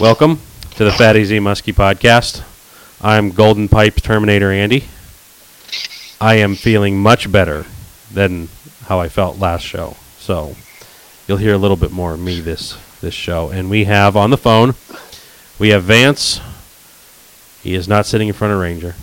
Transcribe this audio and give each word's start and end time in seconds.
Welcome 0.00 0.40
to 0.76 0.84
the 0.84 0.90
Fatty 0.90 1.22
Z 1.24 1.38
Muskie 1.38 1.74
podcast. 1.74 2.42
I'm 3.00 3.30
Golden 3.30 3.68
Pipe 3.68 3.96
Terminator 3.96 4.50
Andy. 4.50 4.84
I 6.20 6.36
am 6.36 6.54
feeling 6.56 6.98
much 6.98 7.30
better 7.30 7.66
than 8.10 8.48
how 8.86 8.98
I 9.00 9.08
felt 9.08 9.38
last 9.38 9.62
show. 9.62 9.96
So 10.18 10.56
you'll 11.26 11.36
hear 11.38 11.54
a 11.54 11.58
little 11.58 11.76
bit 11.76 11.92
more 11.92 12.14
of 12.14 12.20
me 12.20 12.40
this 12.40 12.76
this 13.00 13.14
show. 13.14 13.50
And 13.50 13.70
we 13.70 13.84
have 13.84 14.16
on 14.16 14.30
the 14.30 14.36
phone, 14.36 14.74
we 15.58 15.68
have 15.68 15.84
Vance. 15.84 16.40
He 17.62 17.74
is 17.74 17.86
not 17.86 18.06
sitting 18.06 18.28
in 18.28 18.34
front 18.34 18.52
of 18.54 18.60
Ranger. 18.60 18.94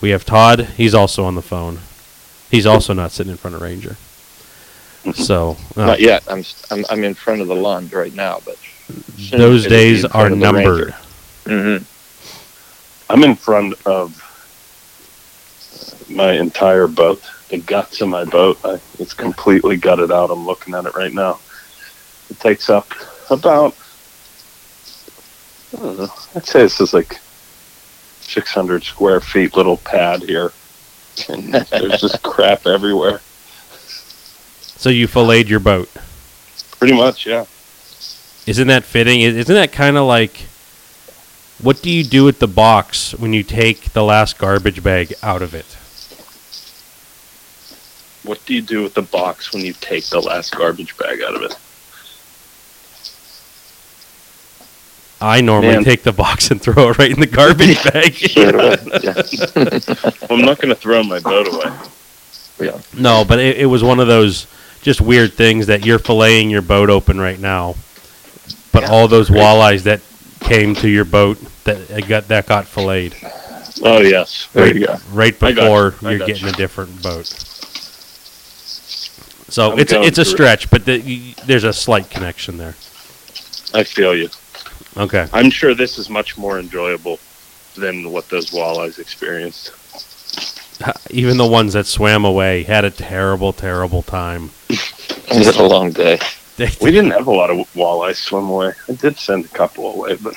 We 0.00 0.10
have 0.10 0.24
Todd. 0.24 0.60
He's 0.76 0.94
also 0.94 1.24
on 1.24 1.34
the 1.36 1.42
phone. 1.42 1.78
He's 2.50 2.66
also 2.66 2.92
not 2.92 3.12
sitting 3.12 3.30
in 3.30 3.36
front 3.36 3.54
of 3.56 3.62
Ranger. 3.62 3.96
So 5.14 5.56
uh, 5.76 5.86
Not 5.86 6.00
yet. 6.00 6.24
I'm, 6.28 6.42
I'm 6.70 6.84
I'm 6.90 7.04
in 7.04 7.14
front 7.14 7.42
of 7.42 7.46
the 7.48 7.54
lawn 7.54 7.88
right 7.92 8.14
now, 8.14 8.40
but 8.44 8.56
those 9.30 9.66
days 9.66 10.04
are 10.04 10.30
numbered. 10.30 10.92
hmm 11.46 11.78
I'm 13.10 13.22
in 13.22 13.36
front 13.36 13.74
of 13.86 14.20
my 16.10 16.32
entire 16.32 16.86
boat, 16.86 17.22
the 17.48 17.58
guts 17.58 18.00
of 18.00 18.08
my 18.08 18.24
boat. 18.24 18.58
I, 18.64 18.80
it's 18.98 19.12
completely 19.14 19.76
gutted 19.76 20.10
out. 20.10 20.30
I'm 20.30 20.46
looking 20.46 20.74
at 20.74 20.86
it 20.86 20.94
right 20.94 21.12
now. 21.12 21.38
It 22.30 22.40
takes 22.40 22.70
up 22.70 22.88
about, 23.30 23.76
I 25.76 25.80
don't 25.80 25.98
know, 25.98 26.12
I'd 26.34 26.46
say 26.46 26.62
this 26.62 26.80
is 26.80 26.94
like 26.94 27.18
600 28.22 28.82
square 28.84 29.20
feet 29.20 29.56
little 29.56 29.76
pad 29.78 30.22
here. 30.22 30.52
And 31.28 31.52
there's 31.70 32.00
just 32.00 32.22
crap 32.22 32.66
everywhere. 32.66 33.20
So 34.76 34.88
you 34.90 35.06
filleted 35.06 35.48
your 35.48 35.60
boat. 35.60 35.90
Pretty 36.78 36.94
much, 36.94 37.26
yeah. 37.26 37.44
Isn't 38.46 38.68
that 38.68 38.84
fitting? 38.84 39.20
Isn't 39.20 39.54
that 39.54 39.72
kind 39.72 39.96
of 39.96 40.06
like 40.06 40.46
what 41.62 41.80
do 41.82 41.90
you 41.90 42.04
do 42.04 42.24
with 42.24 42.40
the 42.40 42.48
box 42.48 43.14
when 43.14 43.32
you 43.32 43.42
take 43.42 43.92
the 43.92 44.02
last 44.04 44.38
garbage 44.38 44.82
bag 44.82 45.14
out 45.22 45.40
of 45.40 45.54
it? 45.54 45.66
What 48.22 48.44
do 48.46 48.54
you 48.54 48.62
do 48.62 48.82
with 48.82 48.94
the 48.94 49.02
box 49.02 49.52
when 49.52 49.64
you 49.64 49.72
take 49.72 50.06
the 50.06 50.20
last 50.20 50.54
garbage 50.56 50.96
bag 50.96 51.22
out 51.22 51.34
of 51.34 51.42
it? 51.42 51.56
I 55.20 55.40
normally 55.40 55.74
Man. 55.74 55.84
take 55.84 56.02
the 56.02 56.12
box 56.12 56.50
and 56.50 56.60
throw 56.60 56.90
it 56.90 56.98
right 56.98 57.10
in 57.10 57.20
the 57.20 57.26
garbage 57.26 57.82
bag. 57.92 58.12
Straight 58.14 58.54
away. 58.54 58.76
Yeah. 59.02 59.22
Well, 60.28 60.38
I'm 60.38 60.44
not 60.44 60.58
going 60.58 60.68
to 60.68 60.74
throw 60.74 61.02
my 61.02 61.20
boat 61.20 61.48
away. 61.48 61.74
yeah. 62.60 62.80
no, 62.94 63.24
but 63.26 63.38
it, 63.38 63.58
it 63.58 63.66
was 63.66 63.82
one 63.82 64.00
of 64.00 64.06
those 64.06 64.46
just 64.82 65.00
weird 65.00 65.32
things 65.32 65.68
that 65.68 65.86
you're 65.86 65.98
filleting 65.98 66.50
your 66.50 66.60
boat 66.62 66.90
open 66.90 67.18
right 67.18 67.38
now, 67.40 67.74
but 68.74 68.82
Yeah, 68.82 68.90
all 68.90 69.08
those 69.08 69.30
walleyes 69.30 69.84
that 69.84 70.02
came 70.40 70.74
to 70.76 70.88
your 70.90 71.06
boat 71.06 71.38
that 71.64 72.06
got 72.08 72.28
that 72.28 72.46
got 72.46 72.66
filleted 72.66 73.14
Oh, 73.82 74.00
yes. 74.02 74.48
There 74.52 74.64
right, 74.64 74.74
you 74.74 74.86
go. 74.86 74.96
right 75.12 75.38
before 75.38 75.94
you. 76.02 76.10
you're 76.10 76.18
getting 76.26 76.44
you. 76.44 76.50
a 76.50 76.52
different 76.52 77.02
boat. 77.02 77.26
So 79.48 79.72
I'm 79.72 79.78
it's 79.78 79.92
a, 79.92 80.02
it's 80.02 80.18
a 80.18 80.24
through 80.24 80.30
it. 80.30 80.34
stretch, 80.36 80.70
but 80.70 80.84
the, 80.84 80.98
y 81.00 81.34
there's 81.46 81.64
a 81.64 81.72
slight 81.72 82.10
connection 82.10 82.56
there. 82.58 82.76
I 83.74 83.82
feel 83.84 84.14
you. 84.14 84.28
Okay. 84.96 85.26
I'm 85.32 85.50
sure 85.50 85.74
this 85.74 85.98
is 85.98 86.08
much 86.08 86.38
more 86.38 86.58
enjoyable 86.60 87.18
than 87.76 88.10
what 88.12 88.28
those 88.28 88.50
walleyes 88.50 88.98
experienced. 88.98 89.72
Even 91.10 91.36
the 91.36 91.46
ones 91.46 91.72
that 91.72 91.86
swam 91.86 92.24
away 92.24 92.62
had 92.64 92.84
a 92.84 92.90
terrible, 92.90 93.52
terrible 93.52 94.02
time. 94.02 94.50
It's 95.26 95.56
been 95.56 95.64
a 95.64 95.68
long 95.68 95.90
day. 95.90 96.18
They, 96.56 96.70
We 96.80 96.92
didn't 96.92 97.10
have 97.10 97.26
a 97.26 97.32
lot 97.32 97.50
of 97.50 97.56
walleyes 97.74 98.16
swim 98.16 98.48
away. 98.48 98.72
I 98.88 98.92
did 98.92 99.18
send 99.18 99.44
a 99.44 99.48
couple 99.48 99.92
away, 99.92 100.14
but 100.14 100.34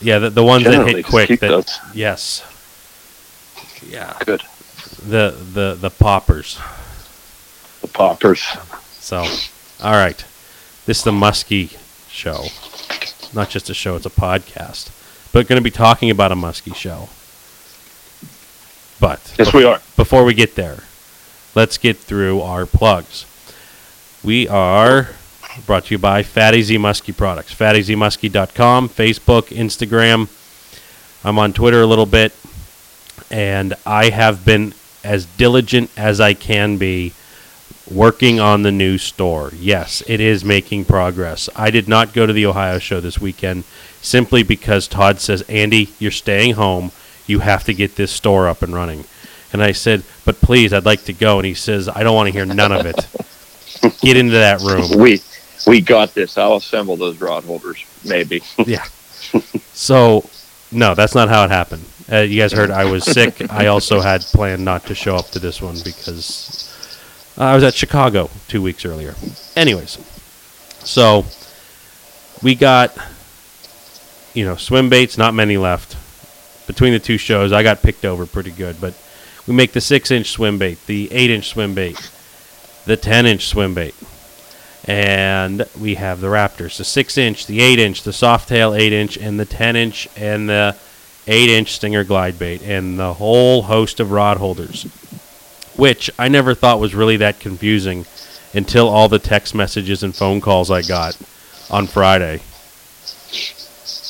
yeah, 0.00 0.18
the, 0.18 0.30
the 0.30 0.42
ones 0.42 0.64
that 0.64 0.86
hit 0.86 1.04
quick. 1.04 1.28
That, 1.40 1.48
those. 1.48 1.78
yes. 1.92 2.42
Yeah. 3.86 4.16
Good. 4.24 4.42
The 5.06 5.36
the 5.52 5.76
the 5.78 5.90
poppers. 5.90 6.58
The 7.82 7.88
poppers. 7.88 8.42
So, 9.00 9.18
all 9.82 9.92
right. 9.92 10.24
This 10.86 10.98
is 10.98 11.04
the 11.04 11.12
Muskie 11.12 11.76
show. 12.08 12.46
Not 13.34 13.50
just 13.50 13.68
a 13.68 13.74
show; 13.74 13.96
it's 13.96 14.06
a 14.06 14.10
podcast. 14.10 14.90
But 15.32 15.46
going 15.48 15.60
to 15.60 15.64
be 15.64 15.70
talking 15.70 16.10
about 16.10 16.32
a 16.32 16.36
Muskie 16.36 16.74
show. 16.74 17.08
But 19.00 19.34
Yes, 19.38 19.52
we 19.52 19.64
are. 19.64 19.80
before 19.96 20.24
we 20.24 20.32
get 20.32 20.54
there, 20.54 20.84
let's 21.54 21.76
get 21.76 21.98
through 21.98 22.40
our 22.40 22.64
plugs. 22.64 23.26
We 24.22 24.48
are 24.48 25.10
brought 25.66 25.86
to 25.86 25.94
you 25.94 25.98
by 25.98 26.22
Fatty 26.22 26.62
Z 26.62 26.76
Muskie 26.76 27.16
Products. 27.16 27.54
FattyZmuskie.com, 27.54 28.88
Facebook, 28.88 29.48
Instagram. 29.48 30.28
I'm 31.24 31.38
on 31.38 31.52
Twitter 31.52 31.80
a 31.80 31.86
little 31.86 32.06
bit, 32.06 32.34
and 33.30 33.74
I 33.86 34.10
have 34.10 34.44
been 34.44 34.74
as 35.02 35.26
diligent 35.26 35.90
as 35.96 36.20
I 36.20 36.34
can 36.34 36.76
be 36.76 37.12
working 37.90 38.40
on 38.40 38.62
the 38.62 38.72
new 38.72 38.98
store. 38.98 39.52
Yes, 39.56 40.02
it 40.06 40.20
is 40.20 40.44
making 40.44 40.86
progress. 40.86 41.48
I 41.54 41.70
did 41.70 41.88
not 41.88 42.12
go 42.12 42.26
to 42.26 42.32
the 42.32 42.46
Ohio 42.46 42.78
show 42.78 43.00
this 43.00 43.20
weekend 43.20 43.64
simply 44.00 44.42
because 44.42 44.88
Todd 44.88 45.20
says, 45.20 45.42
Andy, 45.42 45.90
you're 45.98 46.10
staying 46.10 46.54
home. 46.54 46.92
You 47.26 47.40
have 47.40 47.64
to 47.64 47.74
get 47.74 47.96
this 47.96 48.10
store 48.12 48.48
up 48.48 48.62
and 48.62 48.74
running. 48.74 49.04
And 49.52 49.62
I 49.62 49.72
said, 49.72 50.02
but 50.24 50.40
please, 50.40 50.72
I'd 50.72 50.84
like 50.84 51.04
to 51.04 51.12
go. 51.12 51.38
And 51.38 51.46
he 51.46 51.54
says, 51.54 51.88
I 51.88 52.02
don't 52.02 52.14
want 52.14 52.26
to 52.26 52.32
hear 52.32 52.44
none 52.44 52.72
of 52.72 52.86
it. 52.86 53.06
Get 54.00 54.16
into 54.16 54.32
that 54.32 54.60
room. 54.60 54.98
We 55.00 55.20
we 55.66 55.80
got 55.80 56.14
this. 56.14 56.36
I'll 56.38 56.56
assemble 56.56 56.96
those 56.96 57.20
rod 57.20 57.44
holders. 57.44 57.84
Maybe. 58.04 58.42
Yeah. 58.66 58.84
So, 59.72 60.28
no, 60.70 60.94
that's 60.94 61.14
not 61.14 61.28
how 61.28 61.44
it 61.44 61.50
happened. 61.50 61.84
Uh, 62.10 62.18
you 62.18 62.40
guys 62.40 62.52
heard 62.52 62.70
I 62.70 62.84
was 62.84 63.04
sick. 63.04 63.50
I 63.50 63.66
also 63.66 64.00
had 64.00 64.20
planned 64.20 64.64
not 64.64 64.84
to 64.86 64.94
show 64.94 65.16
up 65.16 65.30
to 65.30 65.38
this 65.40 65.60
one 65.60 65.76
because 65.84 66.70
I 67.36 67.54
was 67.54 67.64
at 67.64 67.74
Chicago 67.74 68.30
two 68.46 68.62
weeks 68.62 68.84
earlier. 68.84 69.14
Anyways, 69.56 69.98
so 70.84 71.24
we 72.42 72.54
got, 72.54 72.96
you 74.34 74.44
know, 74.44 74.56
swim 74.56 74.88
baits, 74.88 75.18
not 75.18 75.34
many 75.34 75.56
left. 75.56 75.96
Between 76.68 76.92
the 76.92 77.00
two 77.00 77.18
shows, 77.18 77.52
I 77.52 77.62
got 77.62 77.82
picked 77.82 78.04
over 78.04 78.26
pretty 78.26 78.52
good, 78.52 78.80
but 78.80 78.94
we 79.46 79.54
make 79.54 79.72
the 79.72 79.80
six 79.80 80.10
inch 80.10 80.30
swim 80.30 80.58
bait, 80.58 80.78
the 80.86 81.10
eight 81.12 81.30
inch 81.30 81.48
swim 81.48 81.74
bait, 81.74 81.98
the 82.84 82.96
10 82.96 83.26
inch 83.26 83.46
swim 83.46 83.74
bait. 83.74 83.94
And 84.86 85.66
we 85.80 85.94
have 85.94 86.20
the 86.20 86.26
Raptors, 86.26 86.76
the 86.76 86.84
6 86.84 87.16
inch, 87.18 87.46
the 87.46 87.60
8 87.60 87.78
inch, 87.78 88.02
the 88.02 88.10
Softail 88.10 88.78
8 88.78 88.92
inch, 88.92 89.16
and 89.16 89.40
the 89.40 89.46
10 89.46 89.76
inch, 89.76 90.08
and 90.16 90.48
the 90.48 90.76
8 91.26 91.48
inch 91.48 91.72
Stinger 91.72 92.04
glide 92.04 92.38
bait, 92.38 92.60
and 92.62 92.98
the 92.98 93.14
whole 93.14 93.62
host 93.62 93.98
of 93.98 94.10
rod 94.12 94.36
holders. 94.36 94.82
Which 95.76 96.10
I 96.18 96.28
never 96.28 96.54
thought 96.54 96.80
was 96.80 96.94
really 96.94 97.16
that 97.16 97.40
confusing 97.40 98.04
until 98.52 98.88
all 98.88 99.08
the 99.08 99.18
text 99.18 99.54
messages 99.54 100.02
and 100.02 100.14
phone 100.14 100.40
calls 100.40 100.70
I 100.70 100.82
got 100.82 101.16
on 101.70 101.86
Friday, 101.86 102.40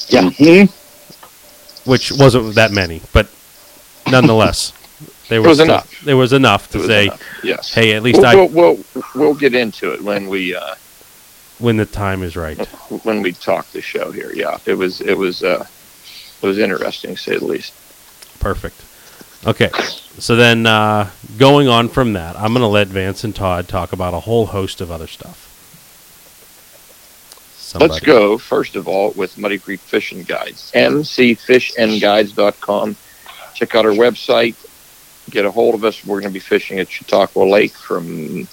Yeah. 0.09 0.23
Mhm. 0.31 0.69
which 1.85 2.11
wasn't 2.13 2.55
that 2.57 2.73
many, 2.73 3.01
but 3.13 3.29
nonetheless, 4.11 4.73
there 5.29 5.43
was 5.43 5.59
stu- 5.59 5.65
enough. 5.65 6.01
There 6.03 6.17
was 6.17 6.33
enough 6.33 6.71
to 6.71 6.79
was 6.79 6.87
say, 6.87 7.07
enough. 7.07 7.23
Yes. 7.43 7.75
hey, 7.75 7.95
at 7.95 8.03
least 8.03 8.21
We'll, 8.21 8.27
I 8.27 8.35
we'll, 8.35 8.49
we'll 8.49 8.79
we'll 9.15 9.35
get 9.35 9.55
into 9.55 9.93
it 9.93 10.03
when 10.03 10.29
we 10.29 10.55
uh, 10.55 10.75
when 11.59 11.77
the 11.77 11.87
time 11.87 12.23
is 12.23 12.37
right. 12.37 12.59
when 13.05 13.23
we 13.23 13.33
talk 13.33 13.67
the 13.71 13.81
show 13.81 14.11
here. 14.11 14.33
Yeah, 14.35 14.59
it 14.67 14.75
was 14.75 15.01
it 15.01 15.17
was 15.17 15.43
uh, 15.43 15.67
it 16.43 16.47
was 16.47 16.59
interesting 16.59 17.15
to 17.15 17.21
say 17.21 17.39
the 17.39 17.45
least. 17.45 17.73
Perfect. 18.41 18.85
Okay, 19.47 19.71
so 20.19 20.37
then 20.37 20.67
uh, 20.67 21.11
going 21.37 21.69
on 21.69 21.89
from 21.89 22.15
that, 22.15 22.35
I'm 22.37 22.53
going 22.55 22.63
to 22.63 22.67
let 22.67 22.89
Vance 22.89 23.25
and 23.25 23.37
Todd 23.37 23.69
talk 23.69 23.93
about 23.93 24.15
a 24.15 24.21
whole 24.21 24.47
host 24.47 24.81
of 24.81 24.91
other 24.91 25.07
stuff. 25.07 25.51
Somebody. 27.57 27.93
Let's 27.93 28.05
go 28.05 28.39
first 28.39 28.75
of 28.77 28.89
all 28.89 29.11
with 29.13 29.37
Muddy 29.37 29.59
Creek 29.59 29.81
Fishing 29.81 30.23
Guides, 30.23 30.73
mcfishingguides.com. 30.75 32.97
Check 33.55 33.75
out 33.75 33.85
our 33.87 33.93
website. 33.93 34.55
Get 35.31 35.45
a 35.45 35.51
hold 35.51 35.75
of 35.75 35.85
us. 35.85 36.05
We're 36.05 36.21
going 36.21 36.33
to 36.33 36.35
be 36.35 36.41
fishing 36.41 36.79
at 36.79 36.91
Chautauqua 36.91 37.43
Lake 37.43 37.73
from 37.73 38.47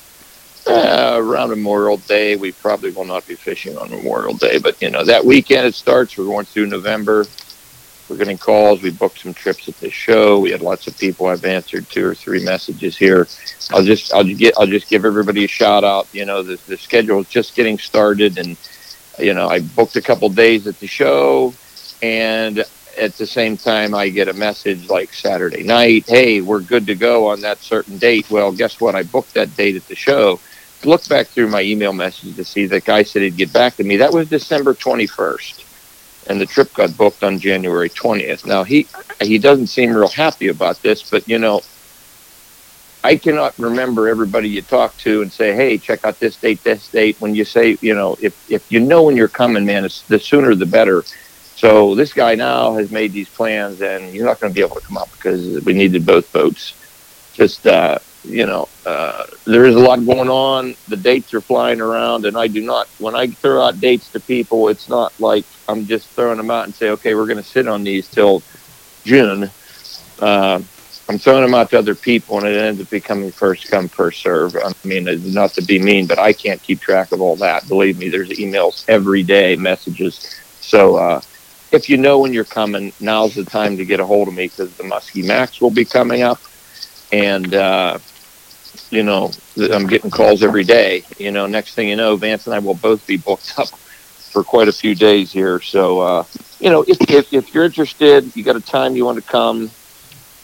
uh, 0.68 1.16
around 1.18 1.50
Memorial 1.50 1.98
Day. 1.98 2.36
We 2.36 2.52
probably 2.54 2.92
will 2.92 3.06
not 3.06 3.28
be 3.28 3.36
fishing 3.36 3.78
on 3.78 3.90
Memorial 3.90 4.36
Day, 4.36 4.58
but 4.60 4.82
you 4.82 4.90
know 4.90 5.04
that 5.04 5.26
weekend 5.26 5.68
it 5.68 5.76
starts. 5.76 6.18
We're 6.18 6.26
going 6.26 6.46
through 6.46 6.68
November. 6.68 7.26
We're 8.08 8.18
getting 8.18 8.38
calls. 8.38 8.82
We 8.82 8.92
booked 8.92 9.20
some 9.20 9.34
trips 9.34 9.70
at 9.70 9.78
the 9.80 9.90
show. 9.90 10.40
We 10.40 10.52
had 10.52 10.62
lots 10.62 10.86
of 10.88 10.98
people. 10.98 11.28
I've 11.28 11.46
answered 11.46 11.90
two 11.90 12.06
or 12.06 12.14
three 12.14 12.44
messages 12.44 12.98
here. 12.98 13.28
I'll 13.72 13.84
just 13.84 14.14
I'll 14.14 14.24
get 14.24 14.54
I'll 14.58 14.68
just 14.68 14.90
give 14.90 15.06
everybody 15.06 15.46
a 15.46 15.48
shout 15.48 15.84
out. 15.84 16.08
You 16.14 16.26
know 16.26 16.44
the 16.44 16.60
the 16.68 16.78
schedule 16.78 17.20
is 17.22 17.28
just 17.28 17.56
getting 17.56 17.78
started, 17.78 18.38
and 18.38 18.58
you 19.18 19.34
know 19.34 19.48
I 19.48 19.60
booked 19.62 19.96
a 19.96 20.02
couple 20.02 20.30
days 20.30 20.68
at 20.68 20.80
the 20.80 20.88
show, 20.88 21.54
and 22.02 22.66
at 22.98 23.16
the 23.18 23.28
same 23.28 23.58
time 23.58 23.94
I 23.96 24.10
get 24.10 24.28
a 24.28 24.34
message 24.34 24.88
like 24.90 25.14
Saturday 25.14 25.64
night, 25.64 26.06
hey, 26.08 26.42
we're 26.42 26.62
good 26.62 26.88
to 26.88 26.96
go 26.96 27.28
on 27.28 27.42
that 27.42 27.64
certain 27.64 27.98
date. 27.98 28.28
Well, 28.30 28.52
guess 28.52 28.80
what? 28.80 28.96
I 28.96 29.04
booked 29.04 29.34
that 29.36 29.56
date 29.56 29.76
at 29.76 29.88
the 29.88 29.96
show. 29.96 30.42
Look 30.84 31.08
back 31.08 31.32
through 31.34 31.50
my 31.50 31.62
email 31.62 31.94
message 31.94 32.36
to 32.36 32.46
see 32.46 32.68
the 32.68 32.82
guy 32.82 33.04
said 33.04 33.22
he'd 33.24 33.38
get 33.38 33.54
back 33.54 33.78
to 33.78 33.84
me. 33.84 33.98
That 33.98 34.14
was 34.14 34.28
December 34.28 34.76
twenty 34.76 35.08
first. 35.08 35.66
and 36.28 36.40
the 36.42 36.46
trip 36.48 36.74
got 36.74 36.96
booked 36.98 37.24
on 37.24 37.40
January 37.40 37.90
20th. 37.90 38.46
Now 38.46 38.64
he 38.64 38.90
he 39.22 39.40
doesn't 39.40 39.68
seem 39.68 39.94
real 39.94 40.10
happy 40.10 40.48
about 40.50 40.82
this, 40.84 41.04
but 41.04 41.28
you 41.28 41.40
know, 41.40 41.62
I 43.04 43.18
cannot 43.18 43.56
remember 43.58 44.08
everybody 44.08 44.50
you 44.50 44.62
talk 44.64 44.98
to 45.00 45.22
and 45.22 45.32
say, 45.34 45.56
"Hey, 45.56 45.78
check 45.80 46.02
out 46.04 46.20
this 46.20 46.38
date, 46.38 46.62
this 46.64 46.90
date." 46.90 47.16
When 47.20 47.34
you 47.36 47.46
say, 47.46 47.78
you 47.82 47.96
know, 47.96 48.16
if 48.20 48.36
if 48.48 48.64
you 48.70 48.80
know 48.80 49.04
when 49.04 49.18
you're 49.18 49.28
coming, 49.30 49.66
man, 49.66 49.86
it's 49.86 50.04
the 50.08 50.20
sooner 50.20 50.56
the 50.56 50.66
better. 50.68 51.06
So 51.62 51.94
this 51.94 52.12
guy 52.12 52.34
now 52.34 52.76
has 52.78 52.90
made 52.90 53.14
these 53.14 53.30
plans, 53.30 53.82
and 53.82 54.16
you're 54.16 54.26
not 54.26 54.40
going 54.40 54.52
to 54.52 54.58
be 54.58 54.66
able 54.66 54.78
to 54.78 54.82
come 54.82 54.98
up 54.98 55.12
because 55.12 55.62
we 55.64 55.74
needed 55.74 56.08
both 56.08 56.32
boats. 56.32 56.74
Just 57.34 57.68
uh, 57.68 58.00
you 58.24 58.48
know, 58.48 58.68
uh, 58.84 59.26
there 59.46 59.66
is 59.66 59.76
a 59.76 59.80
lot 59.80 60.04
going 60.04 60.28
on. 60.28 60.76
The 60.88 60.98
dates 60.98 61.36
are 61.36 61.42
flying 61.42 61.80
around, 61.80 62.26
and 62.26 62.36
I 62.36 62.48
do 62.48 62.62
not. 62.62 62.88
When 62.98 63.16
I 63.16 63.28
throw 63.44 63.62
out 63.64 63.80
dates 63.80 64.10
to 64.10 64.20
people, 64.20 64.70
it's 64.70 64.90
not 64.90 65.14
like 65.20 65.46
I'm 65.68 65.86
just 65.86 66.10
throwing 66.16 66.38
them 66.38 66.50
out 66.50 66.66
and 66.66 66.76
say, 66.76 66.90
"Okay, 66.90 67.14
we're 67.14 67.28
going 67.28 67.38
to 67.38 67.44
sit 67.44 67.68
on 67.68 67.84
these 67.84 68.10
till 68.10 68.44
June." 69.06 69.52
Uh, 70.18 70.62
I'm 71.10 71.20
throwing 71.20 71.44
them 71.44 71.54
out 71.54 71.70
to 71.72 71.78
other 71.78 71.94
people, 71.94 72.40
and 72.40 72.48
it 72.48 72.58
ends 72.58 72.82
up 72.82 72.90
becoming 72.90 73.32
first 73.34 73.70
come, 73.70 73.88
first 73.90 74.24
serve. 74.24 74.56
I 74.56 74.72
mean, 74.84 75.08
not 75.32 75.54
to 75.54 75.62
be 75.62 75.78
mean, 75.78 76.08
but 76.08 76.18
I 76.18 76.34
can't 76.34 76.64
keep 76.64 76.82
track 76.82 77.12
of 77.12 77.22
all 77.22 77.36
that. 77.38 77.68
Believe 77.68 78.00
me, 78.00 78.10
there's 78.10 78.30
emails 78.30 78.84
every 78.88 79.22
day, 79.22 79.56
messages. 79.56 80.26
So 80.60 80.96
uh, 80.96 81.22
if 81.72 81.90
you 81.90 81.98
know 81.98 82.20
when 82.20 82.34
you're 82.34 82.46
coming, 82.46 82.94
now's 83.00 83.36
the 83.36 83.46
time 83.46 83.78
to 83.78 83.86
get 83.86 84.00
a 84.00 84.06
hold 84.06 84.28
of 84.28 84.34
me 84.34 84.48
because 84.48 84.76
the 84.76 84.84
Muskie 84.84 85.26
Max 85.26 85.62
will 85.62 85.72
be 85.72 85.86
coming 85.86 86.22
up, 86.22 86.40
and 87.12 87.54
uh, 87.54 88.00
you 88.90 89.04
know 89.04 89.32
I'm 89.58 89.88
getting 89.88 90.12
calls 90.12 90.44
every 90.44 90.64
day. 90.64 91.04
You 91.18 91.32
know, 91.32 91.48
next 91.48 91.76
thing 91.76 91.90
you 91.90 91.96
know, 91.96 92.16
Vance 92.16 92.48
and 92.48 92.56
I 92.56 92.60
will 92.60 92.76
both 92.76 93.06
be 93.08 93.18
booked 93.18 93.54
up 93.58 93.70
for 93.70 94.44
quite 94.44 94.68
a 94.68 94.74
few 94.74 94.96
days 94.96 95.32
here. 95.32 95.62
So 95.62 96.00
uh, 96.02 96.24
you 96.60 96.70
know, 96.70 96.84
if, 96.88 96.98
if 97.10 97.34
if 97.34 97.54
you're 97.54 97.66
interested, 97.66 98.36
you 98.36 98.44
got 98.44 98.56
a 98.56 98.62
time 98.62 98.96
you 98.96 99.06
want 99.06 99.18
to 99.18 99.30
come 99.30 99.72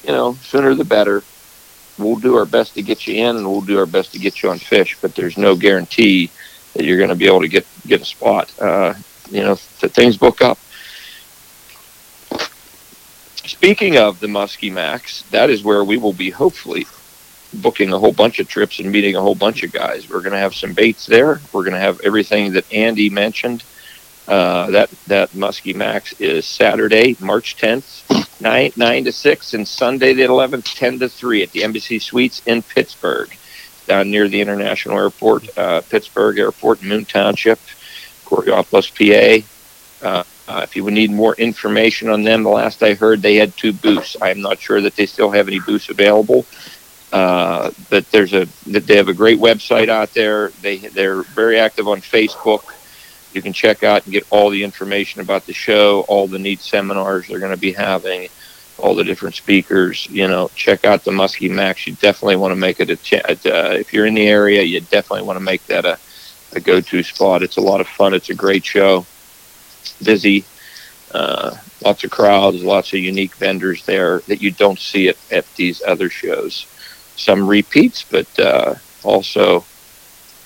you 0.03 0.13
know, 0.13 0.33
sooner 0.35 0.74
the 0.74 0.85
better. 0.85 1.24
We'll 2.00 2.15
do 2.15 2.35
our 2.35 2.45
best 2.45 2.75
to 2.75 2.81
get 2.81 3.07
you 3.07 3.15
in, 3.15 3.38
and 3.38 3.45
we'll 3.50 3.62
do 3.62 3.77
our 3.77 3.85
best 3.85 4.13
to 4.13 4.19
get 4.19 4.41
you 4.41 4.50
on 4.50 4.59
fish. 4.59 4.97
But 5.01 5.15
there's 5.15 5.38
no 5.38 5.56
guarantee 5.56 6.31
that 6.74 6.85
you're 6.85 6.97
going 6.97 7.09
to 7.09 7.15
be 7.15 7.27
able 7.27 7.41
to 7.41 7.47
get 7.47 7.65
get 7.88 8.01
a 8.01 8.06
spot. 8.06 8.51
Uh, 8.59 8.94
you 9.29 9.41
know, 9.41 9.56
the 9.81 9.89
things 9.89 10.18
book 10.18 10.41
up. 10.41 10.57
Speaking 13.47 13.97
of 13.97 14.19
the 14.19 14.27
Muskie 14.27 14.71
Max, 14.71 15.21
that 15.31 15.49
is 15.49 15.63
where 15.63 15.83
we 15.83 15.95
will 15.95 16.11
be 16.11 16.29
hopefully 16.29 16.85
booking 17.53 17.94
a 17.94 17.97
whole 17.97 18.11
bunch 18.11 18.39
of 18.39 18.47
trips 18.49 18.79
and 18.79 18.91
meeting 18.91 19.15
a 19.15 19.21
whole 19.21 19.35
bunch 19.35 19.63
of 19.63 19.71
guys. 19.71 20.09
We're 20.09 20.19
going 20.19 20.33
to 20.33 20.39
have 20.39 20.53
some 20.53 20.73
baits 20.73 21.05
there. 21.05 21.39
We're 21.53 21.63
going 21.63 21.73
to 21.73 21.79
have 21.79 22.01
everything 22.01 22.53
that 22.53 22.71
Andy 22.73 23.09
mentioned. 23.09 23.63
Uh, 24.27 24.69
that 24.71 24.89
that 25.07 25.29
Muskie 25.29 25.73
Max 25.73 26.11
is 26.19 26.45
Saturday, 26.45 27.15
March 27.21 27.55
10th, 27.55 28.41
nine 28.41 28.73
nine 28.75 29.05
to 29.05 29.13
six, 29.13 29.53
and 29.53 29.65
Sunday 29.65 30.13
the 30.13 30.23
11th, 30.23 30.75
10 30.75 31.00
to 31.00 31.07
three 31.07 31.41
at 31.41 31.51
the 31.53 31.63
Embassy 31.63 32.00
Suites 32.00 32.41
in 32.45 32.61
Pittsburgh, 32.61 33.29
down 33.85 34.11
near 34.11 34.27
the 34.27 34.41
International 34.41 34.97
Airport, 34.97 35.57
uh, 35.57 35.79
Pittsburgh 35.89 36.38
Airport, 36.38 36.83
Moon 36.83 37.05
Township, 37.05 37.59
Coraopolis, 38.25 38.91
PA. 38.91 40.05
Uh, 40.05 40.23
uh, 40.47 40.61
if 40.63 40.75
you 40.75 40.83
would 40.83 40.94
need 40.94 41.11
more 41.11 41.35
information 41.35 42.09
on 42.09 42.23
them, 42.23 42.44
the 42.44 42.49
last 42.49 42.81
I 42.83 42.94
heard 42.94 43.21
they 43.21 43.35
had 43.35 43.55
two 43.57 43.73
booths. 43.73 44.15
I'm 44.21 44.41
not 44.41 44.59
sure 44.59 44.81
that 44.81 44.95
they 44.95 45.05
still 45.05 45.31
have 45.31 45.47
any 45.47 45.59
booths 45.59 45.89
available. 45.89 46.45
Uh, 47.11 47.71
but 47.89 48.09
there's 48.11 48.33
a 48.33 48.45
that 48.67 48.85
they 48.85 48.97
have 48.97 49.07
a 49.07 49.13
great 49.13 49.39
website 49.39 49.89
out 49.89 50.13
there. 50.13 50.49
They 50.61 50.77
they're 50.77 51.23
very 51.23 51.57
active 51.59 51.88
on 51.88 52.01
Facebook 52.01 52.63
you 53.38 53.41
can 53.41 53.53
check 53.53 53.83
out 53.83 54.03
and 54.03 54.13
get 54.13 54.25
all 54.31 54.49
the 54.49 54.63
information 54.63 55.21
about 55.21 55.45
the 55.45 55.53
show, 55.53 56.01
all 56.07 56.27
the 56.27 56.39
neat 56.39 56.59
seminars 56.59 57.27
they're 57.27 57.39
going 57.39 57.51
to 57.51 57.57
be 57.57 57.71
having, 57.71 58.29
all 58.79 58.95
the 58.95 59.03
different 59.03 59.35
speakers. 59.35 60.07
You 60.09 60.27
know, 60.27 60.50
check 60.55 60.85
out 60.85 61.03
the 61.03 61.11
Muskie 61.11 61.51
Max. 61.51 61.85
You 61.85 61.93
definitely 61.93 62.38
want 62.38 62.51
to 62.51 62.55
make 62.55 62.79
it 62.79 62.89
a 62.89 62.95
ch- 62.95 63.13
uh, 63.13 63.75
if 63.77 63.93
you're 63.93 64.05
in 64.05 64.15
the 64.15 64.27
area, 64.27 64.63
you 64.63 64.81
definitely 64.81 65.23
want 65.23 65.38
to 65.38 65.43
make 65.43 65.65
that 65.67 65.85
a, 65.85 66.00
a 66.53 66.59
go-to 66.59 67.03
spot. 67.03 67.43
It's 67.43 67.57
a 67.57 67.61
lot 67.61 67.79
of 67.79 67.88
fun. 67.88 68.13
It's 68.13 68.29
a 68.29 68.35
great 68.35 68.65
show. 68.65 69.05
Busy, 69.94 70.45
uh, 71.13 71.56
lots 71.84 72.04
of 72.04 72.12
crowds, 72.12 72.63
lots 72.63 72.94
of 72.94 73.00
unique 73.00 73.36
vendors 73.36 73.86
there 73.86 74.19
that 74.28 74.42
you 74.42 74.51
don't 74.51 74.80
see 74.80 75.10
at, 75.10 75.18
at 75.31 75.45
these 75.56 75.81
other 75.81 76.10
shows. 76.10 76.66
Some 77.16 77.48
repeats, 77.48 78.04
but 78.04 78.39
uh, 78.39 78.75
also 79.04 79.66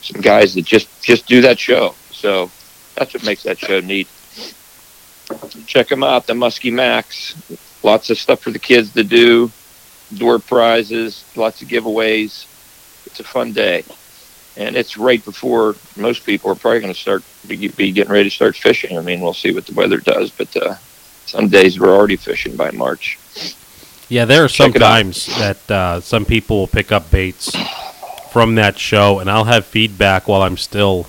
some 0.01 0.21
guys 0.21 0.55
that 0.55 0.65
just 0.65 0.87
just 1.03 1.27
do 1.27 1.41
that 1.41 1.59
show. 1.59 1.95
So 2.11 2.49
that's 2.95 3.13
what 3.13 3.25
makes 3.25 3.43
that 3.43 3.59
show 3.59 3.79
neat. 3.79 4.07
Check 5.65 5.87
them 5.87 6.03
out, 6.03 6.27
the 6.27 6.33
Muskie 6.33 6.73
Max. 6.73 7.35
Lots 7.83 8.09
of 8.09 8.17
stuff 8.17 8.41
for 8.41 8.51
the 8.51 8.59
kids 8.59 8.93
to 8.93 9.03
do, 9.03 9.51
door 10.17 10.39
prizes, 10.39 11.23
lots 11.35 11.61
of 11.61 11.67
giveaways. 11.67 12.45
It's 13.05 13.19
a 13.19 13.23
fun 13.23 13.53
day. 13.53 13.83
And 14.57 14.75
it's 14.75 14.97
right 14.97 15.23
before 15.23 15.75
most 15.95 16.25
people 16.25 16.51
are 16.51 16.55
probably 16.55 16.81
going 16.81 16.93
to 16.93 16.99
start 16.99 17.23
be, 17.47 17.69
be, 17.69 17.91
getting 17.91 18.11
ready 18.11 18.29
to 18.29 18.35
start 18.35 18.55
fishing. 18.55 18.97
I 18.97 19.01
mean, 19.01 19.21
we'll 19.21 19.33
see 19.33 19.53
what 19.53 19.65
the 19.65 19.73
weather 19.73 19.97
does, 19.97 20.29
but 20.29 20.55
uh, 20.57 20.75
some 21.25 21.47
days 21.47 21.79
we're 21.79 21.95
already 21.95 22.17
fishing 22.17 22.55
by 22.55 22.71
March. 22.71 23.17
Yeah, 24.09 24.25
there 24.25 24.43
are 24.43 24.49
some 24.49 24.73
times 24.73 25.27
that 25.37 25.71
uh, 25.71 26.01
some 26.01 26.25
people 26.25 26.57
will 26.57 26.67
pick 26.67 26.91
up 26.91 27.09
baits 27.11 27.55
from 28.31 28.55
that 28.55 28.77
show, 28.77 29.19
and 29.19 29.31
I'll 29.31 29.45
have 29.45 29.65
feedback 29.65 30.27
while 30.27 30.41
I'm 30.41 30.57
still 30.57 31.07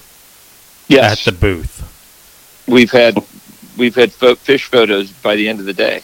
yes. 0.88 1.26
at 1.26 1.32
the 1.32 1.38
booth. 1.38 1.88
We've 2.68 2.90
had 2.90 3.18
we've 3.76 3.94
had 3.94 4.12
fo- 4.12 4.36
fish 4.36 4.66
photos 4.66 5.10
by 5.10 5.34
the 5.34 5.48
end 5.48 5.58
of 5.58 5.66
the 5.66 5.72
day, 5.72 6.02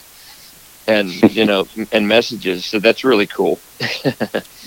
and 0.87 1.09
you 1.31 1.45
know, 1.45 1.67
and 1.91 2.07
messages. 2.07 2.65
So 2.65 2.79
that's 2.79 3.03
really 3.03 3.27
cool. 3.27 3.59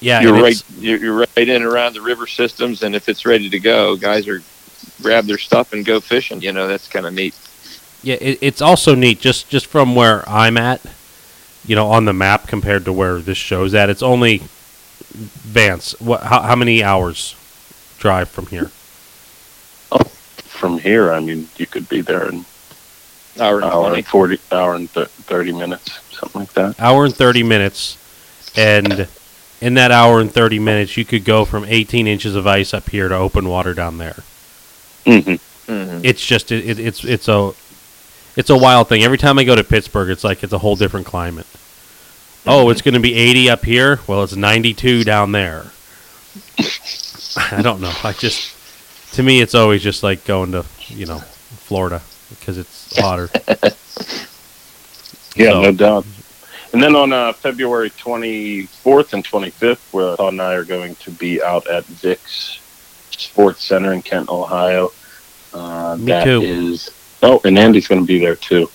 yeah, 0.00 0.20
you're 0.20 0.34
right. 0.34 0.62
You're, 0.78 0.98
you're 0.98 1.14
right 1.14 1.48
in 1.48 1.62
around 1.62 1.94
the 1.94 2.00
river 2.00 2.26
systems, 2.26 2.82
and 2.82 2.94
if 2.94 3.08
it's 3.08 3.24
ready 3.24 3.48
to 3.50 3.58
go, 3.58 3.96
guys 3.96 4.26
are 4.28 4.42
grab 5.02 5.26
their 5.26 5.38
stuff 5.38 5.72
and 5.72 5.84
go 5.84 6.00
fishing. 6.00 6.40
You 6.40 6.52
know, 6.52 6.66
that's 6.66 6.88
kind 6.88 7.06
of 7.06 7.14
neat. 7.14 7.34
Yeah, 8.02 8.16
it, 8.20 8.38
it's 8.40 8.62
also 8.62 8.94
neat 8.94 9.20
just 9.20 9.48
just 9.48 9.66
from 9.66 9.94
where 9.94 10.26
I'm 10.28 10.56
at. 10.56 10.80
You 11.66 11.76
know, 11.76 11.88
on 11.88 12.06
the 12.06 12.14
map 12.14 12.48
compared 12.48 12.86
to 12.86 12.92
where 12.92 13.18
this 13.18 13.36
show's 13.36 13.74
at, 13.74 13.90
it's 13.90 14.02
only 14.02 14.42
Vance. 15.14 15.98
What? 16.00 16.22
How, 16.22 16.42
how 16.42 16.56
many 16.56 16.82
hours 16.82 17.34
drive 17.98 18.28
from 18.28 18.46
here? 18.46 18.70
Oh, 19.92 20.04
from 20.04 20.78
here, 20.78 21.12
I 21.12 21.20
mean, 21.20 21.48
you 21.56 21.66
could 21.66 21.88
be 21.88 22.00
there 22.00 22.28
in 22.28 22.44
hour 23.38 23.56
and, 23.56 23.64
hour 23.64 23.94
and 23.94 24.06
40, 24.06 24.38
hour 24.52 24.74
and 24.74 24.92
th- 24.92 25.08
30 25.08 25.52
minutes, 25.52 25.98
something 26.12 26.42
like 26.42 26.52
that. 26.54 26.80
Hour 26.80 27.06
and 27.06 27.14
30 27.14 27.42
minutes. 27.42 27.96
And 28.56 29.08
in 29.60 29.74
that 29.74 29.90
hour 29.90 30.20
and 30.20 30.32
30 30.32 30.58
minutes, 30.58 30.96
you 30.96 31.04
could 31.04 31.24
go 31.24 31.44
from 31.44 31.64
18 31.64 32.06
inches 32.06 32.34
of 32.34 32.46
ice 32.46 32.72
up 32.72 32.88
here 32.90 33.08
to 33.08 33.14
open 33.14 33.48
water 33.48 33.74
down 33.74 33.98
there. 33.98 34.22
Mm-hmm. 35.04 35.72
Mm-hmm. 35.72 36.04
It's 36.04 36.24
just, 36.24 36.50
it, 36.52 36.68
it, 36.68 36.78
it's, 36.78 37.04
it's 37.04 37.28
a, 37.28 37.52
it's 38.36 38.50
a 38.50 38.56
wild 38.56 38.88
thing. 38.88 39.02
Every 39.02 39.18
time 39.18 39.38
I 39.38 39.44
go 39.44 39.54
to 39.54 39.64
Pittsburgh, 39.64 40.10
it's 40.10 40.24
like 40.24 40.42
it's 40.42 40.52
a 40.52 40.58
whole 40.58 40.76
different 40.76 41.06
climate. 41.06 41.46
Mm-hmm. 41.46 42.50
Oh, 42.50 42.70
it's 42.70 42.82
going 42.82 42.94
to 42.94 43.00
be 43.00 43.14
80 43.14 43.50
up 43.50 43.64
here. 43.64 44.00
Well, 44.06 44.22
it's 44.22 44.36
92 44.36 45.04
down 45.04 45.32
there. 45.32 45.66
I 47.36 47.62
don't 47.62 47.80
know. 47.80 47.92
I 48.02 48.12
just 48.12 48.56
to 49.14 49.22
me, 49.22 49.40
it's 49.40 49.54
always 49.54 49.82
just 49.82 50.02
like 50.02 50.24
going 50.24 50.52
to 50.52 50.64
you 50.88 51.06
know 51.06 51.18
Florida 51.18 52.02
because 52.30 52.58
it's 52.58 52.98
hotter. 52.98 53.28
yeah, 55.36 55.52
so. 55.52 55.62
no 55.62 55.72
doubt. 55.72 56.06
And 56.72 56.82
then 56.82 56.94
on 56.94 57.12
uh, 57.12 57.32
February 57.32 57.90
24th 57.90 59.12
and 59.12 59.24
25th, 59.24 59.92
where 59.92 60.16
Todd 60.16 60.32
and 60.32 60.42
I 60.42 60.54
are 60.54 60.64
going 60.64 60.94
to 60.96 61.10
be 61.10 61.42
out 61.42 61.66
at 61.66 61.84
Vic's 61.84 62.60
Sports 63.10 63.64
Center 63.64 63.92
in 63.92 64.02
Kent, 64.02 64.28
Ohio. 64.28 64.92
Uh, 65.52 65.96
Me 65.98 66.06
that 66.06 66.24
too. 66.24 66.42
Is, 66.42 66.90
oh, 67.22 67.40
and 67.44 67.58
Andy's 67.58 67.88
going 67.88 68.00
to 68.00 68.06
be 68.06 68.20
there 68.20 68.36
too. 68.36 68.70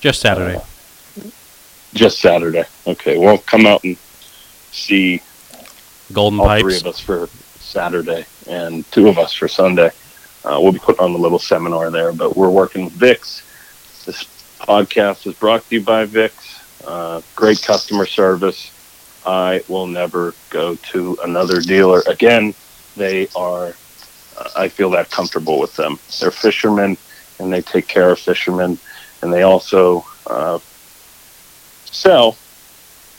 Just 0.00 0.20
Saturday. 0.20 0.56
Uh, 0.56 0.64
just 1.94 2.20
Saturday. 2.20 2.64
Okay, 2.86 3.18
well, 3.18 3.38
come 3.38 3.66
out 3.66 3.84
and 3.84 3.96
see 4.72 5.20
Golden 6.12 6.40
all 6.40 6.46
Pipes. 6.46 6.62
three 6.62 6.76
of 6.76 6.86
us 6.86 7.00
for 7.00 7.28
Saturday 7.58 8.24
and 8.48 8.90
two 8.92 9.08
of 9.08 9.18
us 9.18 9.32
for 9.34 9.48
Sunday. 9.48 9.90
Uh, 10.44 10.58
we'll 10.60 10.72
be 10.72 10.78
putting 10.78 11.00
on 11.00 11.10
a 11.12 11.16
little 11.16 11.38
seminar 11.38 11.90
there, 11.90 12.12
but 12.12 12.36
we're 12.36 12.50
working 12.50 12.84
with 12.84 12.94
Vic's. 12.94 13.42
This 14.04 14.24
podcast 14.60 15.26
is 15.26 15.34
brought 15.34 15.68
to 15.68 15.74
you 15.74 15.82
by 15.82 16.04
Vic's. 16.04 16.60
Uh, 16.86 17.22
great 17.36 17.62
customer 17.62 18.06
service. 18.06 18.72
I 19.26 19.62
will 19.68 19.88
never 19.88 20.34
go 20.50 20.76
to 20.76 21.18
another 21.24 21.60
dealer 21.60 22.02
again. 22.08 22.54
They 22.96 23.28
are, 23.36 23.74
uh, 24.38 24.50
I 24.56 24.68
feel 24.68 24.90
that 24.92 25.10
comfortable 25.10 25.60
with 25.60 25.76
them. 25.76 25.98
They're 26.20 26.30
fishermen 26.32 26.98
and 27.40 27.52
they 27.52 27.62
take 27.62 27.88
care 27.88 28.10
of 28.12 28.20
fishermen, 28.20 28.78
and 29.22 29.32
they 29.32 29.42
also 29.42 30.06
uh, 30.26 30.60
sell 31.86 32.38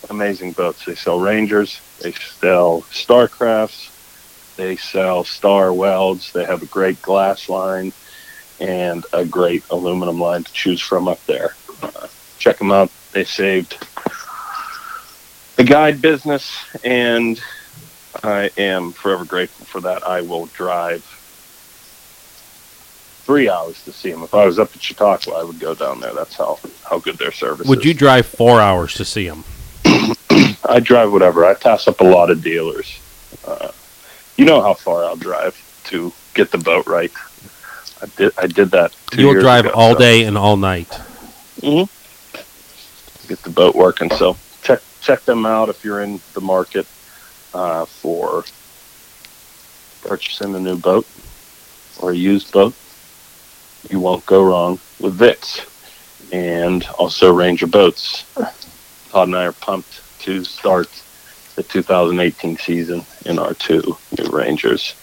amazing 0.10 0.54
boats. 0.54 0.86
They 0.86 0.96
sell 0.96 1.20
Rangers, 1.20 1.82
they 2.02 2.14
sell 2.14 2.84
Starcrafts, 2.92 3.92
they 4.58 4.78
sell 4.78 5.26
Star 5.26 5.74
Welds. 5.74 6.34
They 6.34 6.46
have 6.46 6.64
a 6.64 6.68
great 6.68 7.02
glass 7.02 7.50
line. 7.50 7.94
and 8.60 9.06
a 9.14 9.26
great 9.26 9.64
aluminum 9.70 10.20
line 10.20 10.44
to 10.44 10.54
choose 10.54 10.82
from 10.82 11.08
up 11.08 11.24
there. 11.28 11.56
Uh, 11.82 12.08
check 12.40 12.58
them 12.58 12.72
out. 12.72 12.92
They 13.18 13.24
saved 13.24 13.84
the 15.56 15.64
guide 15.64 16.04
business, 16.04 16.56
and 16.84 17.42
I 18.24 18.52
am 18.58 18.92
forever 18.92 19.26
grateful 19.26 19.66
for 19.66 19.82
that. 19.82 20.08
I 20.08 20.22
will 20.22 20.46
drive 20.46 21.02
three 23.26 23.50
hours 23.50 23.84
to 23.86 23.92
see 23.92 24.12
them. 24.12 24.22
If 24.22 24.36
I 24.36 24.46
was 24.46 24.60
up 24.60 24.70
at 24.76 24.84
Chautauqua, 24.84 25.34
I 25.34 25.44
would 25.44 25.60
go 25.60 25.74
down 25.74 26.00
there. 26.00 26.14
That's 26.14 26.36
how, 26.36 26.60
how 26.84 27.00
good 27.00 27.18
their 27.18 27.32
service 27.32 27.62
is. 27.62 27.70
Would 27.70 27.80
is. 27.80 27.86
you 27.86 27.96
drive 27.96 28.28
four 28.28 28.62
hours 28.62 28.94
to 28.94 29.04
see 29.04 29.26
him? 29.26 29.44
I 30.70 30.80
drive 30.80 31.12
whatever. 31.12 31.44
I 31.44 31.56
pass 31.56 31.88
up 31.88 32.02
a 32.02 32.04
lot 32.04 32.30
of 32.30 32.44
dealers. 32.44 33.00
Uh, 33.44 33.72
you 34.36 34.46
know 34.46 34.62
how 34.62 34.76
far 34.76 35.04
I'll 35.04 35.16
drive 35.16 35.60
to 35.86 36.14
get 36.36 36.52
the 36.52 36.60
boat 36.60 36.86
right. 36.86 37.12
I 38.00 38.06
did. 38.16 38.32
I 38.38 38.46
did 38.46 38.70
that. 38.70 38.96
You'll 39.18 39.40
drive 39.40 39.66
ago, 39.66 39.74
all 39.74 39.94
so- 39.94 40.00
day 40.02 40.24
and 40.24 40.38
all 40.38 40.56
night. 40.56 41.00
Get 43.28 43.44
the 43.44 43.50
boat 43.50 43.76
working. 43.76 44.10
So 44.12 44.38
check 44.62 44.82
check 45.02 45.24
them 45.24 45.46
out 45.46 45.70
if 45.70 45.84
you're 45.84 46.02
in 46.02 46.20
the 46.34 46.42
market 46.42 46.86
uh, 47.54 47.86
for 47.86 48.44
purchasing 50.02 50.56
a 50.56 50.60
new 50.60 50.78
boat 50.78 51.06
or 52.02 52.12
a 52.12 52.16
used 52.16 52.52
boat. 52.52 52.74
You 53.90 54.00
won't 54.00 54.26
go 54.26 54.44
wrong 54.44 54.80
with 55.00 55.14
Vic's, 55.14 55.62
and 56.32 56.86
also 56.98 57.34
Ranger 57.34 57.68
Boats. 57.68 58.26
Todd 59.10 59.30
and 59.30 59.38
I 59.38 59.46
are 59.46 59.54
pumped 59.54 60.02
to 60.22 60.44
start 60.44 60.90
the 61.56 61.64
2018 61.64 62.58
season 62.58 63.06
in 63.26 63.40
our 63.40 63.54
two 63.54 63.98
new 64.18 64.30
Rangers. 64.32 64.96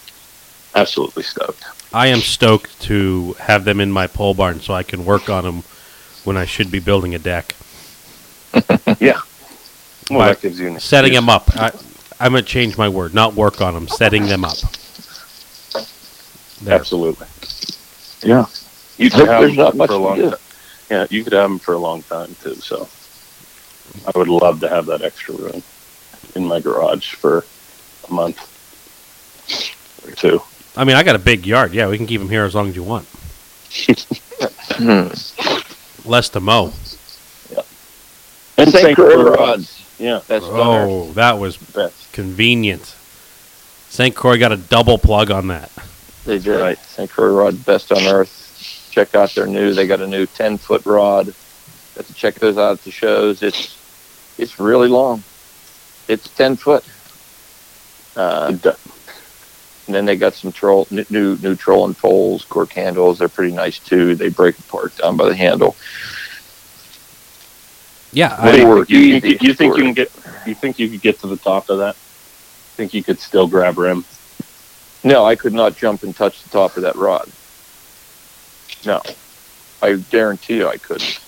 Absolutely 0.75 1.23
stoked. 1.23 1.65
I 1.93 2.09
am 2.09 2.21
stoked 2.21 2.81
to 2.83 3.35
have 3.35 3.65
them 3.65 3.81
in 3.81 3.91
my 3.93 4.07
pole 4.07 4.35
barn 4.35 4.61
so 4.61 4.75
I 4.75 4.83
can 4.83 5.05
work 5.05 5.31
on 5.31 5.45
them 5.45 5.63
when 6.25 6.37
I 6.37 6.45
should 6.45 6.71
be 6.71 6.81
building 6.81 7.15
a 7.15 7.19
deck. 7.19 7.55
Yeah. 9.01 9.21
Well, 10.11 10.19
By 10.21 10.29
that 10.29 10.41
gives 10.41 10.61
you 10.61 10.69
an 10.69 10.81
Setting 10.81 11.15
excuse. 11.15 11.27
them 11.27 11.29
up. 11.29 11.57
I, 11.57 11.73
I'm 12.21 12.33
going 12.33 12.45
to 12.45 12.49
change 12.49 12.77
my 12.79 12.89
word. 12.89 13.15
Not 13.15 13.35
work 13.35 13.61
on 13.61 13.75
them. 13.75 13.89
Setting 13.89 14.27
them 14.27 14.45
up. 14.45 14.57
There. 16.63 16.75
Absolutely. 16.75 17.27
Yeah. 18.23 18.47
You 18.97 19.11
could 19.11 19.29
have 19.29 19.41
there's 19.43 19.57
not 19.57 19.71
them 19.73 19.79
much 19.79 19.89
for 19.89 19.95
a 19.95 19.99
long 19.99 20.21
time. 20.21 20.39
Yeah, 20.91 21.07
you 21.11 21.25
could 21.25 21.33
have 21.33 21.51
them 21.51 21.59
for 21.59 21.75
a 21.75 21.79
long 21.79 22.03
time 22.03 22.35
too. 22.43 22.55
So 22.57 22.89
I 24.07 24.17
would 24.19 24.29
love 24.29 24.61
to 24.61 24.69
have 24.69 24.87
that 24.87 25.03
extra 25.03 25.35
room 25.35 25.63
in 26.35 26.45
my 26.47 26.61
garage 26.61 27.15
for 27.15 27.45
a 28.09 28.13
month 28.13 28.39
or 30.07 30.13
two. 30.15 30.41
I 30.77 30.85
mean, 30.85 30.97
I 30.97 31.03
got 31.03 31.17
a 31.17 31.21
big 31.21 31.47
yard. 31.47 31.73
Yeah, 31.75 31.89
we 31.89 31.97
can 31.97 32.07
keep 32.07 32.21
them 32.21 32.29
here 32.29 32.45
as 32.45 32.55
long 32.55 32.69
as 32.69 32.77
you 32.77 32.83
want. 32.83 33.07
Hmm. 34.77 35.09
Less 36.05 36.29
to 36.31 36.41
mow. 36.41 36.73
And 38.57 38.71
St. 38.71 38.95
Croix 38.95 39.15
Croix 39.15 39.35
rods. 39.35 39.81
Yeah, 39.99 40.21
That's 40.27 40.45
oh. 40.45 40.53
Oh, 41.09 41.13
that 41.13 41.39
was 41.39 41.57
best. 41.57 42.13
convenient. 42.13 42.95
St. 43.89 44.15
Croix 44.15 44.39
got 44.39 44.53
a 44.53 44.57
double 44.57 44.99
plug 44.99 45.31
on 45.31 45.49
that. 45.49 45.71
They 46.25 46.39
did. 46.39 46.61
Right. 46.61 46.79
St. 46.79 47.11
Croix 47.11 47.29
rod, 47.33 47.65
best 47.65 47.93
on 47.93 48.03
earth. 48.03 48.89
Check 48.91 49.15
out 49.15 49.35
their 49.35 49.47
new. 49.47 49.73
They 49.75 49.87
got 49.87 50.01
a 50.01 50.07
new 50.07 50.27
ten 50.27 50.57
foot 50.59 50.85
rod. 50.87 51.35
Got 51.95 52.07
to 52.07 52.15
check 52.15 52.35
those 52.37 52.59
out 52.59 52.73
at 52.73 52.85
the 52.85 52.91
shows. 52.91 53.43
It's 53.43 53.77
it's 54.39 54.59
really 54.59 54.89
long. 54.89 55.23
It's 56.09 56.29
ten 56.35 56.57
foot. 56.57 56.85
Uh, 58.17 58.57
and 59.87 59.95
then 59.95 60.05
they 60.07 60.17
got 60.17 60.35
some 60.35 60.51
troll 60.53 60.87
new 60.91 61.05
new 61.11 61.55
trolling 61.57 61.95
poles, 61.95 62.45
cork 62.45 62.73
handles. 62.73 63.19
They're 63.19 63.29
pretty 63.29 63.55
nice 63.55 63.79
too. 63.79 64.15
They 64.15 64.29
break 64.29 64.59
apart 64.59 64.97
down 64.97 65.17
by 65.17 65.29
the 65.29 65.35
handle. 65.37 65.77
Yeah, 68.15 68.41
What 68.45 68.53
do 68.53 68.59
I, 68.59 68.61
you, 68.61 68.69
Or 68.69 68.85
think? 68.85 68.91
you, 68.91 69.21
think, 69.21 69.25
easy 69.25 69.47
you 69.47 69.55
think 69.55 69.77
you 69.77 69.83
can 69.83 69.93
get? 69.93 70.13
You 70.47 70.55
think 70.55 70.79
you 70.79 70.89
could 70.89 71.03
get 71.03 71.19
to 71.21 71.27
the 71.27 71.37
top 71.37 71.69
of 71.69 71.79
that? 71.79 71.97
Think 72.77 72.95
you 72.95 73.03
could 73.03 73.21
still 73.21 73.49
grab 73.49 73.77
rim? 73.77 74.05
No, 75.03 75.25
I 75.25 75.35
could 75.35 75.53
not 75.53 75.77
jump 75.77 76.03
and 76.05 76.15
touch 76.17 76.43
the 76.43 76.51
top 76.51 76.77
of 76.77 76.85
that 76.85 76.97
rod. 76.97 77.29
No, 78.87 79.03
I 79.83 79.95
guarantee 80.11 80.57
you 80.57 80.69
I 80.69 80.77
couldn't. 80.77 81.19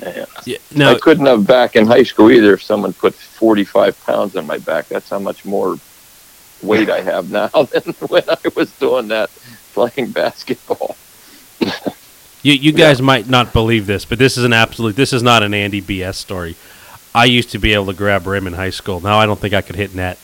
Yeah. 0.00 0.24
yeah, 0.46 0.58
no, 0.74 0.92
I 0.92 0.98
couldn't 0.98 1.26
have 1.26 1.46
back 1.46 1.76
in 1.76 1.86
high 1.86 2.04
school 2.04 2.30
either 2.30 2.54
if 2.54 2.62
someone 2.62 2.94
put 2.94 3.14
45 3.14 4.00
pounds 4.06 4.36
on 4.36 4.46
my 4.46 4.58
back. 4.58 4.88
That's 4.88 5.10
how 5.10 5.18
much 5.18 5.44
more 5.44 5.76
weight 6.62 6.88
I 6.88 7.00
have 7.02 7.30
now 7.30 7.48
than 7.72 7.94
when 8.08 8.22
I 8.28 8.38
was 8.54 8.70
doing 8.72 9.08
that 9.08 9.30
playing 9.74 10.12
basketball. 10.12 10.96
You 12.42 12.54
you 12.54 12.72
guys 12.72 13.02
might 13.02 13.28
not 13.28 13.52
believe 13.52 13.86
this, 13.86 14.04
but 14.04 14.18
this 14.18 14.36
is 14.38 14.44
an 14.44 14.52
absolute. 14.52 14.96
This 14.96 15.12
is 15.12 15.22
not 15.22 15.42
an 15.42 15.52
Andy 15.54 15.82
BS 15.82 16.14
story. 16.14 16.56
I 17.14 17.24
used 17.26 17.50
to 17.50 17.58
be 17.58 17.74
able 17.74 17.86
to 17.86 17.92
grab 17.92 18.26
rim 18.26 18.46
in 18.46 18.54
high 18.54 18.70
school. 18.70 19.00
Now 19.00 19.18
I 19.18 19.26
don't 19.26 19.38
think 19.38 19.52
I 19.52 19.60
could 19.62 19.76
hit 19.76 19.94
net. 19.94 20.18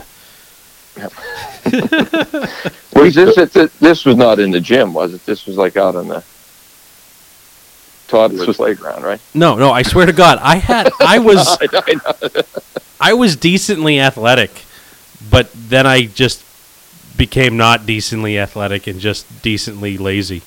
Was 2.95 3.15
this 3.15 3.35
this 3.81 4.05
was 4.07 4.17
not 4.17 4.39
in 4.39 4.51
the 4.51 4.61
gym, 4.61 4.95
was 4.95 5.13
it? 5.13 5.27
This 5.27 5.45
was 5.45 5.59
like 5.59 5.77
out 5.77 5.95
on 5.95 6.09
the 6.09 6.25
toddler 8.09 8.47
was- 8.47 8.57
playground, 8.57 9.03
right? 9.03 9.21
No, 9.35 9.57
no. 9.57 9.71
I 9.73 9.83
swear 9.83 10.07
to 10.07 10.13
God, 10.15 10.39
I 10.41 10.57
had. 10.57 10.91
I 11.01 11.19
was. 11.19 11.59
I 11.61 11.69
I 11.73 11.95
know. 11.95 12.43
I 12.99 13.13
was 13.13 13.37
decently 13.37 14.01
athletic, 14.01 14.51
but 15.31 15.51
then 15.53 15.87
I 15.87 16.07
just 16.07 16.43
became 17.19 17.59
not 17.59 17.85
decently 17.85 18.39
athletic 18.39 18.87
and 18.87 18.99
just 18.99 19.43
decently 19.43 19.99
lazy. 19.99 20.43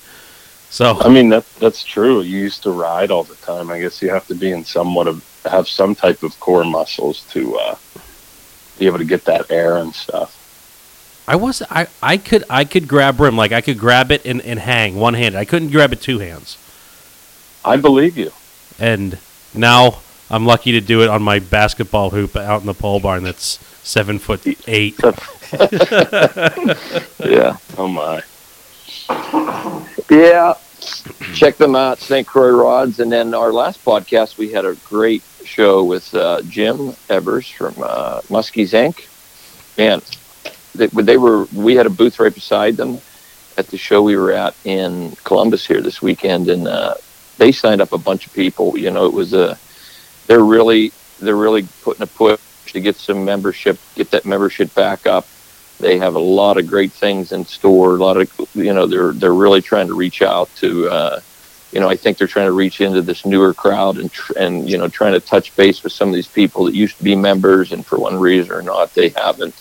So 0.70 1.00
I 1.02 1.10
mean 1.10 1.30
that 1.30 1.46
that's 1.56 1.84
true. 1.84 2.22
You 2.22 2.40
used 2.40 2.64
to 2.64 2.72
ride 2.72 3.12
all 3.12 3.24
the 3.24 3.36
time. 3.36 3.72
I 3.72 3.80
guess 3.80 4.02
you 4.02 4.10
have 4.10 4.28
to 4.28 4.36
be 4.36 4.52
in 4.52 4.64
somewhat 4.64 5.08
of 5.08 5.26
have 5.46 5.68
some 5.68 5.96
type 5.96 6.22
of 6.24 6.40
core 6.40 6.64
muscles 6.64 7.22
to 7.32 7.58
uh, 7.58 7.76
be 8.78 8.86
able 8.86 9.00
to 9.00 9.06
get 9.06 9.26
that 9.26 9.50
air 9.50 9.78
and 9.78 9.94
stuff. 9.94 10.36
I 11.28 11.36
was 11.36 11.62
I, 11.70 11.88
I 12.02 12.18
could 12.18 12.44
I 12.50 12.66
could 12.66 12.88
grab 12.88 13.20
rim 13.20 13.36
like 13.36 13.52
I 13.52 13.62
could 13.62 13.80
grab 13.80 14.12
it 14.12 14.26
and, 14.26 14.42
and 14.42 14.60
hang 14.60 14.96
one 14.96 15.16
hand. 15.16 15.36
I 15.36 15.46
couldn't 15.46 15.70
grab 15.72 15.92
it 15.92 16.02
two 16.02 16.20
hands. 16.20 16.58
I 17.66 17.78
believe 17.78 18.18
you. 18.18 18.32
And 18.80 19.18
now 19.54 20.00
I'm 20.30 20.46
lucky 20.46 20.72
to 20.74 20.82
do 20.82 21.02
it 21.02 21.10
on 21.10 21.22
my 21.22 21.40
basketball 21.40 22.12
hoop 22.12 22.36
out 22.36 22.62
in 22.62 22.68
the 22.68 22.74
pole 22.74 23.00
barn 23.00 23.24
that's 23.24 23.60
seven 23.84 24.20
foot 24.20 24.46
eight. 24.68 25.00
Yeah. 27.20 27.58
Oh 27.78 27.88
my! 27.88 28.22
Yeah. 30.10 30.56
Check 31.34 31.58
them 31.58 31.76
out, 31.76 32.00
St. 32.00 32.26
Croix 32.26 32.52
Rods. 32.52 33.00
And 33.00 33.12
then 33.12 33.34
our 33.34 33.52
last 33.52 33.84
podcast, 33.84 34.38
we 34.38 34.52
had 34.52 34.66
a 34.66 34.76
great 34.86 35.24
show 35.44 35.84
with 35.84 36.14
uh, 36.16 36.42
Jim 36.44 36.94
Evers 37.10 37.50
from 37.50 37.76
uh, 37.82 38.22
Muskies 38.22 38.74
Inc. 38.74 39.06
Man, 39.78 40.02
they, 40.76 40.88
they 40.88 41.18
were. 41.18 41.46
We 41.54 41.76
had 41.76 41.86
a 41.86 41.90
booth 41.90 42.20
right 42.20 42.34
beside 42.34 42.78
them 42.78 43.00
at 43.58 43.68
the 43.68 43.78
show 43.78 44.02
we 44.02 44.16
were 44.16 44.32
at 44.32 44.56
in 44.64 45.14
Columbus 45.24 45.66
here 45.66 45.82
this 45.82 46.02
weekend, 46.02 46.50
and 46.50 46.68
uh, 46.68 46.96
they 47.38 47.52
signed 47.52 47.82
up 47.82 47.92
a 47.92 47.98
bunch 47.98 48.26
of 48.26 48.34
people. 48.34 48.78
You 48.78 48.92
know, 48.92 49.06
it 49.06 49.14
was 49.14 49.34
a. 49.34 49.58
They're 50.28 50.44
really 50.44 50.92
they're 51.20 51.36
really 51.36 51.68
putting 51.82 52.04
a 52.04 52.08
push 52.08 52.40
to 52.68 52.80
get 52.80 52.96
some 52.96 53.26
membership, 53.26 53.78
get 53.96 54.12
that 54.12 54.26
membership 54.26 54.74
back 54.76 55.08
up. 55.08 55.28
They 55.80 55.98
have 55.98 56.16
a 56.16 56.20
lot 56.20 56.58
of 56.58 56.68
great 56.68 56.92
things 56.92 57.32
in 57.32 57.46
store. 57.46 57.96
A 57.96 58.04
lot 58.04 58.18
of 58.18 58.32
you 58.54 58.74
know 58.74 58.86
they're 58.86 59.14
they're 59.14 59.34
really 59.34 59.62
trying 59.62 59.88
to 59.88 59.94
reach 59.94 60.22
out 60.22 60.54
to. 60.58 60.90
Uh, 60.90 61.22
you 61.72 61.80
know, 61.80 61.88
I 61.88 61.96
think 61.96 62.18
they're 62.18 62.28
trying 62.28 62.48
to 62.48 62.52
reach 62.52 62.82
into 62.82 63.02
this 63.02 63.26
newer 63.26 63.54
crowd 63.54 63.98
and 63.98 64.12
tr- 64.12 64.38
and 64.38 64.70
you 64.70 64.78
know 64.78 64.88
trying 64.88 65.14
to 65.14 65.20
touch 65.20 65.56
base 65.56 65.84
with 65.84 65.94
some 65.94 66.10
of 66.10 66.16
these 66.16 66.28
people 66.28 66.66
that 66.66 66.76
used 66.76 66.98
to 66.98 67.04
be 67.04 67.16
members 67.16 67.72
and 67.72 67.86
for 67.86 67.98
one 67.98 68.18
reason 68.18 68.52
or 68.52 68.62
not 68.62 68.94
they 68.94 69.10
haven't. 69.10 69.56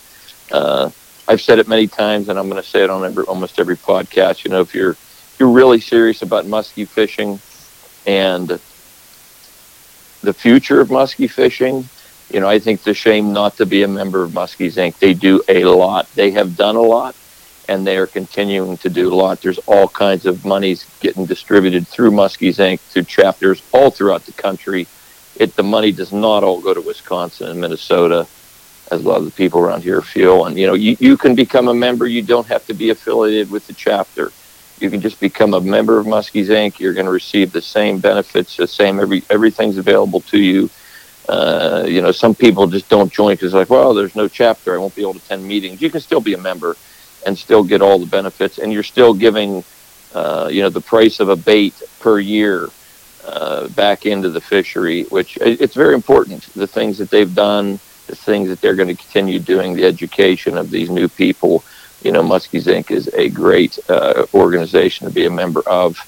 Uh, 0.51 0.91
I've 1.29 1.43
said 1.43 1.59
it 1.59 1.69
many 1.69 1.87
times, 1.87 2.31
and 2.31 2.39
I'm 2.39 2.49
going 2.49 2.61
to 2.63 2.67
say 2.67 2.83
it 2.83 2.91
on 2.91 3.05
every, 3.05 3.25
almost 3.25 3.61
every 3.61 3.77
podcast. 3.77 4.45
You 4.45 4.51
know, 4.51 4.61
if 4.63 4.75
you're 4.75 4.97
you're 5.39 5.51
really 5.51 5.81
serious 5.81 6.23
about 6.23 6.47
muskie 6.47 6.89
fishing 6.89 7.39
and 8.07 8.49
the 10.23 10.33
future 10.33 10.81
of 10.81 10.89
muskie 10.89 11.31
fishing, 11.31 11.89
you 12.31 12.41
know, 12.41 12.49
I 12.49 12.59
think 12.59 12.81
it's 12.81 12.87
a 12.87 12.95
shame 12.95 13.33
not 13.33 13.57
to 13.57 13.67
be 13.67 13.83
a 13.83 13.89
member 13.89 14.23
of 14.25 14.33
Muskies 14.33 14.77
Inc. 14.77 14.99
They 14.99 15.15
do 15.15 15.43
a 15.49 15.65
lot. 15.65 16.09
They 16.15 16.31
have 16.33 16.57
done 16.57 16.77
a 16.77 16.83
lot, 16.83 17.17
and 17.69 17.87
they 17.87 17.97
are 17.97 18.07
continuing 18.07 18.77
to 18.79 18.91
do 18.91 19.13
a 19.13 19.17
lot. 19.17 19.41
There's 19.41 19.59
all 19.67 19.89
kinds 19.89 20.27
of 20.27 20.45
monies 20.45 20.87
getting 21.01 21.27
distributed 21.27 21.89
through 21.89 22.11
Muskies 22.13 22.57
Inc. 22.59 22.81
to 22.91 23.03
chapters 23.03 23.63
all 23.73 23.91
throughout 23.91 24.27
the 24.27 24.33
country. 24.33 24.89
It 25.37 25.57
the 25.57 25.63
money 25.63 25.93
does 25.93 26.13
not 26.13 26.45
all 26.45 26.61
go 26.61 26.75
to 26.75 26.81
Wisconsin 26.83 27.49
and 27.49 27.61
Minnesota, 27.61 28.29
as 28.91 29.05
a 29.05 29.09
lot 29.09 29.19
of 29.19 29.25
the 29.25 29.33
people 29.33 29.61
around 29.61 29.83
here 29.83 30.03
feel. 30.03 30.47
And 30.47 30.59
you 30.59 30.67
know, 30.67 30.75
you, 30.75 30.97
you 31.01 31.17
can 31.17 31.35
become 31.35 31.69
a 31.69 31.75
member. 31.75 32.07
You 32.07 32.23
don't 32.23 32.47
have 32.49 32.65
to 32.67 32.75
be 32.75 32.91
affiliated 32.91 33.51
with 33.51 33.67
the 33.67 33.75
chapter. 33.75 34.33
You 34.81 34.91
can 34.91 35.01
just 35.01 35.21
become 35.21 35.55
a 35.55 35.61
member 35.61 35.99
of 35.99 36.07
Muskies 36.07 36.49
Inc. 36.49 36.79
You're 36.79 36.95
going 36.95 37.07
to 37.07 37.13
receive 37.13 37.53
the 37.53 37.63
same 37.63 38.01
benefits, 38.01 38.57
the 38.57 38.69
same 38.69 39.01
every 39.01 39.25
everything's 39.31 39.79
available 39.79 40.21
to 40.23 40.39
you. 40.39 40.71
Uh, 41.29 41.85
you 41.87 42.01
know, 42.01 42.11
some 42.11 42.35
people 42.35 42.67
just 42.67 42.89
don't 42.89 43.13
join 43.13 43.35
because 43.35 43.53
like, 43.55 43.71
well, 43.71 43.95
there's 43.95 44.15
no 44.17 44.29
chapter. 44.29 44.75
I 44.75 44.79
won't 44.79 44.95
be 44.95 45.03
able 45.03 45.15
to 45.15 45.19
attend 45.21 45.45
meetings. 45.45 45.83
You 45.83 45.91
can 45.91 46.01
still 46.01 46.21
be 46.21 46.35
a 46.35 46.39
member 46.39 46.77
and 47.27 47.37
still 47.37 47.63
get 47.63 47.83
all 47.83 47.99
the 47.99 48.07
benefits, 48.07 48.59
and 48.59 48.73
you're 48.73 48.83
still 48.83 49.13
giving 49.13 49.63
uh, 50.15 50.49
you 50.51 50.63
know, 50.63 50.71
the 50.71 50.81
price 50.81 51.21
of 51.21 51.29
a 51.29 51.37
bait 51.37 51.83
per 52.01 52.19
year 52.19 52.69
uh, 53.25 53.69
back 53.69 54.07
into 54.07 54.31
the 54.31 54.41
fishery, 54.41 55.03
which 55.05 55.37
it's 55.41 55.75
very 55.75 55.95
important. 55.95 56.49
The 56.55 56.67
things 56.67 56.97
that 56.99 57.11
they've 57.11 57.35
done, 57.35 57.79
the 58.07 58.17
things 58.17 58.49
that 58.49 58.61
they're 58.61 58.77
going 58.77 58.89
to 58.89 58.95
continue 58.95 59.39
doing, 59.39 59.75
the 59.75 59.85
education 59.85 60.57
of 60.57 60.71
these 60.71 60.89
new 60.89 61.09
people. 61.09 61.65
You 62.03 62.13
know, 62.13 62.23
Muskies 62.23 62.67
Inc. 62.67 62.91
is 62.91 63.09
a 63.13 63.29
great 63.29 63.79
uh, 63.89 64.25
organization 64.33 65.07
to 65.07 65.13
be 65.13 65.27
a 65.27 65.31
member 65.31 65.63
of. 65.69 65.99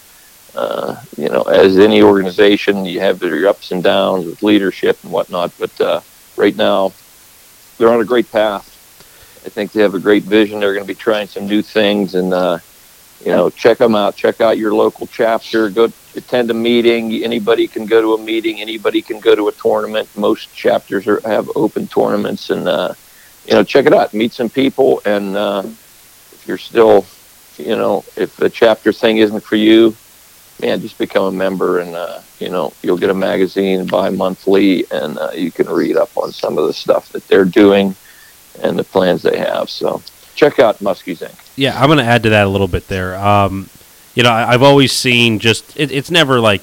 Uh, 0.54 1.00
you 1.16 1.28
know, 1.28 1.42
as 1.42 1.78
any 1.78 2.02
organization, 2.02 2.84
you 2.84 3.00
have 3.00 3.22
your 3.22 3.48
ups 3.48 3.70
and 3.70 3.82
downs 3.82 4.26
with 4.26 4.42
leadership 4.42 4.98
and 5.02 5.12
whatnot, 5.12 5.52
but 5.58 5.80
uh, 5.80 6.00
right 6.36 6.56
now, 6.56 6.92
they're 7.78 7.92
on 7.92 8.00
a 8.00 8.04
great 8.04 8.30
path. 8.30 8.66
I 9.46 9.48
think 9.48 9.72
they 9.72 9.82
have 9.82 9.94
a 9.94 10.00
great 10.00 10.24
vision. 10.24 10.60
They're 10.60 10.74
going 10.74 10.84
to 10.84 10.92
be 10.92 10.94
trying 10.94 11.26
some 11.28 11.46
new 11.46 11.62
things, 11.62 12.14
and 12.14 12.34
uh, 12.34 12.58
you 13.24 13.30
know, 13.30 13.50
check 13.50 13.78
them 13.78 13.94
out. 13.94 14.16
Check 14.16 14.40
out 14.40 14.58
your 14.58 14.74
local 14.74 15.06
chapter. 15.06 15.70
Go 15.70 15.88
attend 16.16 16.50
a 16.50 16.54
meeting. 16.54 17.22
Anybody 17.22 17.66
can 17.66 17.86
go 17.86 18.00
to 18.00 18.14
a 18.14 18.18
meeting. 18.18 18.60
Anybody 18.60 19.02
can 19.02 19.20
go 19.20 19.34
to 19.34 19.48
a 19.48 19.52
tournament. 19.52 20.08
Most 20.16 20.52
chapters 20.54 21.06
are, 21.06 21.20
have 21.20 21.48
open 21.54 21.86
tournaments, 21.86 22.50
and 22.50 22.68
uh, 22.68 22.94
you 23.46 23.54
know, 23.54 23.62
check 23.62 23.86
it 23.86 23.92
out. 23.94 24.12
Meet 24.12 24.32
some 24.32 24.50
people, 24.50 25.00
and 25.04 25.36
uh, 25.36 25.62
if 25.64 26.44
you're 26.46 26.58
still, 26.58 27.06
you 27.56 27.76
know, 27.76 28.04
if 28.16 28.36
the 28.36 28.50
chapter 28.50 28.92
thing 28.92 29.18
isn't 29.18 29.42
for 29.42 29.56
you, 29.56 29.94
man, 30.60 30.80
just 30.80 30.98
become 30.98 31.24
a 31.24 31.32
member, 31.32 31.80
and 31.80 31.94
uh, 31.94 32.20
you 32.38 32.48
know, 32.48 32.72
you'll 32.82 32.98
get 32.98 33.10
a 33.10 33.14
magazine 33.14 33.86
bi-monthly, 33.86 34.84
and 34.90 35.18
uh, 35.18 35.30
you 35.34 35.50
can 35.50 35.68
read 35.68 35.96
up 35.96 36.16
on 36.16 36.32
some 36.32 36.58
of 36.58 36.66
the 36.66 36.72
stuff 36.72 37.10
that 37.12 37.26
they're 37.28 37.44
doing 37.44 37.94
and 38.62 38.78
the 38.78 38.84
plans 38.84 39.22
they 39.22 39.38
have. 39.38 39.70
So 39.70 40.02
check 40.34 40.58
out 40.58 40.78
Muskies 40.78 41.26
Inc. 41.26 41.52
Yeah, 41.56 41.80
I'm 41.80 41.86
going 41.86 41.98
to 41.98 42.04
add 42.04 42.22
to 42.24 42.30
that 42.30 42.46
a 42.46 42.48
little 42.48 42.68
bit 42.68 42.88
there. 42.88 43.16
Um, 43.16 43.68
you 44.14 44.22
know, 44.22 44.30
I, 44.30 44.52
I've 44.52 44.62
always 44.62 44.92
seen 44.92 45.38
just 45.38 45.78
it, 45.78 45.90
it's 45.92 46.10
never 46.10 46.40
like 46.40 46.62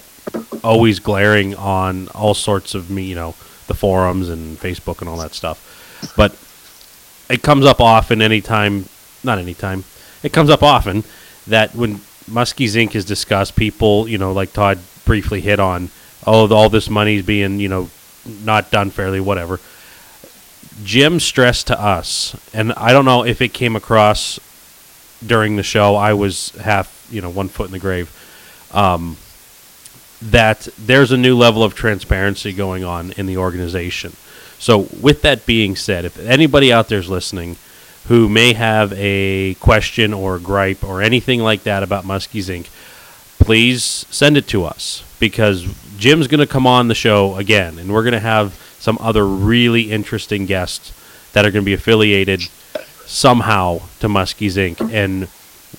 always 0.63 0.99
glaring 0.99 1.55
on 1.55 2.07
all 2.09 2.33
sorts 2.33 2.75
of 2.75 2.89
me, 2.89 3.03
you 3.03 3.15
know, 3.15 3.35
the 3.67 3.73
forums 3.73 4.29
and 4.29 4.57
Facebook 4.57 4.99
and 4.99 5.09
all 5.09 5.17
that 5.17 5.33
stuff, 5.33 6.13
but 6.15 6.37
it 7.29 7.41
comes 7.43 7.65
up 7.65 7.79
often. 7.79 8.21
Anytime, 8.21 8.85
not 9.23 9.37
anytime, 9.39 9.83
it 10.23 10.33
comes 10.33 10.49
up 10.49 10.63
often 10.63 11.03
that 11.45 11.75
when 11.75 12.01
Muskies 12.29 12.75
Inc. 12.75 12.95
is 12.95 13.05
discussed, 13.05 13.55
people, 13.55 14.07
you 14.07 14.17
know, 14.17 14.33
like 14.33 14.53
Todd 14.53 14.79
briefly 15.05 15.41
hit 15.41 15.59
on, 15.59 15.89
oh, 16.25 16.53
all 16.53 16.69
this 16.69 16.89
money's 16.89 17.25
being, 17.25 17.59
you 17.59 17.69
know, 17.69 17.89
not 18.43 18.71
done 18.71 18.89
fairly, 18.89 19.19
whatever. 19.19 19.59
Jim 20.83 21.19
stressed 21.19 21.67
to 21.67 21.81
us, 21.81 22.35
and 22.53 22.73
I 22.73 22.91
don't 22.91 23.05
know 23.05 23.25
if 23.25 23.41
it 23.41 23.53
came 23.53 23.75
across 23.75 24.39
during 25.25 25.55
the 25.55 25.63
show. 25.63 25.95
I 25.95 26.13
was 26.13 26.51
half, 26.51 27.07
you 27.09 27.21
know, 27.21 27.29
one 27.29 27.47
foot 27.47 27.67
in 27.67 27.71
the 27.71 27.79
grave. 27.79 28.13
Um, 28.73 29.17
that 30.21 30.67
there's 30.77 31.11
a 31.11 31.17
new 31.17 31.37
level 31.37 31.63
of 31.63 31.75
transparency 31.75 32.51
going 32.51 32.83
on 32.83 33.11
in 33.13 33.25
the 33.25 33.37
organization. 33.37 34.13
So, 34.59 34.87
with 35.01 35.21
that 35.21 35.45
being 35.45 35.75
said, 35.75 36.05
if 36.05 36.19
anybody 36.19 36.73
out 36.73 36.89
there 36.89 36.99
is 36.99 37.09
listening 37.09 37.55
who 38.07 38.29
may 38.29 38.53
have 38.53 38.93
a 38.93 39.55
question 39.55 40.13
or 40.13 40.39
gripe 40.39 40.83
or 40.83 41.01
anything 41.01 41.41
like 41.41 41.63
that 41.63 41.83
about 41.83 42.05
Muskies 42.05 42.49
Inc., 42.49 42.67
please 43.39 43.83
send 43.83 44.37
it 44.37 44.47
to 44.47 44.63
us 44.63 45.03
because 45.19 45.63
Jim's 45.97 46.27
going 46.27 46.39
to 46.39 46.47
come 46.47 46.65
on 46.67 46.87
the 46.87 46.95
show 46.95 47.35
again, 47.35 47.77
and 47.79 47.93
we're 47.93 48.03
going 48.03 48.13
to 48.13 48.19
have 48.19 48.53
some 48.79 48.97
other 49.01 49.25
really 49.25 49.91
interesting 49.91 50.45
guests 50.45 50.93
that 51.33 51.45
are 51.45 51.51
going 51.51 51.63
to 51.63 51.65
be 51.65 51.73
affiliated 51.73 52.41
somehow 53.05 53.79
to 53.99 54.07
Muskies 54.07 54.53
Inc. 54.53 54.93
And 54.93 55.27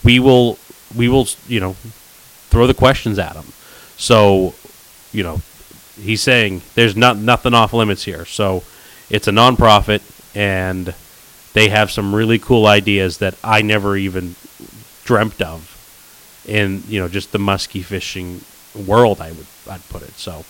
we 0.04 0.18
will, 0.18 0.58
we 0.94 1.08
will, 1.08 1.26
you 1.46 1.60
know, 1.60 1.74
throw 2.50 2.66
the 2.66 2.74
questions 2.74 3.18
at 3.18 3.34
him. 3.34 3.46
So, 3.96 4.54
you 5.12 5.22
know, 5.22 5.40
he's 6.00 6.20
saying 6.20 6.62
there's 6.74 6.96
not 6.96 7.16
nothing 7.16 7.54
off 7.54 7.72
limits 7.72 8.04
here. 8.04 8.24
So, 8.24 8.62
it's 9.10 9.26
a 9.26 9.30
nonprofit, 9.30 10.02
and 10.36 10.94
they 11.52 11.68
have 11.68 11.90
some 11.90 12.14
really 12.14 12.38
cool 12.38 12.66
ideas 12.66 13.18
that 13.18 13.34
I 13.42 13.62
never 13.62 13.96
even 13.96 14.34
dreamt 15.04 15.40
of 15.40 15.74
in 16.46 16.82
you 16.88 17.00
know 17.00 17.08
just 17.08 17.32
the 17.32 17.38
musky 17.38 17.82
fishing 17.82 18.42
world. 18.74 19.20
I 19.20 19.32
would 19.32 19.46
I'd 19.68 19.86
put 19.88 20.02
it. 20.02 20.12
So, 20.14 20.44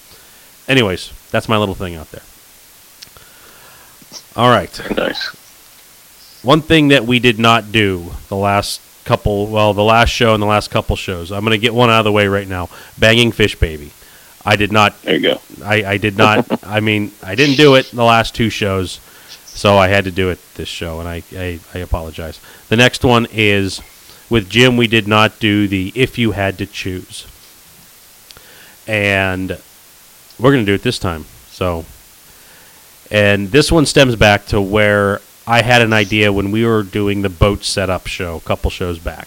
anyways, 0.67 1.13
that's 1.31 1.49
my 1.49 1.57
little 1.57 1.75
thing 1.75 1.97
out 1.97 2.11
there. 2.11 2.23
All 4.37 4.51
right. 4.51 4.97
Nice. 4.97 5.27
One 6.43 6.63
thing 6.63 6.89
that 6.89 7.05
we 7.05 7.19
did 7.19 7.39
not 7.39 7.73
do 7.73 8.13
the 8.29 8.37
last 8.37 8.81
couple, 9.05 9.49
well, 9.49 9.75
the 9.75 9.83
last 9.83 10.11
show 10.11 10.35
and 10.35 10.43
the 10.43 10.47
last 10.47 10.71
couple 10.71 10.95
shows. 10.95 11.33
I'm 11.33 11.41
going 11.41 11.59
to 11.59 11.59
get 11.59 11.75
one 11.75 11.91
out 11.91 12.01
of 12.01 12.05
the 12.05 12.13
way 12.13 12.29
right 12.29 12.47
now. 12.47 12.69
Banging 12.99 13.33
Fish 13.33 13.59
Baby. 13.59 13.91
I 14.45 14.57
did 14.57 14.71
not. 14.71 15.01
There 15.03 15.17
you 15.17 15.21
go. 15.21 15.41
I, 15.65 15.85
I 15.85 15.97
did 15.97 16.17
not. 16.17 16.65
I 16.65 16.81
mean, 16.81 17.13
I 17.23 17.35
didn't 17.35 17.57
do 17.57 17.75
it 17.75 17.91
the 17.91 18.05
last 18.05 18.35
two 18.35 18.51
shows, 18.51 19.01
so 19.59 19.77
I 19.77 19.89
had 19.89 20.05
to 20.05 20.13
do 20.13 20.31
it 20.31 20.39
this 20.55 20.69
show, 20.69 21.01
and 21.01 21.09
I, 21.09 21.25
I, 21.33 21.59
I 21.75 21.79
apologize. 21.79 22.39
The 22.69 22.77
next 22.77 23.05
one 23.05 23.27
is 23.33 23.83
with 24.31 24.49
Jim. 24.49 24.77
We 24.77 24.87
did 24.87 25.09
not 25.09 25.41
do 25.41 25.67
the 25.67 25.91
if 25.97 26.17
you 26.17 26.31
had 26.31 26.59
to 26.59 26.67
choose, 26.67 27.27
and 28.87 29.59
we're 30.39 30.53
going 30.53 30.65
to 30.65 30.71
do 30.71 30.75
it 30.75 30.83
this 30.83 31.01
time. 31.01 31.25
So, 31.49 31.87
and 33.11 33.51
this 33.51 33.73
one 33.73 33.85
stems 33.85 34.15
back 34.15 34.47
to 34.47 34.61
where 34.61 35.21
I 35.45 35.63
had 35.63 35.83
an 35.83 35.93
idea 35.93 36.33
when 36.33 36.53
we 36.53 36.65
were 36.65 36.85
doing 36.85 37.23
the 37.23 37.29
boat 37.29 37.65
setup 37.65 38.07
show 38.07 38.37
a 38.37 38.41
couple 38.41 38.71
shows 38.71 39.01
back. 39.01 39.27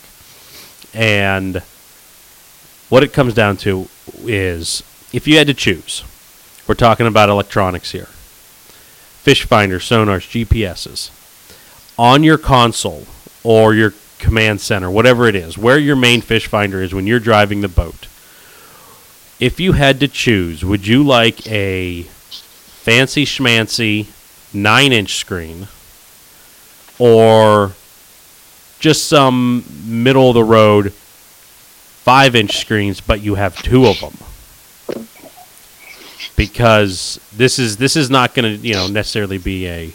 And 0.94 1.62
what 2.88 3.04
it 3.04 3.12
comes 3.12 3.34
down 3.34 3.58
to 3.58 3.90
is 4.20 4.82
if 5.12 5.28
you 5.28 5.38
had 5.38 5.48
to 5.48 5.54
choose, 5.54 6.06
we're 6.70 6.76
talking 6.76 7.06
about 7.06 7.28
electronics 7.28 7.92
here 7.92 8.08
fish 9.22 9.46
finder, 9.46 9.78
sonars, 9.78 10.26
GPSs, 10.46 11.12
on 11.98 12.24
your 12.24 12.40
console 12.40 13.06
or 13.44 13.76
your 13.76 13.94
command 14.18 14.60
center, 14.60 14.90
whatever 14.90 15.28
it 15.28 15.36
is, 15.36 15.58
where 15.58 15.78
your 15.78 15.96
main 15.96 16.22
fish 16.22 16.48
finder 16.48 16.82
is 16.82 16.94
when 16.94 17.06
you're 17.06 17.20
driving 17.20 17.62
the 17.62 17.68
boat. 17.68 18.08
If 19.40 19.60
you 19.60 19.74
had 19.74 20.00
to 20.00 20.08
choose, 20.08 20.66
would 20.66 20.88
you 20.88 21.04
like 21.04 21.46
a 21.48 22.04
fancy 22.04 23.26
schmancy 23.26 24.08
nine 24.54 24.92
inch 24.92 25.16
screen 25.16 25.68
or 26.98 27.74
just 28.80 29.08
some 29.08 29.64
middle 29.86 30.30
of 30.30 30.34
the 30.34 30.44
road 30.44 30.94
five 30.94 32.36
inch 32.36 32.58
screens, 32.58 33.02
but 33.02 33.22
you 33.22 33.36
have 33.36 33.62
two 33.62 33.86
of 33.86 34.00
them? 34.00 34.18
Because 36.36 37.20
this 37.36 37.60
is 37.60 37.78
this 37.78 37.96
is 37.96 38.10
not 38.10 38.34
going 38.34 38.58
to 38.60 38.68
you 38.68 38.74
know 38.74 38.88
necessarily 38.88 39.38
be 39.38 39.68
a 39.68 39.92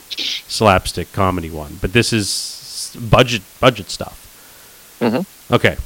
slapstick 0.49 1.12
comedy 1.12 1.51
one, 1.51 1.79
but 1.81 1.92
this 1.92 2.12
is 2.12 2.96
budget 3.11 3.42
budget 3.61 3.90
stuff. 3.90 4.22
Mhm. 5.01 5.27
Okay, 5.53 5.77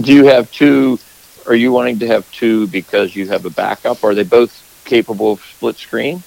Do 0.00 0.12
you 0.12 0.26
have 0.26 0.50
two? 0.50 0.98
Are 1.46 1.54
you 1.54 1.72
wanting 1.72 1.98
to 2.00 2.06
have 2.06 2.30
two 2.32 2.66
because 2.68 3.14
you 3.16 3.28
have 3.28 3.44
a 3.44 3.50
backup? 3.50 4.02
Are 4.04 4.14
they 4.14 4.22
both 4.24 4.52
capable 4.84 5.32
of 5.32 5.40
split 5.40 5.76
screen? 5.76 6.22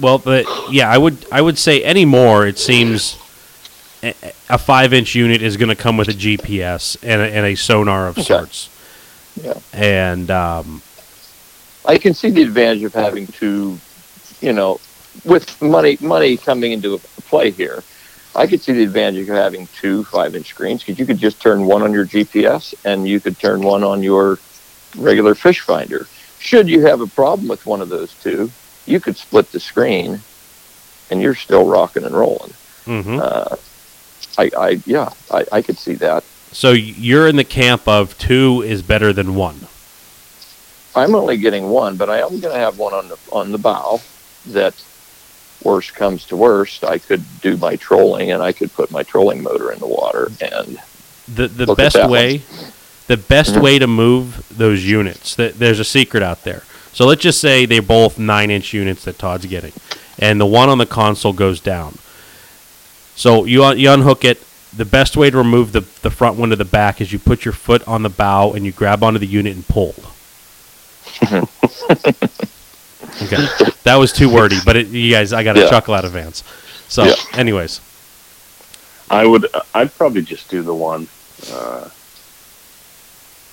Well, 0.00 0.18
but 0.18 0.44
yeah, 0.70 0.90
I 0.90 0.98
would 0.98 1.24
I 1.32 1.40
would 1.40 1.58
say 1.58 1.82
anymore. 1.82 2.46
It 2.46 2.58
seems 2.58 3.16
a, 4.02 4.14
a 4.50 4.58
five 4.58 4.92
inch 4.92 5.14
unit 5.14 5.42
is 5.42 5.56
going 5.56 5.68
to 5.70 5.76
come 5.76 5.96
with 5.96 6.08
a 6.08 6.12
GPS 6.12 6.96
and 7.02 7.20
a, 7.22 7.24
and 7.24 7.46
a 7.46 7.54
sonar 7.54 8.08
of 8.08 8.18
Okay. 8.18 8.24
sorts. 8.26 8.68
Yeah. 9.42 9.54
And 9.72 10.30
um, 10.30 10.82
I 11.84 11.98
can 11.98 12.14
see 12.14 12.30
the 12.30 12.42
advantage 12.42 12.82
of 12.84 12.94
having 12.94 13.26
two, 13.26 13.78
you 14.40 14.52
know, 14.52 14.80
with 15.24 15.60
money 15.62 15.98
money 16.00 16.36
coming 16.36 16.72
into 16.72 16.98
play 17.28 17.50
here. 17.50 17.82
I 18.36 18.46
could 18.46 18.60
see 18.60 18.72
the 18.72 18.82
advantage 18.84 19.28
of 19.28 19.34
having 19.36 19.66
two 19.80 20.04
five 20.04 20.36
inch 20.36 20.48
screens 20.48 20.82
because 20.82 20.98
you 20.98 21.06
could 21.06 21.18
just 21.18 21.40
turn 21.40 21.64
one 21.66 21.82
on 21.82 21.92
your 21.92 22.06
GPS 22.06 22.74
and 22.84 23.08
you 23.08 23.20
could 23.20 23.38
turn 23.38 23.62
one 23.62 23.82
on 23.82 24.02
your 24.02 24.38
regular 24.96 25.34
fish 25.34 25.60
finder. 25.60 26.06
Should 26.38 26.68
you 26.68 26.86
have 26.86 27.00
a 27.00 27.06
problem 27.06 27.48
with 27.48 27.66
one 27.66 27.80
of 27.80 27.88
those 27.88 28.12
two, 28.22 28.50
you 28.86 29.00
could 29.00 29.16
split 29.16 29.50
the 29.50 29.58
screen 29.60 30.20
and 31.10 31.20
you're 31.20 31.34
still 31.34 31.66
rocking 31.66 32.04
and 32.04 32.14
rolling. 32.14 32.52
mhm. 32.86 33.18
Uh, 33.20 33.56
I, 34.36 34.50
I, 34.56 34.82
yeah, 34.86 35.10
I, 35.32 35.44
I 35.50 35.62
could 35.62 35.78
see 35.78 35.94
that. 35.94 36.22
so 36.52 36.70
you're 36.70 37.26
in 37.26 37.34
the 37.36 37.44
camp 37.44 37.88
of 37.88 38.16
two 38.18 38.62
is 38.62 38.82
better 38.82 39.12
than 39.12 39.34
one. 39.34 39.66
I'm 40.98 41.14
only 41.14 41.36
getting 41.36 41.68
one, 41.70 41.96
but 41.96 42.10
I 42.10 42.18
am 42.20 42.40
going 42.40 42.54
to 42.54 42.60
have 42.60 42.78
one 42.78 42.92
on 42.94 43.08
the 43.08 43.16
on 43.32 43.52
the 43.52 43.58
bow. 43.58 44.00
That 44.46 44.74
worst 45.62 45.94
comes 45.94 46.24
to 46.26 46.36
worst, 46.36 46.84
I 46.84 46.98
could 46.98 47.24
do 47.40 47.56
my 47.56 47.76
trolling, 47.76 48.30
and 48.30 48.42
I 48.42 48.52
could 48.52 48.72
put 48.72 48.90
my 48.90 49.02
trolling 49.02 49.42
motor 49.42 49.72
in 49.72 49.78
the 49.80 49.86
water. 49.86 50.30
And 50.40 50.78
The 51.26 51.48
the 51.48 51.74
best 51.74 51.94
that 51.94 52.04
one. 52.04 52.12
way, 52.12 52.42
the 53.08 53.16
best 53.16 53.54
Mhm. 53.54 53.60
way 53.62 53.78
to 53.78 53.86
move 53.86 54.44
those 54.50 54.84
units. 54.84 55.34
Th- 55.36 55.54
there's 55.54 55.80
a 55.80 55.84
secret 55.84 56.22
out 56.22 56.44
there. 56.44 56.62
So 56.92 57.04
let's 57.06 57.22
just 57.22 57.40
say 57.40 57.66
they're 57.66 57.82
both 57.82 58.18
nine 58.18 58.50
inch 58.50 58.72
units 58.72 59.04
that 59.04 59.18
Todd's 59.18 59.46
getting, 59.46 59.72
and 60.18 60.40
the 60.40 60.46
one 60.46 60.68
on 60.68 60.78
the 60.78 60.86
console 60.86 61.32
goes 61.32 61.60
down. 61.60 61.98
So 63.16 63.44
you 63.44 63.64
un- 63.64 63.78
you 63.78 63.90
unhook 63.90 64.24
it, 64.24 64.42
the 64.76 64.84
best 64.84 65.16
way 65.16 65.28
to 65.30 65.36
remove 65.36 65.72
the 65.72 65.84
the 66.02 66.10
front 66.10 66.36
one 66.36 66.50
to 66.50 66.56
the 66.56 66.64
back 66.64 67.00
is 67.00 67.12
you 67.12 67.18
put 67.18 67.44
your 67.44 67.54
foot 67.54 67.82
on 67.86 68.02
the 68.04 68.08
bow 68.08 68.52
and 68.52 68.64
you 68.64 68.72
grab 68.72 69.02
onto 69.02 69.18
the 69.18 69.26
unit 69.26 69.54
and 69.54 69.66
pull. 69.66 69.94
okay, 73.22 73.46
that 73.84 73.96
was 73.96 74.12
too 74.12 74.28
wordy, 74.32 74.56
but 74.64 74.76
it, 74.76 74.88
you 74.88 75.10
guys, 75.12 75.32
I 75.32 75.42
got 75.42 75.56
a 75.56 75.60
Yeah. 75.60 75.68
chuckle 75.70 75.94
out 75.94 76.04
of 76.04 76.12
Vance. 76.12 76.42
So, 76.88 77.04
Yeah. 77.04 77.14
anyways, 77.34 77.80
I 79.10 79.26
would. 79.26 79.46
I'd 79.74 79.94
probably 79.96 80.22
just 80.22 80.48
do 80.50 80.62
the 80.62 80.74
one. 80.74 81.08
Uh, 81.52 81.88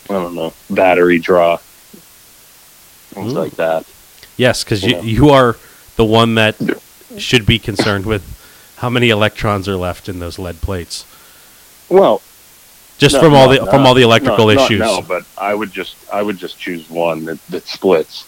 I 0.10 0.14
don't 0.14 0.36
know. 0.36 0.54
Battery 0.70 1.20
draw. 1.20 1.58
Things 1.58 3.34
Ooh. 3.34 3.38
like 3.40 3.54
that. 3.56 3.86
yes, 4.38 4.64
because 4.64 4.84
you 4.84 5.00
you 5.02 5.30
are 5.30 5.56
the 5.96 6.06
one 6.06 6.36
that 6.36 6.56
should 7.18 7.46
be 7.46 7.58
concerned 7.60 8.06
with 8.06 8.24
how 8.78 8.90
many 8.90 9.10
electrons 9.10 9.68
are 9.70 9.78
left 9.78 10.10
in 10.10 10.20
those 10.20 10.38
lead 10.38 10.60
plates, 10.62 11.06
Well, 11.88 12.22
just 12.98 13.16
no, 13.16 13.22
from 13.22 13.34
all 13.34 13.48
no, 13.48 13.54
the 13.54 13.66
no, 13.66 13.72
from 13.72 13.86
all 13.86 13.94
the 13.94 14.04
electrical 14.04 14.48
not- 14.48 14.58
issues. 14.58 14.80
No, 14.80 15.02
but 15.02 15.26
I 15.38 15.54
would 15.54 15.72
just. 15.72 15.96
I 16.12 16.22
would 16.22 16.38
just 16.38 16.58
choose 16.60 16.90
one 16.90 17.26
that, 17.26 17.46
that 17.48 17.68
splits, 17.68 18.26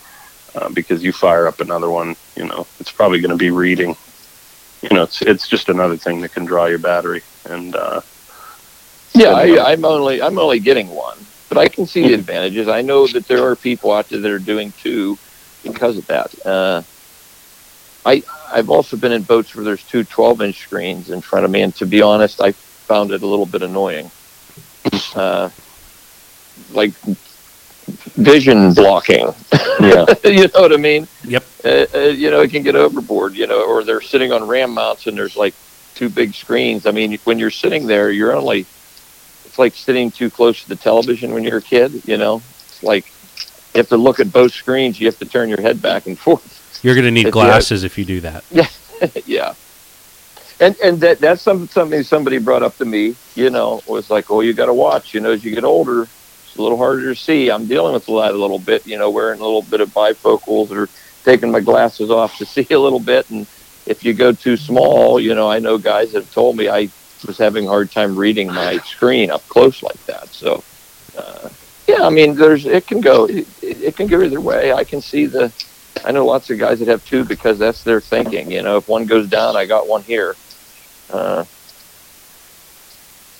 uh, 0.56 0.70
because 0.70 1.04
you 1.04 1.12
fire 1.14 1.48
up 1.48 1.60
another 1.62 1.90
one. 1.90 2.16
You 2.36 2.46
know, 2.46 2.68
it's 2.80 2.92
probably 2.92 3.20
going 3.20 3.32
to 3.32 3.38
be 3.38 3.52
reading. 3.52 3.96
You 4.82 4.90
know, 4.96 5.04
it's 5.04 5.22
it's 5.22 5.48
just 5.48 5.70
another 5.70 5.98
thing 5.98 6.22
that 6.22 6.34
can 6.34 6.46
draw 6.46 6.66
your 6.66 6.80
battery, 6.80 7.24
and 7.46 7.76
uh, 7.76 8.02
Yeah, 9.14 9.44
Yeah. 9.44 9.64
I, 9.64 9.72
I'm 9.72 9.86
only 9.86 10.22
I'm 10.22 10.38
only 10.38 10.60
getting 10.60 10.90
one, 10.90 11.18
but 11.50 11.58
I 11.58 11.68
can 11.68 11.86
see 11.88 12.08
the 12.08 12.14
advantages. 12.14 12.68
I 12.68 12.82
know 12.82 13.08
that 13.08 13.28
there 13.28 13.48
are 13.50 13.56
people 13.56 13.92
out 13.92 14.10
there 14.10 14.20
that 14.20 14.32
are 14.32 14.40
doing 14.40 14.74
two 14.82 15.18
because 15.64 15.98
of 15.98 16.06
that. 16.08 16.46
Uh, 16.46 16.82
I 18.06 18.22
I've 18.52 18.70
also 18.70 18.98
been 18.98 19.12
in 19.12 19.24
boats 19.24 19.56
where 19.56 19.66
there's 19.66 19.84
two 19.84 20.04
12 20.04 20.42
inch 20.42 20.60
screens 20.60 21.10
in 21.10 21.22
front 21.22 21.46
of 21.46 21.52
me, 21.52 21.62
and 21.62 21.74
to 21.76 21.86
be 21.86 22.02
honest, 22.02 22.42
I 22.42 22.52
found 22.52 23.12
it 23.12 23.22
a 23.24 23.28
little 23.28 23.46
bit 23.46 23.62
annoying. 23.64 24.12
Uh, 25.16 25.50
like 26.72 26.92
vision 28.16 28.74
blocking. 28.74 29.34
yeah, 29.80 30.06
you 30.26 30.48
know 30.48 30.62
what 30.62 30.74
I 30.74 30.78
mean? 30.78 31.08
Yep. 31.24 31.44
Uh, 31.64 31.86
uh, 31.94 32.00
you 32.00 32.30
know, 32.32 32.42
it 32.42 32.52
can 32.52 32.64
get 32.64 32.76
overboard. 32.76 33.36
You 33.36 33.48
know, 33.48 33.64
or 33.64 33.84
they're 33.84 34.02
sitting 34.02 34.32
on 34.32 34.48
ram 34.48 34.74
mounts 34.74 35.08
and 35.08 35.18
there's 35.18 35.36
like 35.38 35.54
two 35.96 36.10
big 36.10 36.34
screens. 36.34 36.86
I 36.86 36.92
mean, 36.92 37.18
when 37.24 37.40
you're 37.40 37.52
sitting 37.52 37.88
there, 37.88 38.12
you're 38.12 38.36
only. 38.36 38.66
It's 39.46 39.58
like 39.60 39.74
sitting 39.74 40.12
too 40.12 40.30
close 40.30 40.62
to 40.64 40.70
the 40.70 40.76
television 40.76 41.34
when 41.34 41.44
you're 41.44 41.58
a 41.58 41.62
kid. 41.62 42.04
You 42.08 42.18
know, 42.18 42.42
it's 42.66 42.84
like 42.84 43.06
you 43.74 43.80
have 43.80 43.90
to 43.90 43.98
look 43.98 44.20
at 44.20 44.32
both 44.32 44.54
screens. 44.54 45.00
You 45.00 45.08
have 45.08 45.18
to 45.20 45.26
turn 45.26 45.50
your 45.50 45.62
head 45.62 45.82
back 45.82 46.06
and 46.08 46.18
forth. 46.18 46.80
You're 46.84 46.94
going 46.96 47.06
to 47.06 47.12
need 47.12 47.22
If 47.22 47.26
you- 47.28 47.32
glasses 47.32 47.84
if 47.84 47.98
you 47.98 48.06
do 48.06 48.22
that. 48.22 48.44
Yeah, 48.52 48.68
yeah. 49.28 49.54
And 50.60 50.76
and 50.84 51.02
that 51.02 51.22
that's 51.22 51.44
some, 51.44 51.68
something 51.70 52.04
somebody 52.04 52.40
brought 52.40 52.64
up 52.64 52.78
to 52.78 52.86
me. 52.86 53.18
You 53.36 53.52
know, 53.52 53.84
was 53.86 54.10
like, 54.10 54.32
oh, 54.32 54.42
you 54.42 54.54
got 54.54 54.68
to 54.68 54.74
watch. 54.74 55.14
You 55.14 55.22
know, 55.22 55.32
as 55.32 55.44
you 55.44 55.54
get 55.54 55.64
older, 55.66 56.10
it's 56.44 56.56
a 56.58 56.62
little 56.62 56.80
harder 56.80 57.14
to 57.14 57.20
see. 57.20 57.52
I'm 57.52 57.68
dealing 57.68 57.94
with 57.94 58.06
that 58.08 58.34
a 58.34 58.40
little 58.42 58.60
bit. 58.60 58.86
You 58.86 58.98
know, 58.98 59.12
wearing 59.12 59.40
a 59.40 59.44
little 59.44 59.64
bit 59.64 59.82
of 59.82 59.92
bifocals 59.92 60.72
or 60.72 60.90
taking 61.24 61.52
my 61.52 61.60
glasses 61.60 62.10
off 62.10 62.38
to 62.38 62.46
see 62.48 62.68
a 62.72 62.80
little 62.80 63.00
bit. 63.00 63.30
And 63.30 63.48
if 63.86 64.04
you 64.04 64.16
go 64.16 64.34
too 64.34 64.58
small, 64.58 65.20
you 65.20 65.36
know, 65.36 65.50
I 65.50 65.60
know 65.60 65.78
guys 65.78 66.14
have 66.14 66.30
told 66.32 66.58
me 66.58 66.70
I 66.70 66.92
was 67.28 67.38
having 67.38 67.66
a 67.68 67.70
hard 67.70 67.92
time 67.92 68.16
reading 68.16 68.48
my 68.48 68.78
screen 68.86 69.30
up 69.32 69.48
close 69.50 69.84
like 69.84 70.04
that. 70.08 70.34
So, 70.34 70.66
uh, 71.16 71.50
yeah, 71.88 72.04
I 72.04 72.10
mean, 72.10 72.36
there's 72.36 72.66
it 72.66 72.88
can 72.88 73.02
go 73.02 73.26
it, 73.26 73.48
it 73.62 73.96
can 73.96 74.08
go 74.08 74.24
either 74.24 74.42
way. 74.42 74.74
I 74.74 74.86
can 74.86 75.02
see 75.02 75.28
the. 75.28 75.54
I 76.06 76.12
know 76.12 76.26
lots 76.26 76.50
of 76.52 76.60
guys 76.60 76.80
that 76.80 76.88
have 76.90 77.04
two 77.04 77.26
because 77.26 77.60
that's 77.60 77.84
their 77.84 78.02
thinking. 78.02 78.52
You 78.52 78.64
know, 78.64 78.78
if 78.78 78.88
one 78.88 79.06
goes 79.06 79.28
down, 79.28 79.56
I 79.58 79.66
got 79.66 79.88
one 79.88 80.04
here. 80.04 80.38
Uh, 81.12 81.46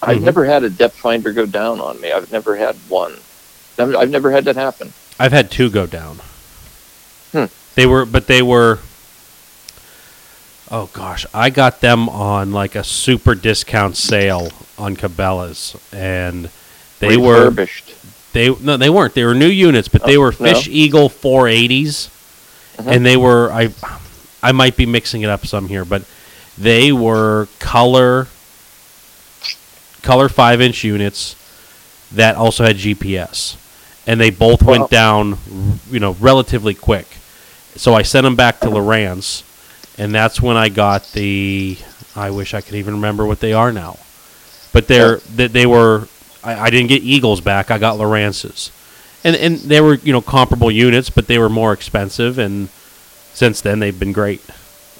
I've 0.02 0.18
Mhm. 0.20 0.22
never 0.24 0.46
had 0.46 0.64
a 0.64 0.70
depth 0.70 0.96
finder 0.98 1.32
go 1.34 1.46
down 1.46 1.80
on 1.82 2.00
me. 2.00 2.12
I've 2.12 2.32
never 2.32 2.56
had 2.56 2.76
one. 2.88 3.18
I've, 3.80 3.96
I've 3.96 4.10
never 4.10 4.32
had 4.32 4.46
that 4.46 4.56
happen. 4.56 4.94
I've 5.20 5.32
had 5.32 5.50
two 5.52 5.70
go 5.70 5.86
down. 5.88 6.20
Hmm. 7.32 7.46
They 7.76 7.86
were, 7.86 8.06
but 8.06 8.28
they 8.28 8.42
were. 8.42 8.80
Oh 10.70 10.90
gosh, 10.94 11.26
I 11.34 11.50
got 11.50 11.82
them 11.82 12.10
on 12.10 12.52
like 12.52 12.76
a 12.76 12.84
super 12.84 13.36
discount 13.36 13.96
sale 13.98 14.50
on 14.78 14.96
Cabela's, 14.98 15.76
and 15.94 16.50
they 17.00 17.16
were 17.18 17.46
refurbished. 17.46 17.94
they 18.34 18.50
no 18.56 18.76
they 18.78 18.90
weren't 18.90 19.14
they 19.14 19.24
were 19.24 19.34
new 19.34 19.48
units, 19.48 19.88
but 19.88 20.04
they 20.06 20.18
Oh, 20.18 20.22
were 20.22 20.32
no? 20.40 20.54
Fish 20.54 20.68
Eagle 20.68 21.10
480s, 21.10 22.10
Uh-huh. 22.80 22.90
and 22.90 23.06
they 23.06 23.16
were 23.18 23.52
I 23.52 23.70
I 24.44 24.52
might 24.52 24.76
be 24.76 24.86
mixing 24.86 25.22
it 25.22 25.30
up 25.30 25.46
some 25.48 25.70
here, 25.70 25.86
but 25.86 26.04
they 26.58 26.92
were 26.92 27.48
color 27.60 28.28
color 30.02 30.30
five 30.30 30.62
inch 30.62 30.84
units 30.84 31.36
that 32.12 32.36
also 32.36 32.64
had 32.64 32.78
GPS, 32.78 33.58
and 34.08 34.20
they 34.20 34.30
both 34.30 34.62
Wow. 34.64 34.72
went 34.72 34.90
down, 34.90 35.38
you 35.92 36.00
know, 36.00 36.16
relatively 36.20 36.74
quick. 36.74 37.08
So 37.76 37.94
I 37.94 38.02
sent 38.02 38.24
them 38.24 38.36
back 38.36 38.60
to 38.62 38.68
Lowrance, 38.68 39.44
and 39.98 40.14
that's 40.14 40.42
when 40.42 40.58
I 40.58 40.70
got 40.70 41.12
the. 41.14 41.78
I 42.16 42.32
wish 42.32 42.54
I 42.54 42.62
could 42.62 42.76
even 42.76 42.96
remember 42.96 43.26
what 43.26 43.40
they 43.40 43.54
are 43.54 43.72
now, 43.72 43.98
but 44.74 44.88
they're 44.88 45.18
they, 45.36 45.48
they 45.48 45.66
were. 45.66 46.08
I, 46.44 46.56
I 46.68 46.70
didn't 46.70 46.88
get 46.88 47.04
Eagles 47.04 47.42
back. 47.42 47.70
I 47.70 47.78
got 47.78 47.98
Lowrances, 47.98 48.72
and 49.24 49.36
and 49.36 49.58
they 49.60 49.82
were 49.82 49.96
you 49.96 50.14
know 50.14 50.22
comparable 50.22 50.72
units, 50.72 51.10
but 51.10 51.28
they 51.28 51.38
were 51.38 51.50
more 51.50 51.74
expensive. 51.74 52.40
And 52.40 52.70
since 53.34 53.62
then, 53.62 53.80
they've 53.80 54.00
been 54.00 54.14
great. 54.14 54.42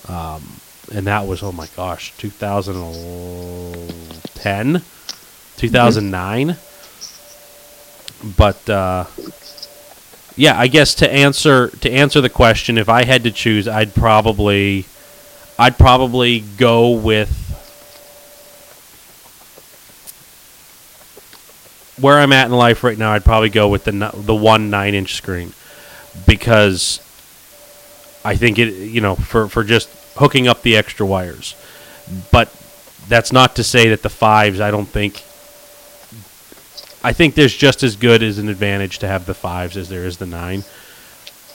Um, 0.08 0.60
and 0.94 1.08
that 1.08 1.28
was 1.28 1.44
oh 1.44 1.52
my 1.52 1.68
gosh, 1.76 2.14
2010, 2.18 4.82
2009. 5.58 6.58
But 8.36 8.70
uh, 8.70 9.06
yeah, 10.36 10.60
I 10.60 10.68
guess 10.68 10.96
to 10.96 11.12
answer 11.12 11.70
to 11.70 11.92
answer 11.92 12.22
the 12.22 12.30
question, 12.30 12.78
if 12.78 12.90
I 12.90 13.04
had 13.04 13.24
to 13.24 13.32
choose, 13.32 13.68
I'd 13.68 13.94
probably 13.94 14.86
I'd 15.60 15.78
probably 15.78 16.44
go 16.58 16.92
with 16.92 17.44
where 22.00 22.20
I'm 22.20 22.32
at 22.32 22.46
in 22.46 22.54
life 22.54 22.84
right 22.84 22.98
now. 22.98 23.14
I'd 23.14 23.26
probably 23.26 23.50
go 23.50 23.68
with 23.68 23.86
the 23.86 24.12
the 24.14 24.36
one 24.36 24.70
nine 24.70 24.94
inch 24.94 25.16
screen 25.16 25.54
because 26.26 27.00
I 28.24 28.36
think 28.36 28.60
it 28.60 28.74
you 28.74 29.02
know 29.02 29.16
for 29.16 29.48
for 29.48 29.64
just 29.64 29.90
hooking 30.18 30.48
up 30.48 30.62
the 30.62 30.76
extra 30.76 31.06
wires, 31.06 31.56
but 32.32 32.54
that's 33.08 33.32
not 33.32 33.56
to 33.56 33.64
say 33.64 33.90
that 33.90 34.02
the 34.02 34.10
fives. 34.10 34.60
I 34.60 34.72
don't 34.72 34.88
think. 34.88 35.24
I 37.04 37.14
think 37.14 37.36
there's 37.36 37.56
just 37.56 37.84
as 37.84 37.96
good 37.96 38.24
as 38.24 38.38
an 38.38 38.50
advantage 38.50 39.00
to 39.00 39.08
have 39.08 39.26
the 39.26 39.34
fives 39.34 39.78
as 39.78 39.88
there 39.88 40.06
is 40.06 40.18
the 40.18 40.26
nine. 40.26 40.64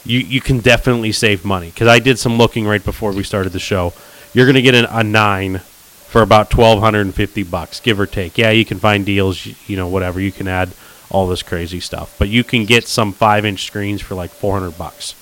You 0.05 0.19
you 0.19 0.41
can 0.41 0.61
definitely 0.61 1.13
save 1.13 1.45
money 1.45 1.69
because 1.69 1.89
I 1.89 1.99
did 1.99 2.19
some 2.19 2.39
looking 2.39 2.67
right 2.67 2.85
before 2.85 3.13
we 3.13 3.23
started 3.23 3.53
the 3.53 3.59
show. 3.59 3.93
You're 4.33 4.47
going 4.47 4.55
to 4.55 4.63
get 4.63 4.75
an, 4.75 4.87
a 4.89 5.05
nine 5.05 5.59
for 5.59 6.23
about 6.23 6.51
twelve 6.51 6.81
hundred 6.81 7.03
and 7.03 7.15
fifty 7.15 7.43
bucks, 7.43 7.81
give 7.81 8.01
or 8.01 8.07
take. 8.07 8.39
Yeah, 8.39 8.51
you 8.51 8.65
can 8.65 8.79
find 8.79 9.05
deals, 9.05 9.47
you 9.69 9.77
know, 9.77 9.89
whatever. 9.89 10.21
You 10.21 10.33
can 10.33 10.49
add 10.49 10.71
all 11.11 11.27
this 11.29 11.43
crazy 11.43 11.81
stuff, 11.81 12.17
but 12.19 12.29
you 12.29 12.43
can 12.43 12.65
get 12.65 12.87
some 12.87 13.13
five 13.13 13.45
inch 13.45 13.65
screens 13.65 14.01
for 14.01 14.15
like 14.15 14.31
four 14.31 14.59
hundred 14.59 14.79
bucks, 14.79 15.15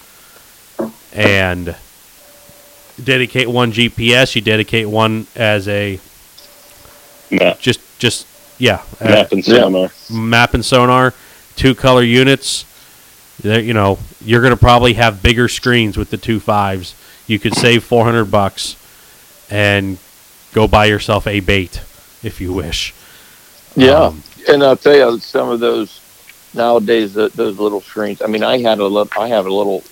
and 1.13 1.75
dedicate 3.01 3.49
one 3.49 3.73
GPS. 3.73 4.35
You 4.35 4.43
dedicate 4.43 4.89
one 4.89 5.27
as 5.37 5.69
a 5.69 6.01
map, 7.31 7.59
just 7.61 7.81
just 7.99 8.27
yeah 8.59 8.83
map 9.01 9.33
and 9.33 9.45
sonar. 9.45 9.91
map 10.11 10.55
and 10.55 10.65
sonar, 10.65 11.15
two 11.57 11.75
color 11.75 12.03
units. 12.03 12.67
There, 13.41 13.61
you 13.61 13.73
know, 13.75 13.99
you're 14.21 14.43
going 14.43 14.53
to 14.53 14.59
probably 14.61 14.95
have 14.95 15.23
bigger 15.23 15.49
screens 15.49 15.97
with 15.97 16.11
the 16.11 16.19
two 16.19 16.41
fives. 16.41 16.95
You 17.27 17.39
could 17.39 17.55
save 17.55 17.85
400 17.85 18.27
bucks 18.27 18.77
and 19.49 19.99
go 20.53 20.69
buy 20.69 20.87
yourself 20.87 21.27
a 21.27 21.41
bait 21.41 21.81
if 22.23 22.41
you 22.41 22.53
wish. 22.53 22.95
Yeah, 23.77 24.09
Um, 24.09 24.25
and 24.49 24.63
I'll 24.63 24.77
tell 24.77 24.97
you, 24.97 25.19
some 25.21 25.49
of 25.49 25.61
those 25.61 26.01
nowadays, 26.55 27.15
the, 27.15 27.31
those 27.31 27.59
little 27.59 27.81
screens. 27.81 28.21
I 28.23 28.27
mean, 28.27 28.43
I 28.43 28.59
had 28.59 28.79
a 28.81 28.87
little, 28.87 29.09
I 29.17 29.29
have 29.29 29.47
a 29.47 29.53
little, 29.53 29.85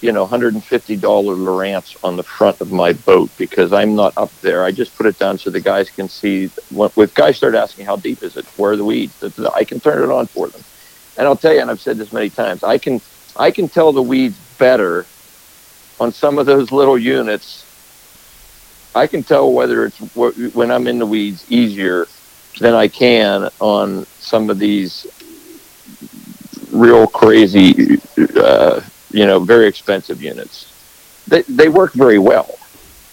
you 0.00 0.12
know, 0.12 0.26
hundred 0.26 0.54
and 0.54 0.64
fifty 0.64 0.96
dollar 0.96 1.34
Lowrance 1.36 1.96
on 2.02 2.16
the 2.16 2.22
front 2.22 2.60
of 2.60 2.70
my 2.70 2.92
boat 2.92 3.30
because 3.36 3.72
I'm 3.72 3.94
not 3.94 4.12
up 4.16 4.30
there. 4.42 4.64
I 4.64 4.70
just 4.70 4.94
put 4.96 5.06
it 5.06 5.18
down 5.18 5.38
so 5.38 5.50
the 5.50 5.60
guys 5.60 5.90
can 5.90 6.08
see. 6.08 6.50
When, 6.70 6.90
with 6.96 7.14
guys 7.14 7.36
start 7.36 7.54
asking 7.54 7.86
how 7.86 7.96
deep 7.96 8.22
is 8.22 8.36
it, 8.36 8.46
where 8.56 8.72
are 8.72 8.76
the 8.76 8.84
weeds, 8.84 9.14
I 9.54 9.64
can 9.64 9.80
turn 9.80 10.02
it 10.02 10.12
on 10.12 10.26
for 10.26 10.48
them. 10.48 10.62
And 11.16 11.26
I'll 11.26 11.36
tell 11.36 11.54
you, 11.54 11.60
and 11.60 11.70
I've 11.70 11.80
said 11.80 11.98
this 11.98 12.12
many 12.12 12.28
times, 12.28 12.62
I 12.62 12.78
can, 12.78 13.00
I 13.36 13.50
can 13.50 13.68
tell 13.68 13.92
the 13.92 14.02
weeds 14.02 14.38
better 14.58 15.06
on 15.98 16.12
some 16.12 16.38
of 16.38 16.46
those 16.46 16.70
little 16.72 16.98
units. 16.98 17.64
I 18.94 19.06
can 19.06 19.22
tell 19.22 19.52
whether 19.52 19.86
it's 19.86 19.98
when 20.54 20.70
I'm 20.70 20.86
in 20.86 20.98
the 20.98 21.06
weeds 21.06 21.50
easier 21.50 22.06
than 22.60 22.74
I 22.74 22.88
can 22.88 23.48
on 23.60 24.06
some 24.18 24.50
of 24.50 24.58
these 24.58 25.06
real 26.70 27.06
crazy, 27.06 27.98
uh, 28.36 28.80
you 29.16 29.26
know, 29.26 29.40
very 29.40 29.66
expensive 29.66 30.22
units. 30.22 30.72
They 31.26 31.42
they 31.42 31.68
work 31.68 31.92
very 31.92 32.18
well, 32.18 32.58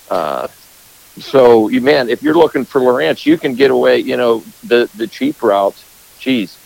uh, 0.09 0.47
so 1.17 1.69
you 1.69 1.81
man, 1.81 2.09
if 2.09 2.21
you're 2.21 2.35
looking 2.35 2.65
for 2.65 2.81
Lowrance, 2.81 3.25
you 3.25 3.37
can 3.37 3.55
get 3.55 3.71
away. 3.71 3.99
You 3.99 4.17
know 4.17 4.43
the 4.63 4.89
the 4.97 5.07
cheap 5.07 5.41
routes. 5.41 5.83
Geez, 6.19 6.57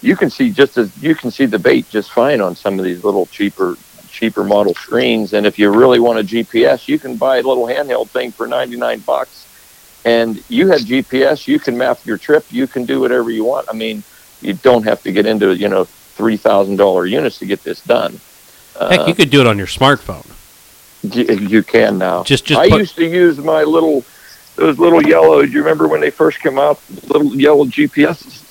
you 0.00 0.16
can 0.16 0.30
see 0.30 0.50
just 0.50 0.78
as 0.78 0.96
you 1.02 1.14
can 1.14 1.30
see 1.30 1.46
the 1.46 1.58
bait 1.58 1.88
just 1.90 2.10
fine 2.10 2.40
on 2.40 2.56
some 2.56 2.78
of 2.78 2.84
these 2.84 3.04
little 3.04 3.26
cheaper 3.26 3.76
cheaper 4.08 4.44
model 4.44 4.74
screens. 4.74 5.32
And 5.34 5.46
if 5.46 5.58
you 5.58 5.70
really 5.70 6.00
want 6.00 6.18
a 6.18 6.22
GPS, 6.22 6.88
you 6.88 6.98
can 6.98 7.16
buy 7.16 7.38
a 7.38 7.42
little 7.42 7.66
handheld 7.66 8.08
thing 8.08 8.32
for 8.32 8.46
99 8.46 9.00
bucks. 9.00 9.44
And 10.04 10.42
you 10.48 10.68
have 10.68 10.80
GPS, 10.80 11.46
you 11.46 11.58
can 11.58 11.76
map 11.76 12.04
your 12.04 12.18
trip, 12.18 12.44
you 12.50 12.66
can 12.66 12.84
do 12.86 13.00
whatever 13.00 13.30
you 13.30 13.44
want. 13.44 13.68
I 13.68 13.74
mean, 13.74 14.02
you 14.40 14.54
don't 14.54 14.84
have 14.84 15.02
to 15.02 15.12
get 15.12 15.26
into, 15.26 15.54
you 15.54 15.68
know, 15.68 15.84
$3,000 15.84 17.10
units 17.10 17.38
to 17.38 17.46
get 17.46 17.62
this 17.62 17.80
done. 17.82 18.18
Heck, 18.78 19.08
you 19.08 19.14
could 19.14 19.30
do 19.30 19.40
it 19.40 19.46
on 19.46 19.58
your 19.58 19.66
smartphone. 19.66 20.26
You, 21.02 21.24
you 21.48 21.62
can 21.62 21.98
now. 21.98 22.24
Just- 22.24 22.44
just 22.44 22.60
I 22.60 22.68
put- 22.68 22.80
used 22.80 22.96
to 22.96 23.06
use 23.06 23.38
my 23.38 23.62
little, 23.62 24.04
those 24.56 24.78
little 24.78 25.02
yellow, 25.06 25.42
do 25.44 25.50
you 25.50 25.60
remember 25.60 25.86
when 25.88 26.00
they 26.00 26.10
first 26.10 26.40
came 26.40 26.58
out, 26.58 26.80
little 27.08 27.34
yellow 27.34 27.64
GPSs? 27.64 28.44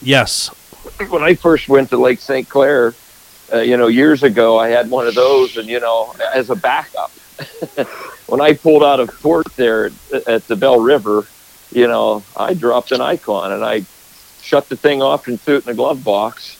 Yes. 0.00 0.48
when 1.08 1.22
I 1.22 1.34
first 1.34 1.68
went 1.68 1.90
to 1.90 1.96
Lake 1.96 2.20
St. 2.20 2.48
Clair, 2.48 2.94
uh, 3.52 3.58
you 3.58 3.76
know, 3.76 3.88
years 3.88 4.22
ago, 4.22 4.58
I 4.58 4.68
had 4.68 4.90
one 4.90 5.06
of 5.06 5.14
those, 5.14 5.56
and 5.56 5.68
you 5.68 5.80
know, 5.80 6.14
as 6.34 6.50
a 6.50 6.56
backup. 6.56 7.10
when 8.26 8.40
I 8.40 8.54
pulled 8.54 8.82
out 8.82 9.00
of 9.00 9.08
port 9.20 9.46
there 9.56 9.86
at, 10.12 10.28
at 10.28 10.46
the 10.48 10.56
Belle 10.56 10.80
River, 10.80 11.26
you 11.70 11.86
know, 11.86 12.22
I 12.36 12.54
dropped 12.54 12.92
an 12.92 13.00
icon 13.00 13.52
and 13.52 13.64
I 13.64 13.84
shut 14.42 14.68
the 14.68 14.76
thing 14.76 15.02
off 15.02 15.26
and 15.28 15.40
threw 15.40 15.56
it 15.56 15.66
in 15.66 15.70
the 15.70 15.74
glove 15.74 16.04
box. 16.04 16.58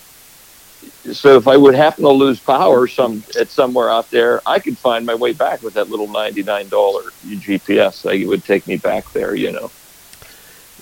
So 1.12 1.36
if 1.36 1.48
I 1.48 1.56
would 1.56 1.74
happen 1.74 2.04
to 2.04 2.10
lose 2.10 2.38
power 2.38 2.86
some 2.86 3.24
at 3.38 3.48
somewhere 3.48 3.90
out 3.90 4.10
there, 4.10 4.40
I 4.46 4.60
could 4.60 4.78
find 4.78 5.04
my 5.04 5.14
way 5.14 5.32
back 5.32 5.62
with 5.62 5.74
that 5.74 5.90
little 5.90 6.08
ninety 6.08 6.42
nine 6.42 6.68
dollar 6.68 7.02
GPS. 7.24 8.04
Like 8.04 8.20
it 8.20 8.26
would 8.26 8.44
take 8.44 8.66
me 8.66 8.76
back 8.76 9.10
there, 9.12 9.34
you 9.34 9.50
know. 9.52 9.70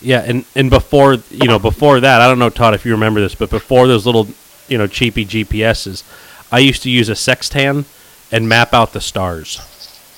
Yeah, 0.01 0.21
and 0.21 0.45
and 0.55 0.69
before 0.71 1.15
you 1.31 1.47
know 1.47 1.59
before 1.59 2.01
that, 2.01 2.21
I 2.21 2.29
don't 2.29 2.39
know 2.39 2.51
Todd 2.51 2.75
if 2.75 2.85
you 2.85 2.93
remember 2.93 3.21
this, 3.21 3.35
but 3.35 3.51
before 3.51 3.87
those 3.87 4.05
little 4.07 4.29
you 4.69 4.77
know 4.79 4.87
cheapy 4.87 5.25
GPSs, 5.25 6.05
I 6.53 6.59
used 6.59 6.83
to 6.83 6.91
use 6.91 7.09
a 7.09 7.17
sextant 7.17 7.87
and 8.31 8.49
map 8.49 8.75
out 8.75 8.93
the 8.93 9.01
stars. 9.01 9.61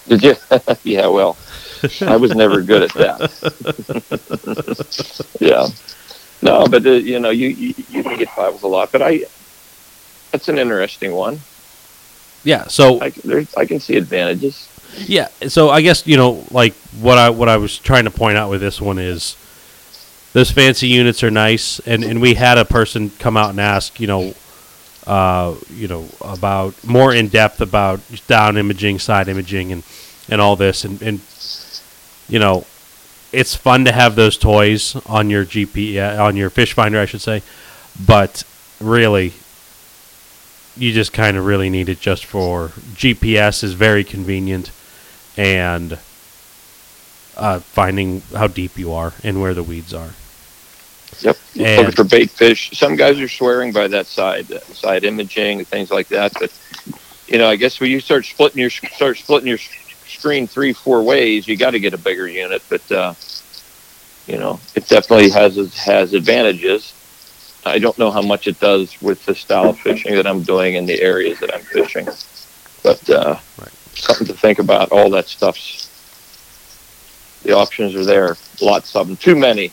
Did 0.09 0.23
you? 0.23 0.35
yeah, 0.83 1.07
well, 1.07 1.37
I 2.01 2.17
was 2.17 2.35
never 2.35 2.61
good 2.61 2.83
at 2.83 2.93
that. 2.95 3.31
yeah. 5.41 5.69
No, 6.43 6.67
but 6.67 6.85
uh, 6.85 6.91
you 6.91 7.21
know, 7.21 7.31
you, 7.31 7.49
you 7.49 7.75
you 7.89 8.03
can 8.03 8.19
get 8.19 8.35
by 8.37 8.51
with 8.51 8.63
a 8.65 8.69
lot, 8.69 8.91
but 8.91 9.01
I 9.01 9.23
that's 10.33 10.49
an 10.49 10.59
interesting 10.59 11.13
one. 11.15 11.41
Yeah, 12.45 12.67
so 12.67 13.01
I 13.01 13.13
I 13.57 13.67
can 13.67 13.79
see 13.79 13.97
advantages. 13.97 14.69
Yeah, 14.99 15.29
so 15.49 15.71
I 15.71 15.81
guess 15.81 16.07
you 16.07 16.17
know, 16.17 16.45
like 16.51 16.75
what 17.01 17.19
I 17.19 17.31
what 17.31 17.49
I 17.49 17.57
was 17.57 17.79
trying 17.79 18.05
to 18.05 18.11
point 18.11 18.37
out 18.37 18.51
with 18.51 18.61
this 18.61 18.81
one 18.81 18.99
is 18.99 19.37
those 20.33 20.51
fancy 20.51 20.89
units 20.89 21.23
are 21.23 21.31
nice, 21.31 21.79
and 21.81 22.03
and 22.03 22.21
we 22.21 22.35
had 22.35 22.59
a 22.59 22.65
person 22.65 23.11
come 23.19 23.37
out 23.37 23.51
and 23.51 23.61
ask, 23.61 24.01
you 24.01 24.07
know, 24.07 24.35
uh, 25.07 25.55
you 25.71 25.87
know 25.89 26.09
about 26.21 26.83
more 26.85 27.15
in 27.15 27.29
depth 27.29 27.61
about 27.61 28.01
down 28.27 28.57
imaging, 28.57 28.99
side 28.99 29.29
imaging, 29.29 29.71
and 29.71 29.83
and 30.29 30.41
all 30.41 30.57
this, 30.57 30.85
and 30.85 31.01
and 31.01 31.21
you 32.29 32.39
know, 32.39 32.65
it's 33.33 33.55
fun 33.55 33.85
to 33.85 33.93
have 33.93 34.17
those 34.17 34.37
toys 34.37 34.97
on 35.07 35.31
your 35.31 35.45
GP 35.45 35.97
uh, 35.97 36.23
on 36.23 36.37
your 36.37 36.51
fish 36.51 36.73
finder, 36.73 36.99
I 36.99 37.07
should 37.07 37.23
say, 37.23 37.43
but 38.05 38.43
really. 38.81 39.33
You 40.77 40.93
just 40.93 41.13
kind 41.13 41.37
of 41.37 41.45
really 41.45 41.69
need 41.69 41.89
it 41.89 42.01
just 42.01 42.25
for 42.25 42.69
GPS 42.95 43.63
is 43.63 43.75
very 43.75 44.05
convenient 44.05 44.71
and 45.37 45.99
uh, 47.37 47.61
finding 47.61 48.23
how 48.35 48.47
deep 48.47 48.79
you 48.79 48.93
are 48.93 49.13
and 49.23 49.41
where 49.41 49.55
the 49.55 49.63
weeds 49.63 49.93
are. 49.93 50.11
Yep. 51.21 51.37
And- 51.59 51.79
Looking 51.79 51.93
for 51.93 52.05
bait 52.05 52.31
fish. 52.31 52.71
Some 52.73 52.97
guys 52.97 53.21
are 53.21 53.29
swearing 53.29 53.73
by 53.73 53.89
that 53.89 54.07
side 54.07 54.51
uh, 54.51 54.61
side 54.61 55.05
imaging 55.05 55.59
and 55.59 55.69
things 55.69 55.91
like 55.91 56.09
that, 56.09 56.33
but 56.39 56.53
you 57.29 57.39
know, 57.39 57.49
I 57.49 57.57
guess 57.57 57.81
when 57.81 57.91
you 57.91 58.01
start 58.01 58.25
splitting 58.25 58.61
your 58.61 58.71
start 58.71 59.17
splitting 59.19 59.49
your 59.49 59.59
screen 60.07 60.47
three 60.47 60.73
four 60.73 61.03
ways, 61.03 61.47
you 61.47 61.57
got 61.57 61.71
to 61.71 61.81
get 61.81 61.95
a 61.95 61.99
bigger 61.99 62.29
unit. 62.29 62.63
But 62.69 62.91
uh, 62.93 63.15
you 64.27 64.39
know, 64.39 64.61
it 64.75 64.87
definitely 64.89 65.31
has 65.31 65.57
has 65.75 66.15
advantages. 66.15 66.93
I 67.65 67.79
don't 67.79 67.97
know 67.99 68.11
how 68.11 68.23
much 68.23 68.47
it 68.47 68.59
does 68.59 69.01
with 69.01 69.25
the 69.25 69.35
style 69.35 69.71
of 69.71 69.79
fishing 69.79 70.15
that 70.17 70.27
I'm 70.27 70.43
doing 70.43 70.75
in 70.75 70.87
the 70.87 71.01
areas 71.01 71.39
that 71.41 71.55
I'm 71.55 71.63
fishing, 71.63 72.07
but 72.83 73.09
uh, 73.11 73.39
Right. 73.59 73.73
something 73.95 74.27
to 74.27 74.35
think 74.35 74.59
about. 74.59 74.91
All 74.91 75.11
that 75.11 75.29
stuff's 75.29 75.89
the 77.43 77.53
options 77.53 77.95
are 77.95 78.05
there. 78.05 78.37
Lots 78.61 78.95
of 78.95 79.09
them. 79.09 79.17
Too 79.17 79.37
many. 79.37 79.73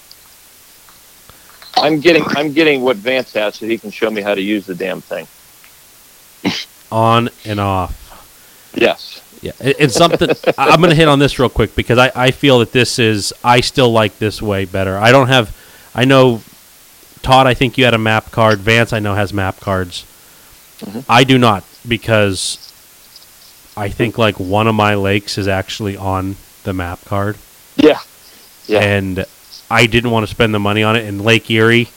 I'm 1.78 1.99
getting 1.99 2.23
I'm 2.30 2.52
getting 2.52 2.82
what 2.82 2.97
Vance 2.97 3.34
has 3.34 3.56
so 3.56 3.65
he 3.65 3.78
can 3.78 3.91
show 3.91 4.10
me 4.10 4.21
how 4.21 4.36
to 4.36 4.41
use 4.41 4.65
the 4.65 4.75
damn 4.75 5.02
thing. 5.02 5.28
On 6.91 7.30
and 7.45 7.60
off. 7.60 8.71
Yes. 8.73 9.21
Yeah, 9.41 9.54
and, 9.62 9.91
something 9.91 10.30
I'm 10.58 10.80
going 10.82 10.89
to 10.89 10.95
hit 10.95 11.08
on 11.08 11.19
this 11.19 11.39
real 11.39 11.47
quick 11.47 11.73
because 11.73 11.97
I, 11.97 12.12
I 12.13 12.32
feel 12.32 12.60
that 12.60 12.73
this 12.73 12.99
is 12.99 13.32
I 13.41 13.62
still 13.62 13.89
like 13.89 14.17
this 14.19 14.41
way 14.41 14.65
better. 14.65 14.97
I 14.97 15.13
don't 15.13 15.28
have 15.28 15.56
I 15.95 16.04
know 16.04 16.41
Todd 17.21 17.47
I 17.47 17.53
think 17.53 17.77
you 17.77 17.86
had 17.86 17.93
a 17.93 17.97
map 17.99 18.32
card. 18.32 18.60
Vance 18.60 18.93
I 18.93 18.99
know 18.99 19.15
has 19.15 19.34
map 19.34 19.60
cards. 19.60 20.05
Mhm. 20.82 21.03
I 21.10 21.23
do 21.23 21.38
not 21.38 21.63
because 21.88 22.58
I 23.75 23.89
think 23.89 24.17
like 24.17 24.39
one 24.39 24.67
of 24.67 24.75
my 24.75 24.95
lakes 24.95 25.38
is 25.38 25.47
actually 25.47 25.95
on 25.97 26.36
the 26.63 26.73
map 26.73 27.03
card. 27.05 27.38
Yeah. 27.75 27.99
Yeah. 28.67 28.79
and 28.82 29.25
I 29.71 29.86
didn't 29.88 30.12
want 30.12 30.25
to 30.25 30.32
spend 30.32 30.53
the 30.53 30.60
money 30.60 30.84
on 30.84 30.95
it. 30.95 31.05
In 31.05 31.23
Lake 31.23 31.49
Erie, 31.49 31.89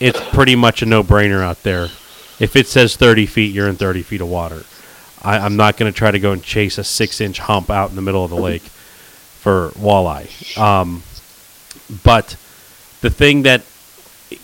it's 0.00 0.20
pretty 0.30 0.56
much 0.56 0.82
a 0.82 0.86
no-brainer 0.86 1.42
out 1.42 1.62
there. 1.62 1.84
If 2.38 2.56
it 2.56 2.66
says 2.66 2.96
30 2.96 3.26
feet, 3.26 3.54
you're 3.54 3.68
in 3.68 3.76
30 3.76 4.02
feet 4.02 4.20
of 4.20 4.28
water. 4.28 4.64
I, 5.22 5.38
I'm 5.38 5.56
not 5.56 5.76
going 5.76 5.90
to 5.92 5.96
try 5.96 6.10
to 6.10 6.18
go 6.18 6.32
and 6.32 6.42
chase 6.42 6.76
a 6.78 6.84
six-inch 6.84 7.38
hump 7.38 7.70
out 7.70 7.90
in 7.90 7.96
the 7.96 8.02
middle 8.02 8.24
of 8.24 8.30
the 8.30 8.36
lake 8.36 8.62
for 8.62 9.70
walleye. 9.70 10.58
Um, 10.58 11.02
but 12.02 12.36
the 13.00 13.10
thing 13.10 13.42
that 13.42 13.62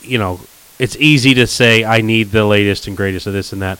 you 0.08 0.18
know, 0.18 0.40
it's 0.78 0.96
easy 0.96 1.34
to 1.34 1.46
say 1.46 1.84
I 1.84 2.00
need 2.00 2.30
the 2.30 2.44
latest 2.44 2.86
and 2.86 2.96
greatest 2.96 3.26
of 3.26 3.32
this 3.32 3.52
and 3.52 3.62
that. 3.62 3.78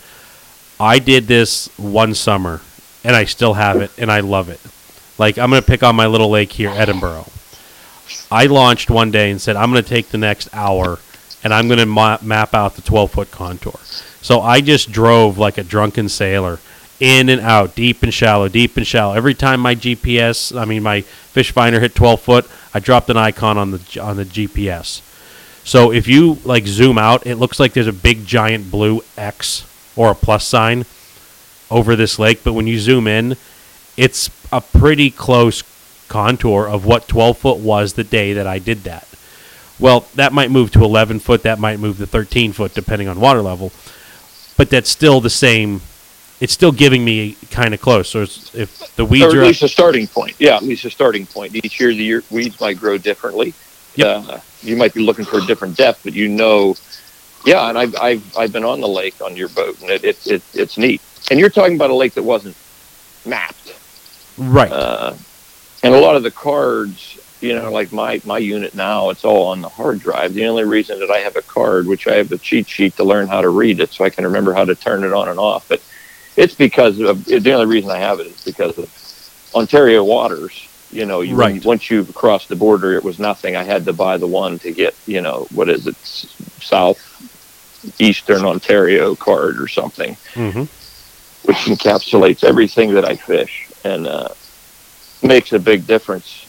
I 0.81 0.99
did 0.99 1.27
this 1.27 1.69
one 1.79 2.15
summer, 2.15 2.61
and 3.03 3.17
I 3.17 3.25
still 3.25 3.55
have 3.55 3.81
it, 3.81 3.91
and 3.99 4.11
I 4.11 4.21
love 4.21 4.49
it. 4.49 4.61
Like 5.19 5.39
I'm 5.39 5.51
going 5.51 5.63
to 5.63 5.67
pick 5.67 5.83
on 5.83 5.97
my 5.97 6.07
little 6.07 6.31
lake 6.31 6.53
here, 6.53 6.71
Edinboro. 6.71 7.29
I 8.31 8.47
launched 8.47 8.91
one 8.91 9.11
day 9.11 9.31
and 9.31 9.41
said 9.41 9.57
I'm 9.57 9.71
going 9.71 9.83
to 9.83 9.89
take 9.89 10.09
the 10.09 10.19
next 10.19 10.49
hour 10.53 10.99
and 11.43 11.53
I'm 11.53 11.69
going 11.69 11.79
to 11.79 11.87
ma- 11.87 12.19
map 12.23 12.55
out 12.55 12.75
the 12.75 12.83
12 12.83 13.11
foot 13.11 13.31
contour. 13.31 13.79
So 14.21 14.41
I 14.41 14.61
just 14.61 14.91
drove 14.91 15.39
like 15.39 15.59
a 15.59 15.65
drunken 15.65 16.09
sailor 16.09 16.59
in 17.01 17.29
and 17.29 17.41
out, 17.41 17.75
deep 17.75 18.03
and 18.03 18.13
shallow, 18.13 18.49
deep 18.49 18.77
and 18.77 18.87
shallow. 18.87 19.15
Every 19.15 19.35
time 19.35 19.61
my 19.61 19.75
GPS, 19.75 20.59
I 20.59 20.65
mean 20.65 20.83
my 20.83 21.03
fish 21.03 21.53
finder 21.53 21.81
hit 21.81 21.95
12 21.95 22.21
foot, 22.21 22.51
I 22.75 22.81
dropped 22.81 23.09
an 23.11 23.17
icon 23.17 23.57
on 23.57 23.71
the 23.73 24.01
on 24.01 24.17
the 24.17 24.25
GPS. 24.25 25.03
So 25.65 25.93
if 25.93 26.09
you 26.09 26.39
like 26.45 26.67
zoom 26.67 26.99
out, 26.99 27.27
it 27.27 27.37
looks 27.37 27.61
like 27.61 27.73
there's 27.73 27.87
a 27.87 27.93
big 27.93 28.25
giant 28.27 28.71
blue 28.71 29.03
X 29.17 29.67
or 29.97 30.11
a 30.11 30.15
plus 30.15 30.47
sign 30.47 30.87
over 31.71 31.97
this 31.97 32.19
lake, 32.19 32.43
but 32.45 32.55
when 32.55 32.67
you 32.67 32.79
zoom 32.79 33.07
in, 33.07 33.37
it's 33.97 34.31
a 34.53 34.61
pretty 34.61 35.11
close 35.11 35.63
contour 36.09 36.67
of 36.67 36.87
what 36.87 37.09
12 37.09 37.39
foot 37.39 37.59
was 37.59 37.95
the 37.95 38.05
day 38.05 38.33
that 38.33 38.47
I 38.47 38.59
did 38.59 38.85
that. 38.85 39.07
Well, 39.79 40.07
that 40.15 40.33
might 40.33 40.51
move 40.51 40.71
to 40.73 40.85
11 40.85 41.21
foot, 41.21 41.43
that 41.43 41.59
might 41.59 41.79
move 41.79 41.99
to 41.99 42.07
13 42.07 42.53
foot, 42.53 42.75
depending 42.75 43.09
on 43.09 43.21
water 43.21 43.43
level, 43.43 43.73
but 44.57 44.71
that's 44.71 44.89
still 44.89 45.21
the 45.21 45.31
same. 45.31 45.83
It's 46.41 46.53
still 46.53 46.73
giving 46.73 47.05
me 47.05 47.37
kind 47.51 47.75
of 47.75 47.81
close. 47.81 48.09
So 48.09 48.23
if 48.23 48.97
the 48.97 49.05
weeds 49.05 49.27
or 49.27 49.29
at 49.31 49.37
are 49.37 49.45
least 49.47 49.63
a 49.63 49.69
starting 49.69 50.07
point. 50.07 50.37
Yeah, 50.39 50.57
at 50.57 50.63
least 50.63 50.85
a 50.85 50.91
starting 50.91 51.27
point. 51.27 51.55
Each 51.55 51.79
year, 51.81 51.91
the 51.91 52.05
year, 52.05 52.25
weeds 52.31 52.61
might 52.61 52.79
grow 52.79 52.97
differently. 52.99 53.55
Yep. 53.99 54.25
Uh, 54.29 54.39
you 54.63 54.77
might 54.77 54.95
be 54.95 55.01
looking 55.01 55.25
for 55.25 55.39
a 55.39 55.47
different 55.47 55.77
depth, 55.77 56.03
but 56.05 56.13
you 56.15 56.29
know, 56.29 56.75
yeah. 57.45 57.69
And 57.69 57.77
I've 57.77 57.97
I've, 57.97 58.37
I've 58.37 58.53
been 58.53 58.65
on 58.65 58.81
the 58.81 58.89
lake 58.89 59.21
on 59.21 59.37
your 59.37 59.49
boat, 59.49 59.81
and 59.81 59.91
it, 59.91 60.05
it, 60.05 60.27
it 60.27 60.43
it's 60.55 60.79
neat. 60.79 61.03
And 61.31 61.41
you're 61.41 61.51
talking 61.51 61.75
about 61.75 61.91
a 61.91 61.95
lake 61.95 62.15
that 62.15 62.23
wasn't 62.23 62.57
mapped. 63.27 63.75
right, 64.39 64.71
Uh, 64.71 65.15
and 65.83 65.95
a 65.95 65.99
lot 65.99 66.15
of 66.15 66.23
the 66.23 66.31
cards, 66.31 67.19
you 67.41 67.57
know, 67.57 67.73
like 67.73 67.91
my 67.93 68.21
my 68.25 68.39
unit 68.39 68.73
now, 68.73 69.11
it's 69.11 69.25
all 69.25 69.49
on 69.49 69.63
the 69.63 69.69
hard 69.69 69.99
drive. 69.99 70.33
The 70.33 70.47
only 70.47 70.65
reason 70.65 71.01
that 71.01 71.11
I 71.11 71.19
have 71.19 71.35
a 71.35 71.43
card, 71.43 71.89
which 71.89 72.07
I 72.07 72.15
have 72.15 72.29
the 72.29 72.39
cheat 72.39 72.69
sheet 72.69 72.95
to 72.97 73.05
learn 73.05 73.27
how 73.27 73.41
to 73.41 73.49
read 73.49 73.81
it, 73.81 73.93
so 73.93 74.05
I 74.05 74.11
can 74.11 74.25
remember 74.25 74.55
how 74.55 74.65
to 74.65 74.77
turn 74.77 75.03
it 75.03 75.13
on 75.13 75.29
and 75.29 75.41
off. 75.41 75.67
But 75.69 75.83
it's 76.37 76.55
because 76.55 77.01
of 77.01 77.25
the 77.25 77.53
only 77.53 77.67
reason 77.67 77.91
I 77.91 77.99
have 77.99 78.21
it 78.21 78.29
is 78.29 78.45
because 78.45 78.79
of 78.79 78.89
Ontario 79.57 80.05
waters. 80.05 80.69
You 80.91 81.05
know, 81.07 81.21
you, 81.21 81.37
Right. 81.37 81.65
once 81.65 81.91
you 81.91 82.05
cross 82.05 82.47
the 82.47 82.57
border, 82.57 82.95
it 82.95 83.05
was 83.05 83.19
nothing. 83.19 83.57
I 83.57 83.65
had 83.65 83.85
to 83.87 83.93
buy 83.93 84.17
the 84.17 84.27
one 84.27 84.59
to 84.61 84.73
get, 84.73 84.95
you 85.07 85.21
know, 85.21 85.47
what 85.53 85.69
is 85.69 85.87
it, 85.87 85.97
South 86.61 86.99
Eastern 87.99 88.45
Ontario 88.45 89.15
card 89.15 89.61
or 89.61 89.69
something 89.69 90.17
hmm 90.35 90.65
which 91.45 91.57
encapsulates 91.67 92.45
everything 92.45 92.95
that 92.95 93.05
I 93.05 93.17
fish. 93.17 93.69
And 93.85 94.07
uh, 94.07 94.29
makes 95.23 95.53
a 95.53 95.59
big 95.59 95.87
difference. 95.87 96.47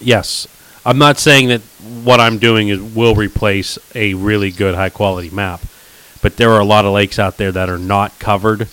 Yes. 0.00 0.46
I'm 0.84 0.98
not 0.98 1.18
saying 1.18 1.48
that 1.48 1.60
what 2.04 2.20
I'm 2.20 2.38
doing 2.38 2.68
is 2.68 2.80
will 2.80 3.14
replace 3.14 3.78
a 3.94 4.14
really 4.14 4.50
good 4.50 4.74
high 4.74 4.90
quality 4.90 5.30
map, 5.30 5.60
but 6.22 6.36
there 6.36 6.50
are 6.50 6.60
a 6.60 6.64
lot 6.64 6.84
of 6.84 6.92
lakes 6.92 7.18
out 7.18 7.36
there 7.38 7.52
that 7.52 7.68
are 7.68 7.78
not 7.78 8.18
covered, 8.18 8.68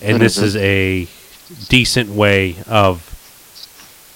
and 0.00 0.20
this 0.20 0.38
is 0.38 0.56
a 0.56 1.06
decent 1.68 2.10
way 2.10 2.56
of 2.66 3.04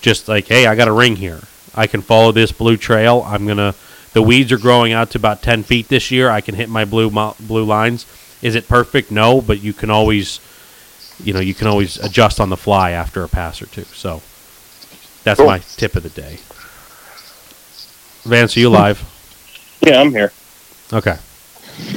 just 0.03 0.29
like, 0.29 0.49
hey, 0.49 0.67
I 0.67 0.75
got 0.75 0.89
a 0.89 0.93
ring 0.93 1.17
here. 1.17 1.41
I 1.75 1.87
can 1.87 2.03
follow 2.03 2.33
this 2.33 2.53
blue 2.53 2.77
trail. 2.77 3.23
I'm 3.27 3.47
gonna. 3.47 3.75
The 4.13 4.21
weeds 4.23 4.53
are 4.53 4.59
growing 4.59 4.93
out 4.93 5.11
to 5.13 5.19
about 5.19 5.43
ten 5.43 5.63
feet 5.63 5.89
this 5.89 6.11
year. 6.11 6.29
I 6.29 6.41
can 6.43 6.55
hit 6.55 6.69
my 6.69 6.85
blue 6.85 7.11
blue 7.41 7.65
lines. 7.65 8.05
Is 8.43 8.55
it 8.55 8.69
perfect? 8.69 9.11
No, 9.11 9.41
but 9.41 9.63
you 9.63 9.73
can 9.73 9.89
always, 9.89 10.41
you 11.23 11.33
know, 11.33 11.41
you 11.41 11.55
can 11.55 11.67
always 11.69 11.97
adjust 11.99 12.41
on 12.41 12.51
the 12.51 12.57
fly 12.57 12.91
after 12.91 13.23
a 13.23 13.29
pass 13.29 13.63
or 13.63 13.67
two. 13.67 13.85
So 13.85 14.21
that's 15.25 15.39
Cool. 15.39 15.47
my 15.47 15.61
tip 15.61 15.95
of 15.97 16.03
the 16.03 16.11
day. 16.11 16.39
Vance, 18.29 18.57
are 18.57 18.61
you 18.61 18.69
live? 18.69 19.03
Yeah, 19.81 20.01
I'm 20.01 20.11
here. 20.11 20.33
Okay. 20.93 21.17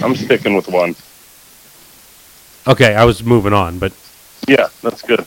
I'm 0.01 0.15
sticking 0.15 0.55
with 0.55 0.67
one. 0.67 0.95
Okay, 2.67 2.95
I 2.95 3.03
was 3.05 3.23
moving 3.23 3.53
on, 3.53 3.77
but 3.77 3.91
Yeah, 4.47 4.67
that's 4.81 5.01
good. 5.01 5.25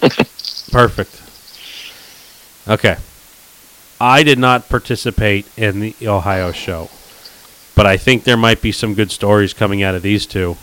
perfect. 0.72 1.22
Okay. 2.68 2.96
I 4.00 4.22
did 4.22 4.38
not 4.38 4.68
participate 4.68 5.46
in 5.56 5.80
the 5.80 5.94
Ohio 6.06 6.52
show, 6.52 6.88
but 7.74 7.86
I 7.86 7.96
think 7.96 8.24
there 8.24 8.36
might 8.36 8.62
be 8.62 8.70
some 8.70 8.94
good 8.94 9.10
stories 9.10 9.52
coming 9.52 9.82
out 9.82 9.94
of 9.94 10.02
these 10.02 10.26
two. 10.26 10.56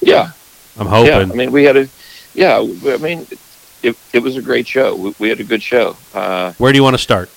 Yeah, 0.00 0.32
I'm 0.78 0.86
hoping. 0.86 1.12
yeah. 1.12 1.20
I 1.20 1.36
mean, 1.36 1.52
we 1.52 1.64
had 1.64 1.76
a, 1.76 1.88
yeah. 2.34 2.58
I 2.58 2.96
mean, 2.98 3.26
it, 3.82 3.96
it 4.12 4.18
was 4.22 4.36
a 4.36 4.42
great 4.42 4.66
show. 4.66 4.94
We, 4.94 5.14
we 5.18 5.28
had 5.30 5.40
a 5.40 5.44
good 5.44 5.62
show. 5.62 5.96
Uh, 6.12 6.52
Where 6.58 6.72
do 6.72 6.76
you 6.76 6.82
want 6.82 6.94
to 6.94 7.02
start? 7.02 7.30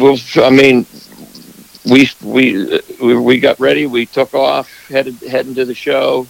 well, 0.00 0.16
I 0.36 0.50
mean, 0.50 0.86
we 1.88 2.08
we 2.22 2.80
we 3.00 3.16
we 3.16 3.38
got 3.38 3.60
ready. 3.60 3.86
We 3.86 4.06
took 4.06 4.34
off, 4.34 4.68
headed 4.88 5.16
heading 5.20 5.54
to 5.54 5.64
the 5.64 5.74
show. 5.74 6.26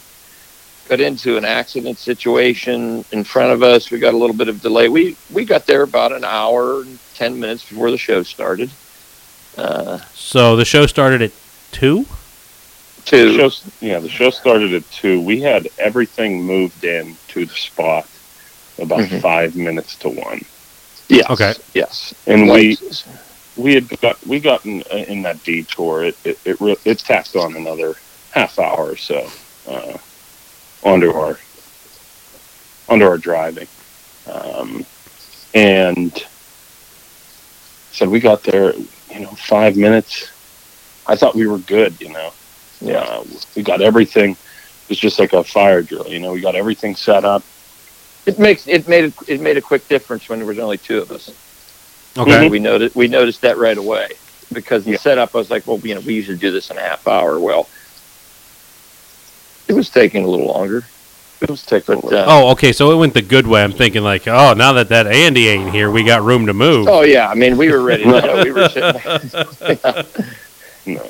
Got 0.88 1.01
into 1.01 1.37
an 1.37 1.44
accident 1.44 1.99
situation 1.99 3.05
in 3.11 3.25
front 3.25 3.51
of 3.53 3.62
us. 3.64 3.90
We 3.90 3.99
got 3.99 4.14
a 4.14 4.16
little 4.16 4.37
bit 4.37 4.49
of 4.49 4.62
delay. 4.62 4.88
We 4.88 5.16
we 5.33 5.44
got 5.44 5.66
there 5.66 5.83
about 5.83 6.12
an 6.12 6.25
hour 6.25 6.83
and 6.83 6.99
ten 7.14 7.40
minutes 7.40 7.68
before 7.68 7.90
the 7.90 7.99
show 7.99 8.22
started. 8.22 8.70
Uh, 9.59 9.99
So 10.14 10.55
the 10.55 10.64
show 10.64 10.87
started 10.87 11.22
at 11.22 11.33
two. 11.72 12.07
The 13.11 13.51
show, 13.51 13.51
yeah, 13.81 13.99
the 13.99 14.09
show 14.09 14.31
started 14.31 14.75
at 14.75 14.88
two. 14.92 15.20
We 15.20 15.40
had 15.40 15.68
everything 15.79 16.42
moved 16.44 16.85
in 16.85 17.16
to 17.29 17.46
the 17.46 17.55
spot 17.55 18.07
about 18.81 19.01
Mhm. 19.01 19.20
five 19.22 19.57
minutes 19.57 19.96
to 19.96 20.09
one, 20.09 20.44
yes, 21.09 21.27
Okay. 21.31 21.55
yes, 21.75 22.14
and 22.27 22.49
we 22.49 22.77
we 23.57 23.75
had 23.75 23.88
got 24.01 24.25
we 24.27 24.38
got 24.38 24.64
in, 24.66 24.83
in 24.92 25.22
that 25.22 25.42
detour. 25.42 26.05
It 26.05 26.16
it 26.25 26.38
it, 26.44 26.61
re- 26.61 26.77
it 26.85 26.99
tacked 27.01 27.35
on 27.37 27.57
another 27.57 27.94
half 28.33 28.59
hour 28.59 28.90
or 28.90 28.96
so 28.96 29.29
uh, 29.68 29.96
onto 30.87 31.12
our 31.12 31.40
onto 32.88 33.07
our 33.07 33.18
driving, 33.18 33.68
um, 34.27 34.87
and 35.55 36.12
so 37.90 38.09
we 38.09 38.20
got 38.20 38.44
there. 38.44 38.75
You 39.11 39.20
know, 39.20 39.35
five 39.37 39.77
minutes. 39.77 40.33
I 41.07 41.16
thought 41.16 41.37
we 41.37 41.46
were 41.46 41.59
good. 41.59 42.01
You 42.01 42.11
know, 42.12 42.35
yeah. 42.81 43.01
uh, 43.01 43.25
we 43.57 43.62
got 43.62 43.83
everything. 43.83 44.33
It 44.33 44.38
was 44.90 44.99
just 44.99 45.20
like 45.20 45.35
a 45.35 45.44
fire 45.44 45.83
drill. 45.83 46.09
You 46.09 46.20
know, 46.20 46.33
we 46.33 46.40
got 46.42 46.57
everything 46.57 46.96
set 46.96 47.25
up. 47.25 47.44
It 48.27 48.38
makes 48.38 48.66
it 48.68 48.88
made 48.88 49.05
it, 49.07 49.14
it 49.29 49.40
made 49.40 49.59
a 49.59 49.62
quick 49.62 49.88
difference 49.88 50.29
when 50.29 50.40
there 50.40 50.49
was 50.49 50.59
only 50.59 50.79
two 50.79 50.99
of 51.01 51.11
us. 51.12 51.31
Okay. 52.18 52.49
We 52.49 52.61
noticed 52.61 52.96
we 52.96 53.09
noticed 53.09 53.42
that 53.42 53.59
right 53.59 53.79
away 53.79 54.09
because 54.53 54.85
the 54.85 54.92
Yeah. 54.92 54.99
setup 54.99 55.31
I 55.35 55.38
was 55.38 55.51
like, 55.51 55.66
well, 55.66 55.81
you 55.85 55.94
know, 55.94 56.01
we 56.01 56.14
usually 56.14 56.38
do 56.38 56.53
this 56.53 56.70
in 56.70 56.79
a 56.79 56.83
half 56.83 57.07
hour. 57.07 57.40
Well, 57.40 57.70
it 59.69 59.75
was 59.75 59.91
taking 59.91 60.25
a 60.25 60.29
little 60.29 60.47
longer. 60.47 60.85
It 61.41 61.51
was 61.51 61.65
taking. 61.67 62.01
But, 62.01 62.13
uh, 62.13 62.25
Oh, 62.29 62.51
okay. 62.53 62.73
So 62.73 62.91
it 62.93 62.97
went 62.97 63.13
the 63.15 63.23
good 63.23 63.47
way. 63.47 63.63
I'm 63.63 63.73
thinking 63.73 64.03
like, 64.03 64.27
oh, 64.27 64.55
now 64.55 64.73
that 64.75 64.89
that 64.89 65.07
Andy 65.07 65.49
ain't 65.49 65.71
here, 65.71 65.91
we 65.91 66.03
got 66.03 66.23
room 66.23 66.47
to 66.47 66.55
move. 66.55 66.89
oh 66.89 67.03
yeah, 67.03 67.29
I 67.29 67.35
mean, 67.35 67.57
we 67.59 67.71
were 67.71 67.83
ready. 67.83 68.05
To 68.05 68.11
go. 68.11 68.43
We 68.43 68.53
were 68.53 68.69
no, 70.87 71.03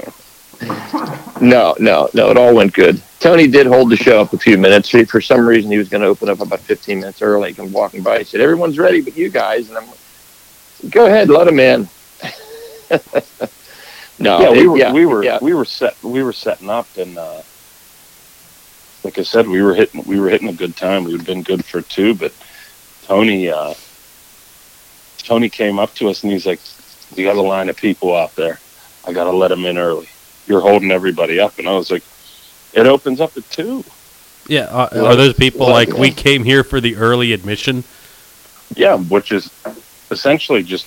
No, 1.40 1.74
no, 1.78 2.08
no. 2.14 2.30
It 2.30 2.36
all 2.36 2.54
went 2.54 2.72
good. 2.72 3.00
Tony 3.20 3.46
did 3.46 3.66
hold 3.66 3.90
the 3.90 3.96
show 3.96 4.20
up 4.20 4.32
a 4.32 4.38
few 4.38 4.58
minutes. 4.58 4.90
He, 4.90 5.04
for 5.04 5.20
some 5.20 5.46
reason, 5.46 5.70
he 5.70 5.78
was 5.78 5.88
going 5.88 6.00
to 6.02 6.08
open 6.08 6.28
up 6.28 6.40
about 6.40 6.60
15 6.60 7.00
minutes 7.00 7.22
early. 7.22 7.50
He 7.50 7.54
come 7.54 7.72
walking 7.72 8.02
by. 8.02 8.18
He 8.18 8.24
said, 8.24 8.40
"Everyone's 8.40 8.78
ready, 8.78 9.00
but 9.02 9.16
you 9.16 9.28
guys." 9.28 9.68
And 9.68 9.78
I'm 9.78 9.86
like, 9.86 10.90
"Go 10.90 11.06
ahead, 11.06 11.28
let 11.28 11.46
him 11.46 11.60
in." 11.60 11.88
no, 14.18 14.40
yeah, 14.40 14.50
we 14.50 14.60
it- 14.60 14.66
were 14.66 14.78
yeah, 14.78 14.92
we 14.92 15.06
were 15.06 15.24
yeah. 15.24 15.38
we 15.42 15.54
were 15.54 15.64
set 15.64 15.96
we 16.02 16.22
were 16.22 16.32
setting 16.32 16.70
up 16.70 16.86
and 16.96 17.18
uh, 17.18 17.42
like 19.06 19.18
I 19.18 19.22
said, 19.22 19.46
we 19.46 19.62
were 19.62 19.72
hitting 19.72 20.02
we 20.04 20.18
were 20.18 20.28
hitting 20.28 20.48
a 20.48 20.52
good 20.52 20.76
time. 20.76 21.04
We 21.04 21.12
had 21.12 21.24
been 21.24 21.44
good 21.44 21.64
for 21.64 21.80
two, 21.80 22.12
but 22.16 22.32
Tony 23.04 23.48
uh, 23.48 23.74
Tony 25.18 25.48
came 25.48 25.78
up 25.78 25.94
to 25.94 26.08
us 26.08 26.24
and 26.24 26.32
he's 26.32 26.44
like, 26.44 26.58
"You 27.14 27.24
got 27.24 27.36
a 27.36 27.40
line 27.40 27.68
of 27.68 27.76
people 27.76 28.16
out 28.16 28.34
there. 28.34 28.58
I 29.06 29.12
got 29.12 29.24
to 29.24 29.30
let 29.30 29.48
them 29.48 29.64
in 29.64 29.78
early. 29.78 30.08
You're 30.48 30.60
holding 30.60 30.90
everybody 30.90 31.38
up." 31.38 31.60
And 31.60 31.68
I 31.68 31.72
was 31.74 31.88
like, 31.88 32.02
"It 32.72 32.86
opens 32.88 33.20
up 33.20 33.36
at 33.36 33.48
two. 33.48 33.84
Yeah. 34.48 34.62
Uh, 34.62 34.88
Well, 34.92 35.06
are 35.06 35.16
those 35.16 35.34
people 35.34 35.66
well, 35.66 35.74
like 35.74 35.92
we 35.92 36.10
came 36.10 36.42
here 36.42 36.64
for 36.64 36.80
the 36.80 36.96
early 36.96 37.32
admission? 37.32 37.84
Yeah, 38.74 38.96
which 38.96 39.30
is 39.30 39.50
essentially 40.10 40.64
just 40.64 40.84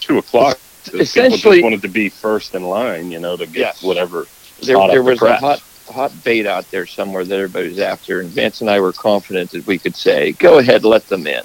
two 0.00 0.16
o'clock. 0.16 0.58
People 0.86 1.00
Essentially- 1.02 1.56
just 1.58 1.62
wanted 1.64 1.82
to 1.82 1.88
be 1.88 2.08
first 2.08 2.54
in 2.54 2.62
line, 2.64 3.10
you 3.12 3.18
know, 3.20 3.36
to 3.36 3.44
get 3.44 3.54
Yes. 3.56 3.82
whatever. 3.82 4.26
there, 4.62 4.76
there 4.76 4.78
off 4.78 4.92
the 4.92 5.02
was 5.02 5.20
a 5.22 5.36
hot 5.36 5.62
hot 5.90 6.12
bait 6.24 6.46
out 6.46 6.70
there 6.70 6.86
somewhere 6.86 7.24
that 7.24 7.34
everybody's 7.34 7.78
after, 7.78 8.20
and 8.20 8.30
Vance 8.30 8.60
and 8.60 8.70
I 8.70 8.80
were 8.80 8.92
confident 8.92 9.50
that 9.52 9.66
we 9.66 9.78
could 9.78 9.96
say, 9.96 10.32
"Go 10.32 10.58
ahead, 10.58 10.84
let 10.84 11.08
them 11.08 11.26
in." 11.26 11.42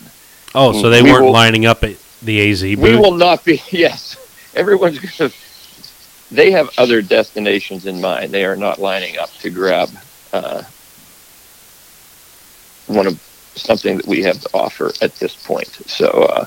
Oh, 0.53 0.71
so 0.81 0.89
they 0.89 1.01
We 1.01 1.11
weren't 1.11 1.25
will- 1.25 1.31
lining 1.31 1.65
up 1.65 1.83
at 1.83 1.95
the 2.21 2.39
AZ 2.51 2.63
We 2.63 2.75
will 2.95 3.15
not 3.15 3.43
be. 3.43 3.61
Yes, 3.71 4.15
everyone's 4.55 4.99
going 4.99 5.29
to. 5.29 5.35
They 6.31 6.51
have 6.51 6.69
other 6.77 7.01
destinations 7.01 7.85
in 7.85 8.01
mind. 8.01 8.31
They 8.31 8.45
are 8.45 8.55
not 8.55 8.79
lining 8.79 9.17
up 9.17 9.31
to 9.39 9.49
grab 9.49 9.89
uh, 10.33 10.63
one 12.87 13.07
of 13.07 13.19
something 13.55 13.97
that 13.97 14.05
we 14.07 14.21
have 14.23 14.39
to 14.41 14.49
offer 14.53 14.91
at 15.01 15.15
this 15.15 15.35
point. 15.35 15.67
So, 15.87 16.07
uh, 16.07 16.45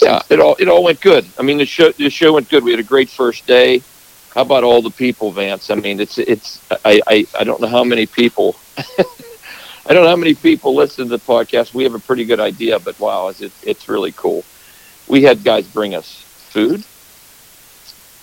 yeah, 0.00 0.20
it 0.28 0.40
all 0.40 0.56
it 0.58 0.68
all 0.68 0.82
went 0.84 1.00
good. 1.00 1.26
I 1.38 1.42
mean, 1.42 1.58
the 1.58 1.64
show 1.66 1.90
the 1.92 2.10
show 2.10 2.34
went 2.34 2.48
good. 2.48 2.64
We 2.64 2.70
had 2.70 2.80
a 2.80 2.84
great 2.84 3.08
first 3.08 3.46
day. 3.46 3.82
How 4.36 4.42
about 4.42 4.64
all 4.64 4.82
the 4.82 4.90
people, 4.90 5.32
Vance? 5.32 5.70
I 5.70 5.76
mean, 5.76 5.98
it's 5.98 6.18
it's 6.18 6.60
I 6.84 7.00
I, 7.06 7.26
I 7.40 7.42
don't 7.42 7.58
know 7.58 7.68
how 7.68 7.84
many 7.84 8.04
people. 8.04 8.54
I 8.76 9.94
don't 9.94 10.04
know 10.04 10.10
how 10.10 10.16
many 10.16 10.34
people 10.34 10.74
listen 10.74 11.08
to 11.08 11.16
the 11.16 11.24
podcast. 11.24 11.72
We 11.72 11.84
have 11.84 11.94
a 11.94 11.98
pretty 11.98 12.26
good 12.26 12.38
idea, 12.38 12.78
but 12.78 13.00
wow, 13.00 13.28
it's 13.28 13.40
it's 13.40 13.88
really 13.88 14.12
cool. 14.12 14.44
We 15.08 15.22
had 15.22 15.42
guys 15.42 15.66
bring 15.66 15.94
us 15.94 16.20
food. 16.50 16.84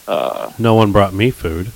Uh, 0.08 0.52
no 0.60 0.76
one 0.76 0.92
brought 0.92 1.16
me 1.16 1.32
food. 1.32 1.72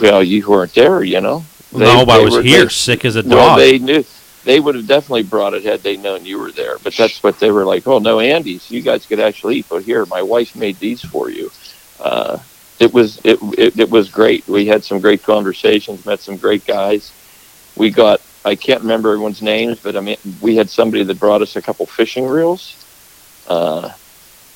well, 0.00 0.20
you 0.24 0.44
weren't 0.48 0.74
there, 0.74 1.04
you 1.04 1.20
know. 1.20 1.44
They- 1.72 1.78
no, 1.78 2.04
but 2.04 2.20
I 2.20 2.24
was 2.24 2.34
were- 2.34 2.42
here, 2.42 2.64
they- 2.64 2.68
sick 2.70 3.04
as 3.04 3.14
a 3.14 3.22
dog. 3.22 3.30
Well, 3.32 3.56
they 3.56 3.78
knew 3.78 4.04
they 4.42 4.58
would 4.58 4.74
have 4.74 4.88
definitely 4.88 5.22
brought 5.22 5.54
it 5.54 5.62
had 5.62 5.84
they 5.84 5.96
known 5.96 6.26
you 6.26 6.40
were 6.40 6.50
there. 6.50 6.78
But 6.82 6.94
that's 6.96 7.22
what 7.22 7.38
they 7.38 7.52
were 7.52 7.64
like. 7.64 7.86
Oh 7.86 8.00
no, 8.00 8.18
Andy's. 8.18 8.68
You 8.68 8.80
guys 8.80 9.06
could 9.06 9.20
actually 9.20 9.58
eat. 9.58 9.66
But 9.68 9.84
here, 9.84 10.04
my 10.06 10.22
wife 10.22 10.56
made 10.56 10.80
these 10.80 11.02
for 11.02 11.30
you. 11.30 11.52
Uh, 12.00 12.38
it 12.78 12.92
was 12.92 13.20
it, 13.24 13.38
it 13.56 13.78
it 13.78 13.90
was 13.90 14.10
great. 14.10 14.46
We 14.48 14.66
had 14.66 14.84
some 14.84 15.00
great 15.00 15.22
conversations. 15.22 16.04
Met 16.06 16.20
some 16.20 16.36
great 16.36 16.66
guys. 16.66 17.12
We 17.76 17.90
got. 17.90 18.20
I 18.44 18.54
can't 18.54 18.80
remember 18.82 19.10
everyone's 19.10 19.42
names, 19.42 19.78
but 19.80 19.96
I 19.96 20.00
mean, 20.00 20.16
we 20.40 20.56
had 20.56 20.70
somebody 20.70 21.02
that 21.04 21.18
brought 21.18 21.42
us 21.42 21.56
a 21.56 21.62
couple 21.62 21.86
fishing 21.86 22.26
reels. 22.26 22.76
Uh, 23.48 23.90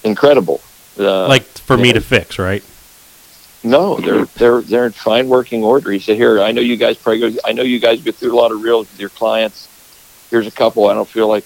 incredible. 0.05 0.61
Uh, 0.99 1.27
like 1.27 1.45
for 1.45 1.77
me 1.77 1.93
to 1.93 2.01
fix, 2.01 2.39
right? 2.39 2.63
no, 3.65 3.97
they're 3.97 4.25
they're 4.25 4.61
they're 4.63 4.87
in 4.87 4.93
fine 4.93 5.29
working 5.29 5.63
order. 5.63 5.91
He 5.91 5.99
said, 5.99 6.17
"Here, 6.17 6.41
I 6.41 6.53
know 6.53 6.61
you 6.61 6.77
guys 6.77 6.97
probably 6.97 7.33
go. 7.33 7.39
I 7.45 7.53
know 7.53 7.63
you 7.63 7.79
guys 7.79 8.03
go 8.03 8.13
through 8.13 8.35
a 8.35 8.39
lot 8.39 8.53
of 8.53 8.63
reels 8.63 8.91
with 8.91 9.01
your 9.01 9.11
clients. 9.11 9.69
Here's 10.31 10.47
a 10.47 10.51
couple. 10.51 10.89
I 10.89 10.95
don't 10.95 11.09
feel 11.09 11.29
like." 11.29 11.45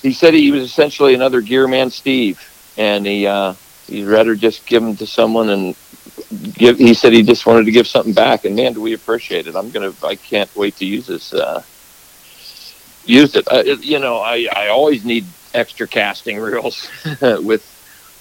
He 0.00 0.12
said 0.12 0.34
he 0.34 0.50
was 0.50 0.62
essentially 0.64 1.14
another 1.14 1.40
gearman, 1.40 1.90
Steve, 1.90 2.40
and 2.76 3.06
he 3.06 3.26
uh, 3.26 3.54
he'd 3.86 4.04
rather 4.06 4.34
just 4.34 4.66
give 4.66 4.82
them 4.82 4.96
to 4.96 5.06
someone 5.06 5.50
and 5.50 5.76
give. 6.54 6.78
He 6.78 6.94
said 6.94 7.12
he 7.12 7.22
just 7.22 7.46
wanted 7.46 7.64
to 7.66 7.72
give 7.72 7.86
something 7.86 8.12
back, 8.12 8.44
and 8.44 8.56
man, 8.56 8.72
do 8.74 8.80
we 8.80 8.94
appreciate 8.94 9.46
it. 9.46 9.56
I'm 9.56 9.70
gonna. 9.70 9.92
I 10.02 10.16
can't 10.16 10.54
wait 10.56 10.76
to 10.76 10.86
use 10.86 11.06
this. 11.06 11.32
Uh, 11.32 11.62
use 13.04 13.34
it. 13.34 13.46
Uh, 13.50 13.62
you 13.80 13.98
know, 13.98 14.18
I 14.18 14.46
I 14.54 14.68
always 14.68 15.04
need 15.04 15.24
extra 15.54 15.86
casting 15.86 16.38
reels 16.40 16.88
with 17.20 17.68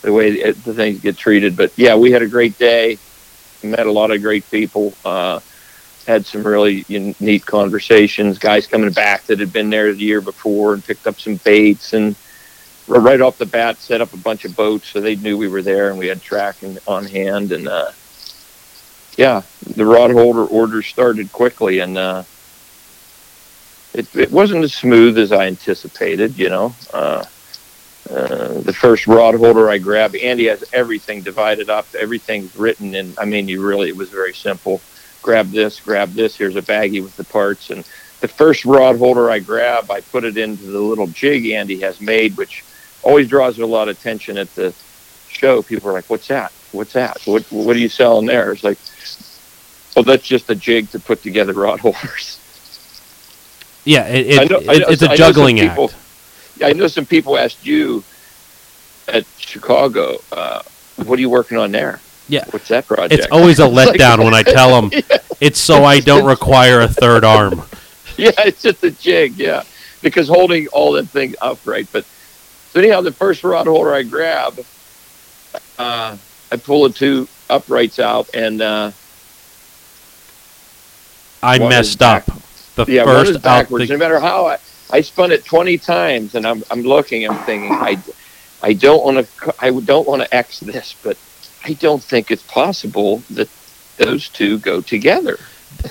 the 0.01 0.11
way 0.11 0.51
the 0.51 0.73
things 0.73 0.99
get 0.99 1.17
treated. 1.17 1.55
But 1.55 1.71
yeah, 1.77 1.95
we 1.95 2.11
had 2.11 2.21
a 2.21 2.27
great 2.27 2.57
day. 2.57 2.97
Met 3.63 3.85
a 3.85 3.91
lot 3.91 4.11
of 4.11 4.21
great 4.21 4.49
people. 4.49 4.93
Uh, 5.05 5.39
had 6.07 6.25
some 6.25 6.43
really 6.43 6.83
neat 6.89 7.45
conversations. 7.45 8.39
Guys 8.39 8.65
coming 8.67 8.91
back 8.91 9.23
that 9.25 9.39
had 9.39 9.53
been 9.53 9.69
there 9.69 9.93
the 9.93 9.99
year 9.99 10.21
before 10.21 10.73
and 10.73 10.83
picked 10.83 11.05
up 11.05 11.19
some 11.19 11.35
baits 11.35 11.93
and 11.93 12.15
right 12.87 13.21
off 13.21 13.37
the 13.37 13.45
bat 13.45 13.77
set 13.77 14.01
up 14.01 14.13
a 14.13 14.17
bunch 14.17 14.45
of 14.45 14.55
boats 14.55 14.89
so 14.89 14.99
they 14.99 15.15
knew 15.15 15.37
we 15.37 15.47
were 15.47 15.61
there 15.61 15.89
and 15.89 15.97
we 15.99 16.07
had 16.07 16.21
tracking 16.21 16.77
on 16.87 17.05
hand 17.05 17.51
and 17.51 17.67
uh, 17.67 17.91
yeah, 19.17 19.41
the 19.75 19.85
rod 19.85 20.11
holder 20.11 20.45
orders 20.45 20.87
started 20.87 21.31
quickly 21.31 21.79
and 21.79 21.97
uh, 21.97 22.23
it, 23.93 24.13
it 24.15 24.31
wasn't 24.31 24.63
as 24.63 24.73
smooth 24.73 25.17
as 25.17 25.31
I 25.31 25.47
anticipated. 25.47 26.37
You 26.37 26.49
know, 26.49 26.75
uh, 26.93 27.23
uh, 28.09 28.61
the 28.61 28.73
first 28.73 29.07
rod 29.07 29.35
holder 29.35 29.69
I 29.69 29.77
grabbed, 29.77 30.15
Andy 30.15 30.47
has 30.47 30.63
everything 30.73 31.21
divided 31.21 31.69
up, 31.69 31.87
everything's 31.97 32.55
written, 32.55 32.95
and 32.95 33.17
I 33.19 33.25
mean, 33.25 33.47
you 33.47 33.65
really 33.65 33.89
it 33.89 33.95
was 33.95 34.09
very 34.09 34.33
simple. 34.33 34.81
Grab 35.21 35.51
this, 35.51 35.79
grab 35.79 36.13
this. 36.13 36.35
Here's 36.35 36.55
a 36.55 36.61
baggie 36.61 37.03
with 37.03 37.15
the 37.15 37.23
parts, 37.25 37.69
and 37.69 37.85
the 38.21 38.27
first 38.27 38.65
rod 38.65 38.97
holder 38.97 39.29
I 39.29 39.39
grab, 39.39 39.91
I 39.91 40.01
put 40.01 40.23
it 40.23 40.37
into 40.37 40.63
the 40.63 40.79
little 40.79 41.07
jig 41.07 41.47
Andy 41.47 41.79
has 41.81 42.01
made, 42.01 42.37
which 42.37 42.63
always 43.03 43.27
draws 43.27 43.57
a 43.59 43.65
lot 43.65 43.89
of 43.89 43.97
attention 43.97 44.37
at 44.37 44.53
the 44.55 44.73
show. 45.29 45.61
People 45.61 45.89
are 45.89 45.93
like, 45.93 46.09
"What's 46.09 46.27
that? 46.27 46.51
What's 46.71 46.93
that? 46.93 47.19
What 47.25 47.43
What 47.51 47.75
are 47.75 47.79
you 47.79 47.89
selling 47.89 48.25
there?" 48.27 48.51
It's 48.51 48.63
like, 48.63 48.77
"Well, 49.95 50.03
that's 50.03 50.23
just 50.25 50.49
a 50.49 50.55
jig 50.55 50.89
to 50.91 50.99
put 50.99 51.21
together 51.23 51.53
rod 51.53 51.79
holders." 51.79 52.37
Yeah, 53.83 54.07
it, 54.07 54.27
it, 54.27 54.39
I 54.39 54.43
know- 54.45 54.57
it- 54.59 54.65
know- 54.79 54.87
it's 54.89 55.03
I 55.03 55.13
a 55.13 55.17
juggling 55.17 55.57
people- 55.57 55.85
act. 55.89 55.95
Yeah, 56.57 56.67
I 56.67 56.73
know 56.73 56.87
some 56.87 57.05
people 57.05 57.37
asked 57.37 57.65
you 57.65 58.03
at 59.07 59.25
Chicago, 59.37 60.17
uh, 60.31 60.61
"What 60.97 61.17
are 61.17 61.21
you 61.21 61.29
working 61.29 61.57
on 61.57 61.71
there?" 61.71 61.99
Yeah. 62.29 62.45
what's 62.51 62.69
that 62.69 62.87
project? 62.87 63.13
It's 63.13 63.27
always 63.31 63.59
a 63.59 63.67
like- 63.67 63.97
letdown 63.99 64.23
when 64.23 64.33
I 64.33 64.43
tell 64.43 64.79
them 64.81 64.91
it's 65.41 65.59
so 65.59 65.83
I 65.83 65.99
don't 65.99 66.25
require 66.25 66.81
a 66.81 66.87
third 66.87 67.23
arm. 67.25 67.63
yeah, 68.17 68.31
it's 68.45 68.61
just 68.61 68.83
a 68.83 68.91
jig, 68.91 69.37
yeah, 69.37 69.63
because 70.01 70.27
holding 70.27 70.67
all 70.67 70.91
that 70.93 71.07
thing 71.09 71.33
upright. 71.41 71.87
But 71.91 72.05
so 72.71 72.79
anyhow, 72.79 73.01
the 73.01 73.11
first 73.11 73.43
rod 73.43 73.67
holder 73.67 73.93
I 73.93 74.03
grab, 74.03 74.63
uh, 75.77 76.17
I 76.51 76.57
pull 76.57 76.83
the 76.83 76.93
two 76.93 77.27
uprights 77.49 77.99
out, 77.99 78.33
and 78.33 78.61
uh, 78.61 78.91
I 81.43 81.59
messed 81.59 82.01
up. 82.01 82.25
The 82.75 82.85
yeah, 82.87 83.03
first 83.03 83.41
backwards. 83.41 83.89
the, 83.89 83.95
no 83.95 83.99
matter 83.99 84.19
how 84.19 84.45
I, 84.47 84.57
I 84.89 85.01
spun 85.01 85.33
it 85.33 85.43
twenty 85.43 85.77
times, 85.77 86.35
and 86.35 86.45
I'm 86.45 86.63
I'm 86.71 86.83
looking, 86.83 87.27
I'm 87.27 87.37
thinking, 87.45 87.71
I, 87.71 87.99
I 88.61 88.73
don't 88.73 89.03
want 89.03 89.27
to, 89.27 89.55
I 89.59 89.71
don't 89.71 90.07
want 90.07 90.21
to 90.21 90.33
X 90.33 90.61
this, 90.61 90.95
but 91.03 91.17
I 91.65 91.73
don't 91.73 92.01
think 92.01 92.31
it's 92.31 92.43
possible 92.43 93.17
that 93.31 93.49
those 93.97 94.29
two 94.29 94.59
go 94.59 94.79
together. 94.79 95.37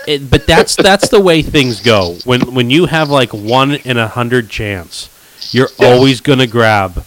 it, 0.06 0.30
but 0.30 0.46
that's 0.46 0.76
that's 0.76 1.08
the 1.08 1.20
way 1.20 1.42
things 1.42 1.82
go. 1.82 2.16
When 2.24 2.54
when 2.54 2.70
you 2.70 2.86
have 2.86 3.10
like 3.10 3.34
one 3.34 3.72
in 3.72 3.98
a 3.98 4.08
hundred 4.08 4.48
chance, 4.48 5.10
you're 5.52 5.68
Yes. 5.78 5.88
always 5.92 6.20
gonna 6.20 6.46
grab 6.46 7.04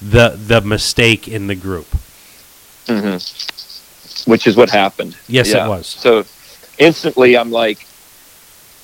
the 0.00 0.30
the 0.36 0.60
mistake 0.60 1.28
in 1.28 1.46
the 1.46 1.54
group. 1.54 1.86
Mm-hmm. 2.86 4.30
Which 4.30 4.46
is 4.46 4.56
what 4.56 4.70
happened. 4.70 5.16
Yes, 5.26 5.50
Yeah. 5.50 5.66
it 5.66 5.68
was. 5.68 5.86
So 5.86 6.24
instantly 6.78 7.36
I'm 7.36 7.50
like, 7.50 7.86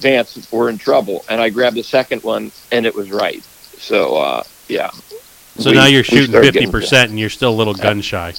Vance, 0.01 0.49
we're 0.51 0.69
in 0.71 0.79
trouble. 0.79 1.25
And 1.29 1.41
I 1.41 1.51
grabbed 1.51 1.77
the 1.77 1.83
second 1.83 2.23
one 2.23 2.51
and 2.73 2.87
it 2.87 2.95
was 2.95 3.11
right. 3.11 3.43
So, 3.79 4.17
uh, 4.17 4.43
yeah. 4.69 4.91
So 5.59 5.71
We- 5.71 5.77
now 5.77 5.87
you're 5.87 6.05
shooting 6.05 6.33
fifty 6.41 6.67
percent, 6.67 7.11
and 7.11 7.19
you're 7.19 7.31
still 7.31 7.51
a 7.51 7.55
little 7.59 7.75
gun 7.75 8.01
shy. 8.01 8.35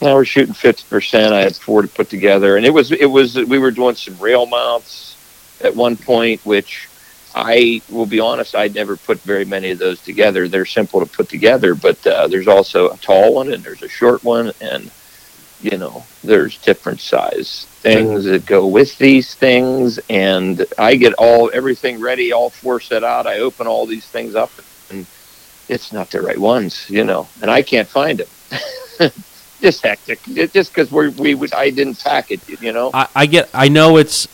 Now 0.00 0.14
we're 0.14 0.24
shooting 0.24 0.54
50%. 0.54 1.32
I 1.32 1.40
had 1.40 1.56
four 1.56 1.82
to 1.82 1.88
put 1.88 2.08
together. 2.08 2.56
And 2.56 2.64
it 2.64 2.70
was, 2.70 2.92
it 2.92 3.06
was, 3.06 3.34
we 3.34 3.58
were 3.58 3.72
doing 3.72 3.96
some 3.96 4.16
rail 4.20 4.46
mounts 4.46 5.16
at 5.60 5.74
one 5.74 5.96
point, 5.96 6.40
which 6.46 6.88
I 7.38 7.80
will 7.88 8.06
be 8.06 8.18
honest, 8.18 8.56
I'd 8.56 8.74
never 8.74 8.96
put 8.96 9.20
very 9.20 9.44
many 9.44 9.70
of 9.70 9.78
those 9.78 10.00
together. 10.00 10.48
They're 10.48 10.66
simple 10.66 10.98
to 10.98 11.06
put 11.06 11.28
together, 11.28 11.76
but 11.76 12.04
uh, 12.04 12.26
there's 12.26 12.48
also 12.48 12.90
a 12.90 12.96
tall 12.96 13.34
one 13.34 13.52
and 13.52 13.62
there's 13.62 13.82
a 13.82 13.88
short 13.88 14.24
one. 14.24 14.50
And, 14.60 14.90
you 15.60 15.78
know, 15.78 16.04
there's 16.24 16.58
different 16.58 17.00
size 17.00 17.66
things 17.78 18.24
that 18.24 18.44
go 18.44 18.66
with 18.66 18.98
these 18.98 19.36
things. 19.36 20.00
And 20.10 20.66
I 20.76 20.96
get 20.96 21.14
all, 21.14 21.48
everything 21.54 22.00
ready, 22.00 22.32
all 22.32 22.50
four 22.50 22.80
set 22.80 23.04
out. 23.04 23.28
I 23.28 23.38
open 23.38 23.68
all 23.68 23.86
these 23.86 24.06
things 24.06 24.34
up 24.34 24.50
and 24.90 25.06
it's 25.68 25.92
not 25.92 26.10
the 26.10 26.20
right 26.20 26.38
ones, 26.38 26.90
you 26.90 27.04
know, 27.04 27.28
and 27.40 27.52
I 27.52 27.62
can't 27.62 27.86
find 27.86 28.18
them. 28.18 29.10
just 29.60 29.82
hectic. 29.82 30.20
Just 30.24 30.74
because 30.74 30.90
we 30.90 31.34
we 31.34 31.48
I 31.52 31.70
didn't 31.70 32.00
pack 32.02 32.32
it, 32.32 32.40
you 32.60 32.72
know. 32.72 32.90
I, 32.92 33.08
I 33.14 33.26
get. 33.26 33.48
I 33.54 33.68
know 33.68 33.96
it's 33.96 34.26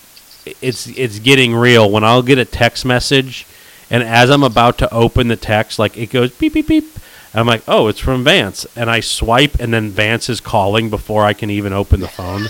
it's 0.61 0.87
it's 0.87 1.19
getting 1.19 1.55
real 1.55 1.91
when 1.91 2.05
I'll 2.05 2.23
get 2.23 2.39
a 2.39 2.45
text 2.45 2.85
message, 2.85 3.47
and 3.91 4.03
as 4.03 4.31
I'm 4.31 4.43
about 4.43 4.79
to 4.79 4.93
open 4.93 5.29
the 5.29 5.37
text, 5.37 5.79
like 5.79 5.97
it 5.97 6.11
goes 6.11 6.33
beep 6.33 6.55
beep 6.55 6.69
beep. 6.69 6.85
And 7.33 7.41
I'm 7.41 7.47
like, 7.47 7.63
oh, 7.67 7.89
it's 7.89 7.99
from 7.99 8.23
Vance, 8.23 8.65
and 8.77 8.89
I 8.89 9.01
swipe, 9.01 9.59
and 9.59 9.75
then 9.75 9.91
Vance 9.91 10.29
is 10.29 10.41
calling 10.41 10.89
before 10.89 11.25
I 11.25 11.33
can 11.33 11.51
even 11.51 11.73
open 11.73 11.99
the 11.99 12.07
phone. 12.07 12.47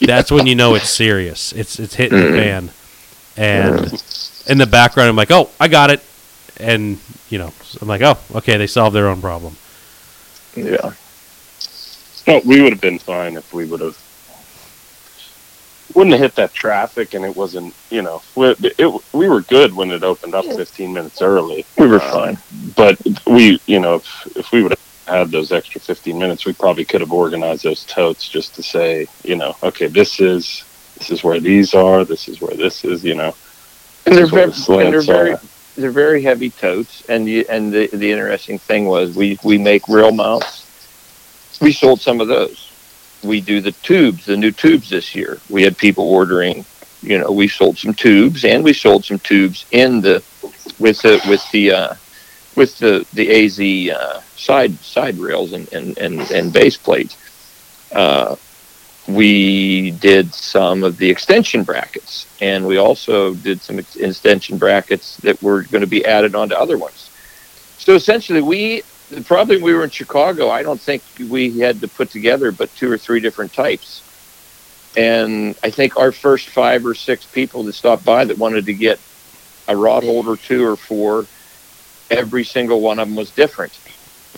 That's 0.00 0.30
when 0.30 0.46
you 0.46 0.54
know 0.54 0.74
it's 0.74 0.88
serious. 0.88 1.52
It's 1.52 1.78
it's 1.78 1.94
hitting 1.94 2.18
the 2.18 2.24
mm-hmm. 2.24 2.36
fan, 2.36 2.70
and 3.36 4.02
in 4.46 4.58
the 4.58 4.66
background, 4.66 5.10
I'm 5.10 5.16
like, 5.16 5.30
oh, 5.30 5.50
I 5.60 5.68
got 5.68 5.90
it, 5.90 6.02
and 6.56 6.98
you 7.28 7.38
know, 7.38 7.52
I'm 7.82 7.88
like, 7.88 8.00
oh, 8.00 8.16
okay, 8.36 8.56
they 8.56 8.66
solved 8.66 8.96
their 8.96 9.08
own 9.08 9.20
problem. 9.20 9.56
Yeah. 10.56 10.92
No, 12.26 12.40
we 12.44 12.60
would 12.62 12.72
have 12.72 12.80
been 12.80 12.98
fine 12.98 13.36
if 13.36 13.52
we 13.52 13.66
would 13.66 13.80
have 13.80 13.96
wouldn't 15.94 16.12
have 16.12 16.20
hit 16.20 16.34
that 16.36 16.52
traffic 16.52 17.14
and 17.14 17.24
it 17.24 17.34
wasn't, 17.36 17.74
you 17.90 18.02
know, 18.02 18.22
we, 18.34 18.54
it, 18.60 19.02
we 19.12 19.28
were 19.28 19.40
good 19.42 19.74
when 19.74 19.90
it 19.90 20.02
opened 20.02 20.34
up 20.34 20.44
15 20.44 20.92
minutes 20.92 21.22
early. 21.22 21.66
We 21.78 21.86
were 21.86 22.00
Um, 22.02 22.10
fine. 22.12 22.38
But 22.76 22.98
we, 23.26 23.60
you 23.66 23.80
know, 23.80 23.96
if, 23.96 24.36
if 24.36 24.52
we 24.52 24.62
would 24.62 24.72
have 24.72 24.80
had 25.06 25.30
those 25.30 25.52
extra 25.52 25.80
15 25.80 26.18
minutes, 26.18 26.44
we 26.46 26.52
probably 26.52 26.84
could 26.84 27.00
have 27.00 27.12
organized 27.12 27.64
those 27.64 27.84
totes 27.84 28.28
just 28.28 28.54
to 28.56 28.62
say, 28.62 29.06
you 29.24 29.36
know, 29.36 29.56
okay, 29.62 29.86
this 29.86 30.20
is 30.20 30.64
this 30.98 31.10
is 31.10 31.22
where 31.24 31.40
these 31.40 31.74
are, 31.74 32.04
this 32.04 32.28
is 32.28 32.40
where 32.40 32.56
this 32.56 32.84
is, 32.84 33.04
you 33.04 33.14
know. 33.14 33.34
And 34.06 34.14
they're 34.16 34.26
this 34.26 34.30
is 34.30 34.32
where 34.32 34.46
very 34.46 34.50
the 34.50 34.84
and 34.84 34.92
they're 34.92 35.00
very 35.02 35.32
are. 35.32 35.40
they're 35.76 35.90
very 35.90 36.22
heavy 36.22 36.50
totes. 36.50 37.02
And 37.08 37.28
you, 37.28 37.44
and 37.48 37.72
the 37.72 37.88
the 37.92 38.10
interesting 38.12 38.58
thing 38.58 38.86
was 38.86 39.16
we 39.16 39.38
we 39.44 39.58
make 39.58 39.88
rail 39.88 40.12
mounts. 40.12 40.66
We 41.60 41.72
sold 41.72 42.00
some 42.00 42.20
of 42.20 42.28
those. 42.28 42.67
We 43.22 43.40
do 43.40 43.60
the 43.60 43.72
tubes, 43.72 44.26
the 44.26 44.36
new 44.36 44.52
tubes 44.52 44.90
this 44.90 45.14
year. 45.14 45.38
We 45.48 45.62
had 45.62 45.76
people 45.76 46.08
ordering. 46.08 46.64
You 47.02 47.18
know, 47.18 47.30
we 47.30 47.48
sold 47.48 47.78
some 47.78 47.94
tubes, 47.94 48.44
and 48.44 48.64
we 48.64 48.72
sold 48.72 49.04
some 49.04 49.18
tubes 49.18 49.66
in 49.70 50.00
the 50.00 50.22
with 50.78 51.00
the 51.02 51.20
with 51.28 51.48
the 51.50 51.72
uh, 51.72 51.94
with 52.56 52.78
the 52.78 53.06
the 53.14 53.30
AZ 53.44 53.96
uh, 53.96 54.20
side 54.36 54.76
side 54.78 55.16
rails 55.18 55.52
and 55.52 55.72
and 55.72 55.98
and, 55.98 56.20
and 56.30 56.52
base 56.52 56.76
plates. 56.76 57.16
Uh, 57.92 58.36
we 59.08 59.92
did 59.92 60.34
some 60.34 60.84
of 60.84 60.98
the 60.98 61.08
extension 61.08 61.64
brackets, 61.64 62.26
and 62.42 62.66
we 62.66 62.76
also 62.76 63.34
did 63.34 63.60
some 63.62 63.78
ex- 63.78 63.96
extension 63.96 64.58
brackets 64.58 65.16
that 65.18 65.42
were 65.42 65.62
going 65.62 65.80
to 65.80 65.86
be 65.86 66.04
added 66.04 66.34
onto 66.34 66.54
other 66.54 66.76
ones. 66.76 67.10
So 67.78 67.94
essentially, 67.94 68.42
we 68.42 68.82
the 69.10 69.22
problem 69.22 69.62
we 69.62 69.72
were 69.72 69.84
in 69.84 69.90
Chicago. 69.90 70.50
I 70.50 70.62
don't 70.62 70.80
think 70.80 71.02
we 71.28 71.58
had 71.58 71.80
to 71.80 71.88
put 71.88 72.10
together 72.10 72.52
but 72.52 72.74
two 72.76 72.90
or 72.90 72.98
three 72.98 73.20
different 73.20 73.52
types. 73.52 74.02
And 74.96 75.56
I 75.62 75.70
think 75.70 75.96
our 75.96 76.12
first 76.12 76.48
five 76.48 76.84
or 76.84 76.94
six 76.94 77.26
people 77.26 77.62
that 77.64 77.74
stopped 77.74 78.04
by 78.04 78.24
that 78.24 78.38
wanted 78.38 78.66
to 78.66 78.74
get 78.74 78.98
a 79.66 79.76
rod 79.76 80.02
holder, 80.02 80.36
two 80.36 80.66
or 80.66 80.76
four, 80.76 81.26
every 82.10 82.44
single 82.44 82.80
one 82.80 82.98
of 82.98 83.08
them 83.08 83.16
was 83.16 83.30
different. 83.30 83.78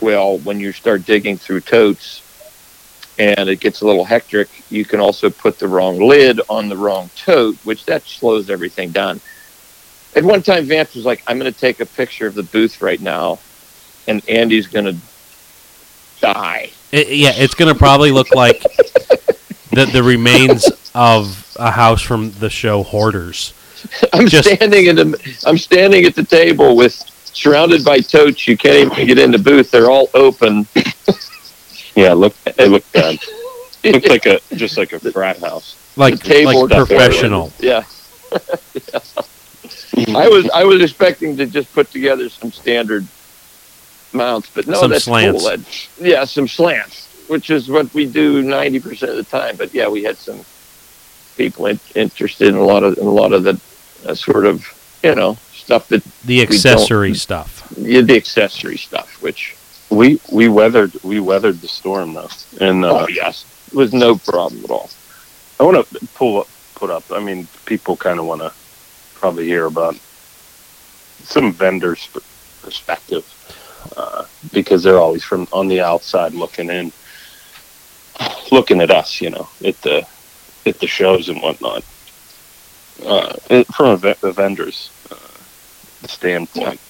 Well, 0.01 0.39
when 0.39 0.61
you 0.61 0.73
start 0.73 1.05
digging 1.05 1.37
through 1.37 1.61
totes 1.61 2.23
and 3.19 3.49
it 3.49 3.61
gets 3.61 3.81
a 3.81 3.87
little 3.87 4.05
hectic, 4.05 4.49
you 4.71 4.85
can 4.85 5.01
also 5.01 5.31
put 5.31 5.59
the 5.59 5.69
wrong 5.69 6.01
lid 6.01 6.41
on 6.49 6.69
the 6.69 6.77
wrong 6.77 7.11
tote, 7.17 7.57
which 7.65 7.85
that 7.87 8.05
slows 8.05 8.51
everything 8.51 8.91
down. 8.91 9.21
At 10.17 10.25
one 10.25 10.43
time, 10.43 10.65
Vance 10.65 10.95
was 10.95 11.05
like, 11.05 11.23
I'm 11.27 11.39
going 11.39 11.53
to 11.53 11.59
take 11.59 11.81
a 11.81 11.87
picture 11.87 12.27
of 12.27 12.35
the 12.35 12.43
booth 12.43 12.83
right 12.83 13.01
now, 13.01 13.39
and 14.07 14.27
Andy's 14.29 14.67
going 14.67 14.85
to 14.87 14.97
die. 16.21 16.71
It, 16.93 17.09
yeah, 17.09 17.33
it's 17.35 17.55
going 17.55 17.73
to 17.73 17.79
probably 17.79 18.11
look 18.11 18.35
like 18.35 18.63
the 19.73 19.89
the 19.93 20.03
remains 20.03 20.69
of 20.95 21.55
a 21.59 21.71
house 21.71 22.03
from 22.03 22.33
the 22.33 22.51
show 22.51 22.83
Hoarders. 22.83 23.55
I'm 24.13 24.29
Just- 24.29 24.49
standing 24.49 24.87
in 24.87 24.97
the, 24.97 25.39
I'm 25.47 25.59
standing 25.59 26.05
at 26.05 26.15
the 26.15 26.25
table 26.25 26.77
with 26.77 26.93
surrounded 27.33 27.85
by 27.85 28.01
totes. 28.01 28.47
You 28.47 28.57
can't 28.57 28.93
even 28.93 29.07
get 29.07 29.19
in 29.19 29.31
the 29.31 29.39
booth. 29.39 29.71
They're 29.71 29.91
all 29.91 30.09
open. 30.15 30.67
Yeah, 31.97 32.13
look, 32.13 32.35
it 32.47 32.69
looked 32.69 32.93
bad. 32.93 33.19
looked 33.85 34.09
like 34.09 34.25
a 34.25 34.41
just 34.55 34.79
like 34.79 34.93
a 34.93 35.01
frat 35.01 35.39
house. 35.39 35.77
Like, 35.97 36.21
table 36.21 36.69
like 36.69 36.87
professional. 36.87 37.53
Yeah. 37.59 37.83
I 40.15 40.29
was 40.29 40.49
I 40.51 40.65
was 40.65 40.83
expecting 40.83 41.37
to 41.37 41.47
just 41.47 41.73
put 41.75 41.91
together 41.91 42.29
some 42.29 42.53
standard 42.53 43.07
mounts, 44.13 44.51
but 44.55 44.67
no, 44.67 44.81
Some 44.81 44.91
that's 44.91 45.05
slants. 45.05 45.43
cool. 45.43 45.51
That, 45.51 45.89
yeah, 46.01 46.25
some 46.25 46.49
slants, 46.49 47.07
which 47.29 47.51
is 47.51 47.69
what 47.69 47.93
we 47.95 48.07
do 48.07 48.43
ninety 48.43 48.81
percent 48.81 49.11
of 49.13 49.17
the 49.17 49.25
time. 49.25 49.57
But 49.57 49.73
yeah, 49.75 49.89
we 49.89 50.03
had 50.03 50.17
some 50.17 50.45
people 51.37 51.67
in, 51.67 51.79
interested 51.95 52.49
in 52.49 52.55
a 52.57 52.63
lot 52.65 52.83
of 52.83 52.99
in 52.99 53.07
a 53.07 53.11
lot 53.11 53.33
of 53.33 53.45
the 53.45 53.61
uh, 54.07 54.15
sort 54.15 54.47
of 54.47 54.65
you 55.03 55.15
know 55.15 55.35
stuff 55.53 55.89
that 55.89 56.03
The 56.25 56.43
accessory 56.43 57.15
stuff. 57.15 57.73
yeah, 57.77 58.01
the 58.03 58.17
accessory 58.17 58.77
stuff, 58.77 59.23
which 59.23 59.57
We 59.91 60.21
we 60.31 60.49
weathered 60.49 60.93
we 61.03 61.21
weathered 61.21 61.61
the 61.61 61.69
storm 61.69 62.15
though, 62.15 62.31
and 62.61 62.85
uh, 62.85 63.01
oh 63.05 63.09
yes, 63.09 63.45
was 63.73 63.93
no 63.93 64.17
problem 64.17 64.65
at 64.65 64.71
all. 64.71 64.91
I 65.59 65.63
want 65.65 65.77
to 65.89 66.07
pull 66.15 66.41
up, 66.41 66.49
put 66.75 66.91
up. 66.91 67.05
I 67.13 67.21
mean, 67.21 67.47
people 67.67 67.97
kind 67.97 68.19
of 68.19 68.25
want 68.25 68.41
to 68.41 68.53
probably 69.15 69.45
hear 69.47 69.67
about 69.67 69.95
some 71.25 71.53
vendors' 71.53 72.09
perspective 72.63 73.25
uh, 73.97 74.25
because 74.53 74.83
they're 74.83 74.99
always 74.99 75.25
from 75.25 75.47
on 75.53 75.69
the 75.69 75.81
outside 75.81 76.35
looking 76.35 76.71
in, 76.71 76.93
looking 78.51 78.81
at 78.81 78.91
us, 78.91 79.21
you 79.21 79.31
know, 79.31 79.49
at 79.65 79.81
the 79.83 80.07
at 80.67 80.79
the 80.81 80.87
shows 80.87 81.29
and 81.29 81.41
whatnot. 81.43 81.85
Uh, 83.05 83.35
and 83.49 83.67
from 83.69 83.87
a, 83.87 83.97
ve- 83.97 84.15
a 84.23 84.33
vendor's 84.33 84.91
uh, 85.11 86.07
standpoint, 86.07 86.81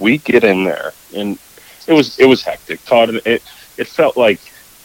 we 0.00 0.18
get 0.18 0.44
in 0.44 0.64
there, 0.64 0.92
and 1.14 1.38
it 1.86 1.92
was 1.92 2.18
it 2.18 2.26
was 2.26 2.42
hectic. 2.42 2.84
Todd, 2.84 3.10
it 3.24 3.42
it 3.76 3.86
felt 3.86 4.16
like 4.16 4.40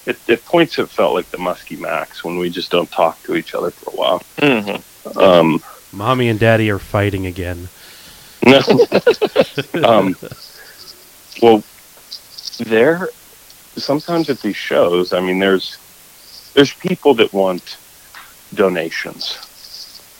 it, 0.05 0.17
at 0.29 0.45
points 0.45 0.77
it 0.77 0.89
felt 0.89 1.13
like 1.13 1.29
the 1.31 1.37
Muskie 1.37 1.79
Max 1.79 2.23
when 2.23 2.37
we 2.37 2.49
just 2.49 2.71
don't 2.71 2.91
talk 2.91 3.21
to 3.23 3.35
each 3.35 3.55
other 3.55 3.71
for 3.71 3.91
a 3.91 3.95
while. 3.95 4.19
Mm-hmm. 4.37 5.17
Um, 5.17 5.63
Mommy 5.91 6.29
and 6.29 6.39
Daddy 6.39 6.69
are 6.69 6.79
fighting 6.79 7.25
again. 7.25 7.69
um, 9.83 10.15
well, 11.41 11.63
there 12.59 13.09
sometimes 13.77 14.29
at 14.29 14.39
these 14.41 14.55
shows, 14.55 15.13
I 15.13 15.19
mean, 15.19 15.39
there's 15.39 15.77
there's 16.53 16.73
people 16.73 17.13
that 17.15 17.33
want 17.33 17.77
donations, 18.53 19.37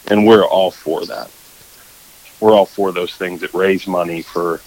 and 0.08 0.26
we're 0.28 0.46
all 0.46 0.72
for 0.72 1.06
that. 1.06 1.30
We're 2.40 2.52
all 2.54 2.66
for 2.66 2.92
those 2.92 3.16
things 3.16 3.42
that 3.42 3.54
raise 3.54 3.88
money 3.88 4.22
for, 4.22 4.60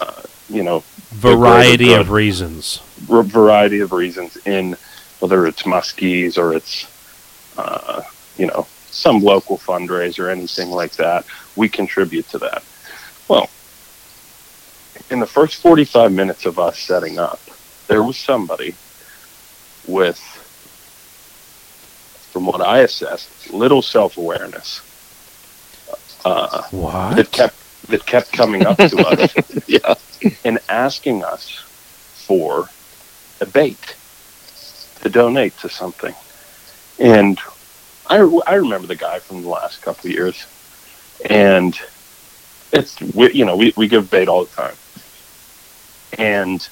uh, 0.00 0.22
you 0.48 0.62
know, 0.62 0.84
Variety 1.12 1.92
of 1.94 2.10
reasons. 2.10 2.80
a 3.10 3.22
variety 3.22 3.80
of 3.80 3.92
reasons 3.92 4.36
in 4.46 4.76
whether 5.18 5.44
it's 5.46 5.64
muskies 5.64 6.38
or 6.38 6.54
it's 6.54 6.86
uh, 7.58 8.02
you 8.36 8.46
know 8.46 8.66
some 8.90 9.20
local 9.20 9.58
fundraiser 9.58 10.20
or 10.26 10.30
anything 10.30 10.70
like 10.70 10.92
that 10.92 11.24
we 11.56 11.68
contribute 11.68 12.28
to 12.28 12.38
that 12.38 12.62
well 13.28 13.50
in 15.08 15.20
the 15.20 15.26
first 15.26 15.60
45 15.62 16.12
minutes 16.12 16.46
of 16.46 16.58
us 16.58 16.78
setting 16.80 17.18
up 17.18 17.50
there 17.88 18.02
was 18.02 18.18
somebody 18.18 18.78
with 19.84 20.20
from 22.32 22.46
what 22.46 22.60
i 22.62 22.80
assessed 22.80 23.32
little 23.52 23.82
self-awareness 23.82 24.82
uh, 26.24 26.62
What? 26.70 27.16
that 27.16 27.30
kept 27.32 27.56
that 27.88 28.06
kept 28.06 28.32
coming 28.32 28.66
up 28.66 28.84
to 28.86 29.02
us 29.02 29.36
Yeah. 29.66 29.94
and 30.44 30.60
asking 30.68 31.24
us 31.24 31.50
for 32.26 32.72
a 33.40 33.46
bait 33.46 33.98
to 35.02 35.10
donate 35.10 35.56
to 35.58 35.68
something. 35.68 36.14
And 36.98 37.38
I, 38.08 38.18
I 38.46 38.54
remember 38.54 38.86
the 38.88 38.96
guy 38.96 39.20
from 39.20 39.42
the 39.42 39.48
last 39.48 39.82
couple 39.82 40.08
of 40.08 40.14
years, 40.14 40.46
and 41.28 41.78
it's 42.72 43.00
we, 43.00 43.32
you 43.34 43.44
know 43.44 43.56
we, 43.56 43.72
we 43.76 43.88
give 43.88 44.10
bait 44.10 44.28
all 44.28 44.44
the 44.46 44.50
time, 44.54 44.76
and 46.18 46.66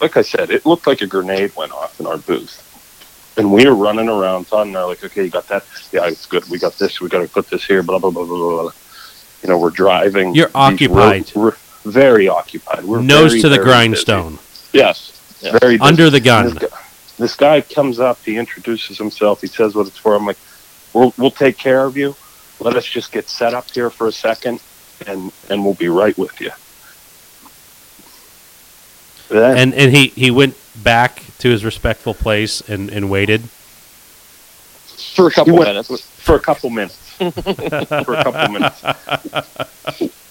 like 0.00 0.16
I 0.16 0.22
said, 0.22 0.50
it 0.50 0.66
looked 0.66 0.86
like 0.86 1.02
a 1.02 1.06
grenade 1.06 1.54
went 1.56 1.72
off 1.72 1.98
in 2.00 2.06
our 2.06 2.18
booth, 2.18 3.34
and 3.36 3.52
we 3.52 3.66
were 3.66 3.74
running 3.74 4.08
around, 4.08 4.46
Todd 4.48 4.66
and 4.66 4.76
I 4.76 4.80
are 4.80 4.86
like, 4.88 5.04
okay, 5.04 5.24
you 5.24 5.30
got 5.30 5.48
that? 5.48 5.64
Yeah, 5.92 6.06
it's 6.06 6.26
good. 6.26 6.48
We 6.50 6.58
got 6.58 6.74
this. 6.74 7.00
We 7.00 7.08
got 7.08 7.22
to 7.22 7.28
put 7.28 7.48
this 7.48 7.64
here. 7.64 7.82
Blah 7.82 7.98
blah 7.98 8.10
blah 8.10 8.24
blah 8.24 8.36
blah. 8.36 8.62
blah. 8.62 8.72
You 9.42 9.50
know, 9.50 9.58
we're 9.58 9.70
driving. 9.70 10.34
You're 10.34 10.50
occupied. 10.54 11.30
We're, 11.34 11.42
we're 11.42 11.56
very 11.84 12.28
occupied. 12.28 12.84
We're 12.84 13.02
Nose 13.02 13.32
very, 13.32 13.40
to 13.42 13.48
the 13.50 13.56
very 13.56 13.66
grindstone. 13.66 14.38
Yes. 14.72 15.14
busy. 15.44 15.58
Very 15.58 15.76
busy. 15.76 15.88
Under 15.88 16.10
the 16.10 16.20
gun. 16.20 16.46
This 16.46 16.54
guy, 16.54 16.78
this 17.18 17.36
guy 17.36 17.60
comes 17.60 18.00
up. 18.00 18.18
He 18.24 18.36
introduces 18.36 18.98
himself. 18.98 19.40
He 19.40 19.46
says 19.46 19.74
what 19.74 19.86
it's 19.86 19.98
for. 19.98 20.14
I'm 20.14 20.26
like, 20.26 20.38
we'll 20.92 21.12
we'll 21.18 21.30
take 21.30 21.58
care 21.58 21.84
of 21.84 21.96
you. 21.96 22.16
Let 22.60 22.76
us 22.76 22.86
just 22.86 23.12
get 23.12 23.28
set 23.28 23.54
up 23.54 23.70
here 23.70 23.90
for 23.90 24.06
a 24.06 24.12
second, 24.12 24.62
and 25.06 25.32
and 25.50 25.64
we'll 25.64 25.74
be 25.74 25.88
right 25.88 26.16
with 26.16 26.40
you. 26.40 26.50
Then, 29.28 29.56
And 29.58 29.74
and 29.74 29.94
he, 29.94 30.08
he 30.08 30.30
went 30.30 30.56
back 30.82 31.22
to 31.38 31.48
his 31.50 31.64
respectful 31.64 32.14
place 32.14 32.60
and, 32.68 32.90
and 32.90 33.10
waited. 33.10 33.42
For 35.14 35.26
a 35.28 35.30
couple 35.30 35.54
went- 35.56 35.68
minutes. 35.68 36.00
for 36.18 36.36
a 36.36 36.40
couple 36.40 36.70
minutes. 36.70 36.96
for 37.18 38.14
a 38.14 38.24
couple 38.24 38.48
minutes. 38.52 38.82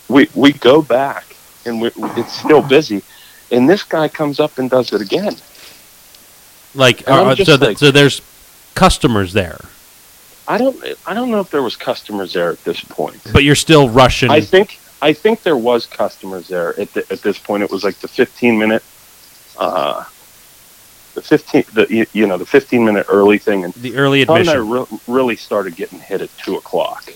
We 0.10 0.30
we 0.36 0.52
go 0.54 0.82
back 0.82 1.26
and 1.66 1.82
we, 1.82 1.91
it's 1.96 2.34
still 2.39 2.62
busy, 2.62 3.02
and 3.52 3.70
this 3.70 3.84
guy 3.84 4.08
comes 4.10 4.39
up 4.39 4.58
and 4.58 4.70
does 4.70 4.91
it 4.94 5.02
again. 5.02 5.36
Like 6.76 7.08
uh, 7.08 7.36
just 7.36 7.50
so, 7.50 7.58
th- 7.58 7.68
like- 7.70 7.78
so 7.78 7.91
there's 7.91 8.22
customers 8.76 9.32
there, 9.34 9.60
I 10.48 10.58
don't 10.58 10.76
I 11.06 11.14
don't 11.14 11.32
know 11.32 11.39
if 11.39 11.50
there 11.52 11.62
was 11.64 11.76
customers 11.78 12.34
there 12.34 12.52
at 12.52 12.64
this 12.66 12.82
point. 12.84 13.22
but 13.32 13.44
you're 13.44 13.56
still 13.56 13.88
rushing. 13.89 14.30
I 14.30 14.41
think 14.41 14.80
I 15.04 15.12
think 15.12 15.43
there 15.43 15.58
was 15.58 15.86
customers 15.86 16.47
there 16.47 16.80
at 16.80 16.93
the, 16.93 17.06
at 17.12 17.22
this 17.22 17.38
point. 17.38 17.62
It 17.62 17.70
was 17.70 17.84
like 17.84 17.99
the 17.99 18.08
15 18.08 18.58
minute, 18.58 18.84
uh, 19.58 20.06
the 21.14 21.22
15 21.22 21.66
the 21.74 22.08
you- 22.14 22.26
know 22.26 22.38
the 22.38 22.45
15 22.45 22.86
minute 22.86 23.06
early 23.10 23.38
thing, 23.38 23.66
and 23.66 23.74
the 23.74 23.95
early 23.97 24.22
and 24.22 24.32
I 24.32 24.39
admission. 24.39 24.70
re- 24.70 24.86
really 25.08 25.36
started 25.36 25.76
getting 25.76 25.99
hit 25.99 26.22
at 26.22 26.30
two 26.38 26.56
o'clock, 26.56 27.12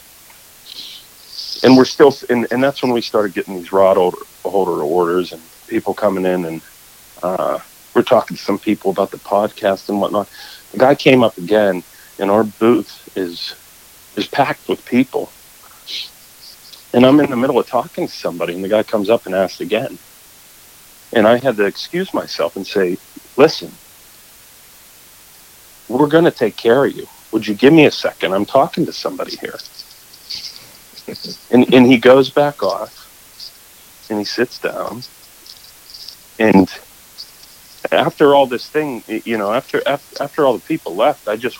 and 1.63 1.77
we're 1.77 1.85
still, 1.85 2.13
and, 2.29 2.45
and 2.51 2.61
that's 2.61 2.83
when 2.83 2.91
we 2.91 3.01
started 3.01 3.33
getting 3.33 3.55
these 3.55 3.71
rod 3.71 3.95
holder, 3.95 4.17
holder 4.43 4.83
orders 4.83 5.31
and 5.31 5.41
people 5.67 5.93
coming 5.93 6.25
in, 6.25 6.43
and 6.43 6.61
uh, 7.23 7.59
we're 7.95 8.03
talking 8.03 8.35
to 8.35 8.43
some 8.43 8.59
people 8.59 8.91
about 8.91 9.11
the 9.11 9.17
podcast 9.19 9.87
and 9.87 10.01
whatnot. 10.01 10.29
The 10.73 10.77
guy 10.77 10.95
came 10.95 11.23
up 11.23 11.37
again, 11.37 11.85
and 12.19 12.29
our 12.29 12.43
booth 12.43 13.07
is 13.15 13.55
is 14.17 14.27
packed 14.27 14.67
with 14.67 14.83
people, 14.83 15.36
and 16.93 17.05
I'm 17.05 17.19
in 17.21 17.29
the 17.31 17.37
middle 17.37 17.59
of 17.59 17.67
talking 17.67 18.07
to 18.07 18.13
somebody, 18.13 18.55
and 18.55 18.63
the 18.63 18.69
guy 18.69 18.83
comes 18.83 19.09
up 19.09 19.25
and 19.27 19.35
asks 19.35 19.61
again, 19.61 19.99
and 21.13 21.27
I 21.27 21.37
had 21.39 21.57
to 21.57 21.65
excuse 21.65 22.13
myself 22.13 22.55
and 22.57 22.67
say, 22.67 22.97
"Listen." 23.37 23.73
We're 25.89 26.07
going 26.07 26.25
to 26.25 26.31
take 26.31 26.57
care 26.57 26.85
of 26.85 26.93
you 26.93 27.07
would 27.33 27.47
you 27.47 27.55
give 27.55 27.73
me 27.73 27.85
a 27.85 27.91
second? 27.91 28.33
I'm 28.33 28.47
talking 28.47 28.87
to 28.87 28.93
somebody 28.93 29.37
here. 29.41 29.59
And 31.51 31.73
and 31.73 31.87
he 31.87 31.99
goes 31.99 32.31
back 32.31 32.63
off 32.63 32.93
and 34.09 34.19
he 34.19 34.25
sits 34.25 34.59
down. 34.59 35.01
And 36.39 36.69
after 37.91 38.35
all 38.35 38.47
this 38.47 38.69
thing, 38.69 39.03
you 39.25 39.37
know, 39.37 39.53
after 39.53 39.81
after, 39.87 40.09
after 40.21 40.45
all 40.45 40.53
the 40.55 40.61
people 40.61 40.95
left, 40.97 41.27
I 41.27 41.37
just 41.37 41.57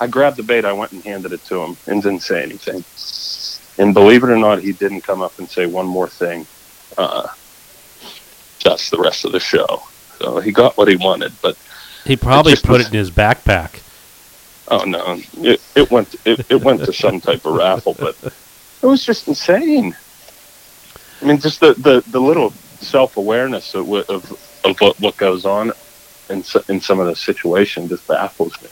I 0.00 0.08
grabbed 0.08 0.38
the 0.38 0.44
bait, 0.44 0.64
I 0.64 0.72
went 0.74 0.92
and 0.92 1.04
handed 1.04 1.32
it 1.32 1.44
to 1.46 1.62
him 1.62 1.78
and 1.86 2.02
didn't 2.02 2.22
say 2.22 2.42
anything. 2.42 2.84
And 3.80 3.94
believe 3.94 4.22
it 4.22 4.28
or 4.30 4.36
not, 4.36 4.60
he 4.60 4.72
didn't 4.72 5.00
come 5.00 5.22
up 5.22 5.38
and 5.38 5.48
say 5.48 5.64
one 5.64 5.86
more 5.86 6.06
thing. 6.06 6.46
Uh, 6.98 7.28
just 8.58 8.90
the 8.90 8.98
rest 8.98 9.24
of 9.24 9.32
the 9.32 9.40
show. 9.40 9.82
So 10.18 10.38
he 10.40 10.52
got 10.52 10.76
what 10.76 10.86
he 10.88 10.96
wanted, 10.96 11.32
but 11.40 11.56
he 12.04 12.14
probably 12.16 12.52
just 12.52 12.64
put 12.64 12.78
was- 12.78 12.86
it 12.86 12.92
in 12.92 12.98
his 12.98 13.10
backpack. 13.10 13.80
Oh 14.68 14.84
no, 14.84 15.20
it, 15.38 15.60
it 15.74 15.90
went 15.90 16.14
it, 16.24 16.46
it 16.50 16.62
went 16.62 16.84
to 16.84 16.92
some 16.92 17.20
type 17.20 17.44
of 17.44 17.54
raffle, 17.54 17.96
but 17.98 18.16
it 18.22 18.86
was 18.86 19.04
just 19.04 19.26
insane. 19.26 19.96
I 21.20 21.24
mean, 21.24 21.38
just 21.40 21.58
the 21.60 21.72
the, 21.74 22.04
the 22.10 22.20
little 22.20 22.50
self 22.80 23.16
awareness 23.16 23.74
of, 23.74 23.88
what- 23.88 24.08
of 24.10 24.30
of 24.64 24.78
what, 24.80 25.00
what 25.00 25.16
goes 25.16 25.44
on 25.46 25.72
in 26.28 26.44
in 26.68 26.80
some 26.80 27.00
of 27.00 27.06
the 27.06 27.16
situation 27.16 27.88
just 27.88 28.06
baffles 28.06 28.54
me. 28.62 28.68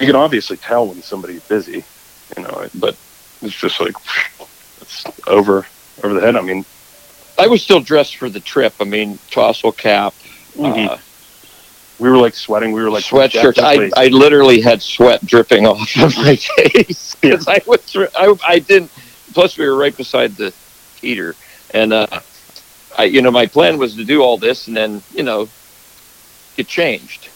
You 0.00 0.06
can 0.06 0.16
obviously 0.16 0.58
tell 0.58 0.86
when 0.86 1.02
somebody's 1.02 1.42
busy, 1.48 1.84
you 2.36 2.42
know, 2.42 2.68
but 2.74 2.96
it's 3.42 3.54
just 3.54 3.80
like 3.80 3.94
it's 4.80 5.04
over 5.26 5.66
over 6.02 6.14
the 6.14 6.20
head. 6.20 6.36
I 6.36 6.42
mean, 6.42 6.64
I 7.38 7.46
was 7.46 7.62
still 7.62 7.80
dressed 7.80 8.16
for 8.16 8.28
the 8.28 8.40
trip. 8.40 8.74
I 8.80 8.84
mean, 8.84 9.18
tassel 9.30 9.72
cap, 9.72 10.14
Mhm. 10.56 10.88
uh, 10.88 10.96
we 11.98 12.10
were 12.10 12.18
like 12.18 12.34
sweating. 12.34 12.72
We 12.72 12.82
were 12.82 12.90
like 12.90 13.04
sweatshirt. 13.04 13.58
I, 13.58 13.90
I 13.96 14.08
literally 14.08 14.60
had 14.60 14.82
sweat 14.82 15.24
dripping 15.24 15.66
off 15.66 15.96
of 15.96 16.16
my 16.16 16.36
face 16.36 17.14
because 17.20 17.46
I 17.48 17.60
was 17.66 17.96
I, 18.16 18.34
I 18.46 18.58
didn't. 18.58 18.90
Plus, 19.32 19.56
we 19.58 19.66
were 19.66 19.76
right 19.76 19.96
beside 19.96 20.36
the 20.36 20.52
heater, 21.00 21.34
and 21.72 21.92
uh, 21.92 22.06
I 22.96 23.04
you 23.04 23.22
know 23.22 23.30
my 23.30 23.46
plan 23.46 23.78
was 23.78 23.94
to 23.96 24.04
do 24.04 24.22
all 24.22 24.38
this 24.38 24.66
and 24.68 24.76
then 24.76 25.02
you 25.12 25.22
know 25.22 25.48
get 26.56 26.68
changed. 26.68 27.28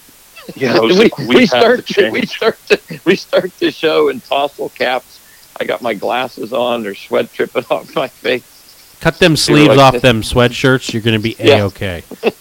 yeah, 0.56 0.78
we, 0.80 0.92
like, 0.92 1.18
we, 1.18 1.26
we 1.26 1.46
start 1.46 1.86
to 1.86 2.10
we 2.10 2.24
start 2.26 2.58
the, 2.68 3.00
we 3.04 3.16
start 3.16 3.50
the 3.58 3.70
show 3.70 4.08
in 4.08 4.20
tassel 4.20 4.70
caps. 4.70 5.18
I 5.60 5.64
got 5.64 5.82
my 5.82 5.94
glasses 5.94 6.52
on. 6.52 6.82
There's 6.82 6.98
sweat 6.98 7.32
dripping 7.32 7.64
off 7.70 7.94
my 7.94 8.08
face. 8.08 8.96
Cut 9.00 9.18
them 9.18 9.36
sleeves 9.36 9.68
like 9.76 9.78
off 9.78 10.00
them 10.02 10.22
sweatshirts. 10.22 10.92
You're 10.92 11.02
going 11.02 11.16
to 11.16 11.22
be 11.22 11.36
Yeah. 11.38 11.58
a 11.58 11.64
okay. 11.66 12.02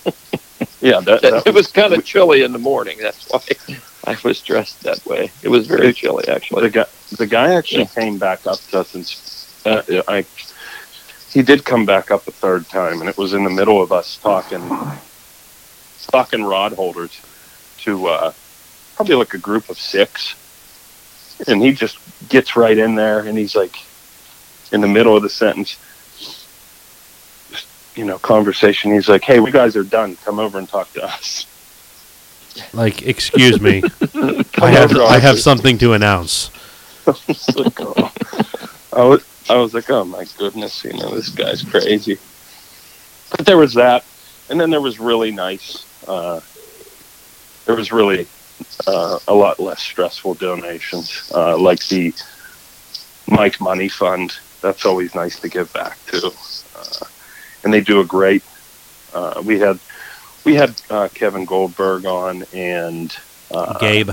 Yeah, 0.82 1.02
that, 1.02 1.22
that 1.22 1.46
it 1.46 1.54
was 1.54 1.68
kind 1.68 1.94
of 1.94 2.06
chilly 2.06 2.42
in 2.44 2.54
the 2.54 2.60
morning. 2.60 2.98
That's 3.02 3.30
why 3.30 3.42
I 4.14 4.18
was 4.24 4.42
dressed 4.42 4.82
that 4.84 5.06
way. 5.06 5.30
It 5.44 5.50
was 5.50 5.68
very 5.68 5.92
chilly, 5.92 6.26
actually. 6.30 6.70
the 6.70 6.80
actually. 6.80 6.84
guy. 6.84 7.16
The 7.18 7.28
guy 7.28 7.54
actually 7.56 7.86
came 7.88 8.18
back 8.18 8.48
up 8.48 8.60
to 8.72 8.80
us 8.80 8.96
and 9.66 9.84
uh, 9.90 10.02
I. 10.08 10.26
He 11.32 11.42
did 11.44 11.66
come 11.66 11.86
back 11.86 12.12
up 12.12 12.26
a 12.28 12.32
third 12.32 12.68
time, 12.70 13.02
and 13.02 13.10
it 13.10 13.18
was 13.18 13.34
in 13.34 13.44
the 13.44 13.50
middle 13.50 13.82
of 13.82 13.92
us 13.92 14.18
talking, 14.18 14.62
talking 16.08 16.44
rod 16.46 16.74
holders 16.74 17.20
to 17.80 18.08
uh, 18.08 18.32
probably 18.96 19.16
like 19.16 19.34
a 19.34 19.38
group 19.38 19.70
of 19.70 19.78
six, 19.78 20.34
and 21.48 21.62
he 21.62 21.72
just 21.72 21.98
gets 22.30 22.56
right 22.56 22.78
in 22.78 22.96
there, 22.96 23.20
and 23.20 23.38
he's 23.38 23.56
like, 23.56 23.76
in 24.72 24.82
the 24.82 24.88
middle 24.88 25.16
of 25.16 25.24
the 25.24 25.30
sentence, 25.30 25.78
you 27.96 28.06
know, 28.06 28.18
conversation. 28.20 28.94
He's 28.94 29.10
like, 29.10 29.24
"Hey, 29.24 29.40
we 29.40 29.52
guys 29.52 29.76
are 29.76 29.84
done. 29.84 30.16
Come 30.18 30.40
over 30.40 30.58
and 30.58 30.68
talk 30.68 30.92
to 30.94 31.04
us." 31.04 31.46
Like, 32.74 33.04
excuse 33.04 33.62
me, 33.62 33.82
I 34.62 34.72
have 34.72 34.96
I 34.98 35.20
have 35.20 35.40
something 35.50 35.78
to 35.80 35.94
announce. 35.94 36.52
It's 37.28 37.56
like, 37.56 37.80
oh. 37.80 38.12
I 38.92 39.04
was, 39.04 39.24
I 39.50 39.56
was 39.56 39.74
like, 39.74 39.90
oh 39.90 40.04
my 40.04 40.26
goodness, 40.38 40.84
you 40.84 40.94
know, 40.94 41.16
this 41.16 41.30
guy's 41.30 41.64
crazy. 41.64 42.18
But 43.32 43.46
there 43.46 43.58
was 43.58 43.74
that, 43.76 44.04
and 44.50 44.60
then 44.60 44.70
there 44.70 44.82
was 44.82 45.00
really 45.00 45.32
nice. 45.32 45.86
Uh, 46.08 46.42
there 47.66 47.76
was 47.76 47.92
really 47.92 48.28
uh, 48.88 49.20
a 49.28 49.34
lot 49.34 49.60
less 49.60 49.82
stressful 49.82 50.36
donations, 50.36 51.32
uh, 51.34 51.58
like 51.58 51.86
the 51.88 52.14
Mike 53.28 53.60
Money 53.62 53.90
Fund. 53.90 54.38
That's 54.62 54.86
always 54.86 55.16
nice 55.16 55.40
to 55.40 55.50
give 55.50 55.72
back 55.74 55.98
to, 56.08 56.32
uh, 56.76 57.06
and 57.64 57.74
they 57.74 57.82
do 57.82 58.02
a 58.02 58.06
great. 58.06 58.44
Uh, 59.14 59.42
we 59.46 59.60
had 59.60 59.80
we 60.44 60.56
had 60.56 60.82
uh, 60.90 61.08
Kevin 61.14 61.46
Goldberg 61.46 62.06
on 62.06 62.44
and 62.54 63.16
uh, 63.52 63.78
Gabe, 63.80 64.12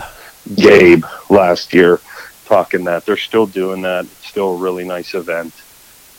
Gabe 0.54 1.04
last 1.28 1.74
year 1.74 2.00
talking 2.46 2.84
that 2.84 3.04
they're 3.04 3.16
still 3.16 3.46
doing 3.46 3.82
that. 3.82 4.04
It's 4.04 4.26
still 4.26 4.54
a 4.54 4.56
really 4.56 4.84
nice 4.84 5.14
event. 5.14 5.52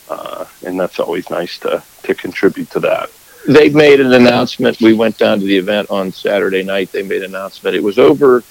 Uh, 0.09 0.45
and 0.65 0.79
that's 0.79 0.99
always 0.99 1.29
nice 1.29 1.57
to, 1.59 1.83
to 2.03 2.15
contribute 2.15 2.69
to 2.71 2.79
that. 2.81 3.09
They 3.47 3.69
made 3.69 3.99
an 4.01 4.13
announcement. 4.13 4.81
We 4.81 4.93
went 4.93 5.17
down 5.17 5.39
to 5.39 5.45
the 5.45 5.57
event 5.57 5.89
on 5.89 6.11
Saturday 6.11 6.63
night. 6.63 6.91
They 6.91 7.01
made 7.03 7.23
an 7.23 7.33
announcement. 7.33 7.75
It 7.75 7.83
was 7.83 7.97
over 7.97 8.43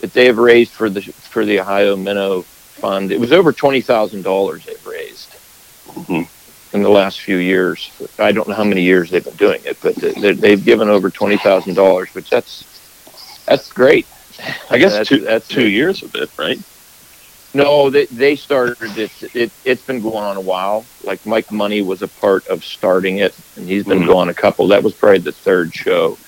that 0.00 0.12
they 0.12 0.26
have 0.26 0.38
raised 0.38 0.70
for 0.72 0.88
the 0.88 1.00
for 1.02 1.44
the 1.44 1.58
Ohio 1.60 1.96
Minnow 1.96 2.42
Fund. 2.42 3.10
It 3.10 3.18
was 3.18 3.32
over 3.32 3.52
twenty 3.52 3.80
thousand 3.80 4.22
dollars 4.22 4.64
they've 4.64 4.86
raised 4.86 5.34
Mhm. 5.92 6.28
in 6.72 6.82
the 6.82 6.88
last 6.88 7.20
few 7.20 7.36
years. 7.38 7.90
I 8.18 8.30
don't 8.30 8.46
know 8.48 8.54
how 8.54 8.62
many 8.64 8.82
years 8.82 9.10
they've 9.10 9.24
been 9.24 9.34
doing 9.34 9.60
it, 9.64 9.76
but 9.82 9.96
they, 9.96 10.32
they've 10.32 10.64
given 10.64 10.88
over 10.88 11.10
twenty 11.10 11.36
thousand 11.36 11.74
dollars, 11.74 12.08
which 12.14 12.30
that's 12.30 12.64
that's 13.46 13.72
great. 13.72 14.06
I 14.70 14.78
guess 14.78 14.92
That's- 14.92 15.08
two, 15.08 15.18
that's 15.18 15.48
two 15.48 15.66
years 15.66 16.04
of 16.04 16.14
it, 16.14 16.30
right? 16.38 16.60
No, 17.58 17.90
they 17.90 18.06
they 18.06 18.36
started 18.36 18.96
it. 18.98 19.10
It 19.34 19.52
it's 19.64 19.82
been 19.82 20.00
going 20.00 20.24
on 20.24 20.36
a 20.36 20.40
while. 20.40 20.86
Like 21.02 21.26
Mike 21.26 21.50
Money 21.50 21.82
was 21.82 22.02
a 22.02 22.08
part 22.08 22.46
of 22.46 22.64
starting 22.64 23.18
it, 23.18 23.34
and 23.56 23.68
he's 23.68 23.84
been 23.84 24.04
Mhm. 24.04 24.06
going 24.06 24.28
a 24.28 24.34
couple. 24.34 24.68
That 24.68 24.82
was 24.84 24.94
probably 24.94 25.18
the 25.20 25.32
third 25.32 25.74
show 25.74 26.18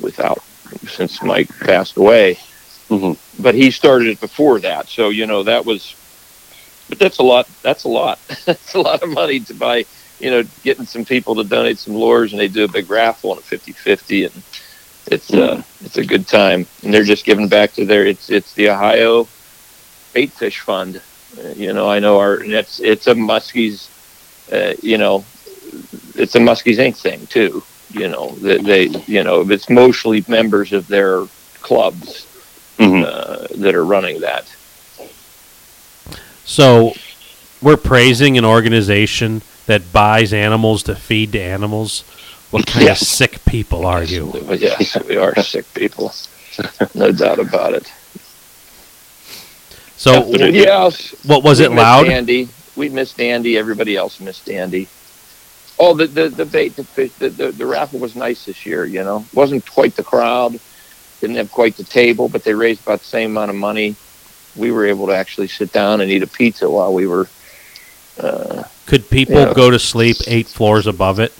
without 0.00 0.38
since 0.86 1.22
Mike 1.22 1.50
passed 1.60 1.96
away. 1.98 2.38
Mhm. 2.90 3.18
But 3.38 3.54
he 3.54 3.70
started 3.70 4.08
it 4.08 4.20
before 4.20 4.60
that, 4.60 4.88
so 4.88 5.10
you 5.10 5.26
know 5.26 5.42
that 5.44 5.66
was. 5.66 5.96
But 6.88 6.98
that's 6.98 7.18
a 7.18 7.22
lot. 7.22 7.48
That's 7.62 7.84
a 7.84 7.88
lot. 7.88 8.18
that's 8.46 8.74
a 8.74 8.80
lot 8.80 9.02
of 9.02 9.10
money 9.10 9.40
to 9.40 9.54
buy. 9.54 9.86
You 10.20 10.30
know, 10.30 10.42
getting 10.64 10.86
some 10.86 11.04
people 11.04 11.36
to 11.36 11.44
donate 11.44 11.78
some 11.78 11.94
lures, 11.94 12.32
and 12.32 12.40
they 12.40 12.48
do 12.48 12.64
a 12.64 12.68
big 12.68 12.90
raffle 12.90 13.32
and 13.32 13.40
a 13.40 13.44
50-50, 13.44 14.24
and 14.24 14.42
it's 15.06 15.32
uh 15.32 15.62
it's 15.84 15.98
a 15.98 16.04
good 16.04 16.26
time. 16.28 16.66
And 16.82 16.94
they're 16.94 17.04
just 17.04 17.24
giving 17.26 17.48
back 17.48 17.74
to 17.74 17.84
their. 17.84 18.06
It's 18.06 18.30
it's 18.30 18.54
the 18.54 18.70
Ohio 18.70 19.28
bait 20.12 20.32
fish 20.34 20.60
fund. 20.60 21.02
Uh, 21.38 21.48
you 21.56 21.72
know, 21.72 21.88
I 21.88 21.98
know 22.00 22.18
our 22.18 22.42
it's 22.42 22.80
it's 22.80 23.06
a 23.06 23.14
Muskies. 23.14 23.90
Uh, 24.52 24.74
you 24.82 24.98
know, 24.98 25.26
it's 26.14 26.34
a 26.34 26.38
Muskies 26.38 26.78
Inc. 26.78 26.96
thing 27.00 27.26
too. 27.26 27.64
You 27.88 28.08
know, 28.08 28.36
they, 28.40 28.58
they 28.58 28.82
you 29.06 29.22
know 29.24 29.40
it's 29.50 29.68
mostly 29.70 30.24
members 30.28 30.72
of 30.72 30.86
their 30.88 31.26
clubs 31.60 32.26
Mhm. 32.78 33.04
uh, 33.04 33.46
that 33.58 33.74
are 33.74 33.84
running 33.84 34.20
that. 34.20 34.46
so 36.44 36.92
we're 37.60 37.76
praising 37.76 38.36
an 38.38 38.44
organization 38.44 39.42
that 39.66 39.92
buys 39.92 40.32
animals 40.32 40.82
to 40.84 40.94
feed 40.94 41.32
to 41.32 41.40
animals. 41.40 42.04
What 42.50 42.66
kind 42.66 42.86
Yes. 42.86 43.02
of 43.02 43.08
sick 43.08 43.44
people 43.44 43.86
are 43.86 44.02
you? 44.04 44.32
Yes, 44.58 44.96
we 45.06 45.16
are 45.16 45.34
sick 45.36 45.72
people, 45.74 46.12
no 46.94 47.12
doubt 47.12 47.38
about 47.38 47.74
it. 47.74 47.92
So. 49.98 50.26
Yes, 50.28 51.10
what 51.26 51.42
was 51.42 51.58
we 51.58 51.66
it 51.66 51.70
missed 51.70 51.82
loud? 51.82 52.06
Andy, 52.08 52.48
we 52.76 52.88
missed 52.88 53.20
Andy. 53.20 53.58
Everybody 53.58 53.96
else 53.96 54.20
missed 54.20 54.48
Andy. 54.48 54.88
Oh, 55.78 55.94
the 55.94 56.06
the 56.06 56.28
the 56.28 56.44
bait 56.46 56.76
the 56.76 56.84
fish 56.84 57.12
the, 57.14 57.28
the 57.30 57.52
the 57.52 57.66
raffle 57.66 57.98
was 57.98 58.14
nice 58.16 58.44
this 58.46 58.64
year. 58.64 58.84
You 58.84 59.02
know, 59.04 59.24
wasn't 59.34 59.66
quite 59.68 59.96
the 59.96 60.04
crowd, 60.04 60.58
didn't 61.20 61.36
have 61.36 61.50
quite 61.50 61.76
the 61.76 61.84
table, 61.84 62.28
but 62.28 62.44
they 62.44 62.54
raised 62.54 62.82
about 62.82 63.00
the 63.00 63.04
same 63.06 63.32
amount 63.32 63.50
of 63.50 63.56
money. 63.56 63.96
We 64.56 64.70
were 64.72 64.86
able 64.86 65.06
to 65.08 65.14
actually 65.14 65.48
sit 65.48 65.72
down 65.72 66.00
and 66.00 66.10
eat 66.10 66.22
a 66.22 66.26
pizza 66.26 66.70
while 66.70 66.94
we 66.94 67.06
were. 67.06 67.28
Uh, 68.18 68.64
Could 68.86 69.08
people 69.10 69.36
Yeah. 69.36 69.52
go 69.54 69.70
to 69.70 69.78
sleep 69.78 70.16
eight 70.26 70.46
floors 70.48 70.86
above 70.86 71.20
it? 71.20 71.32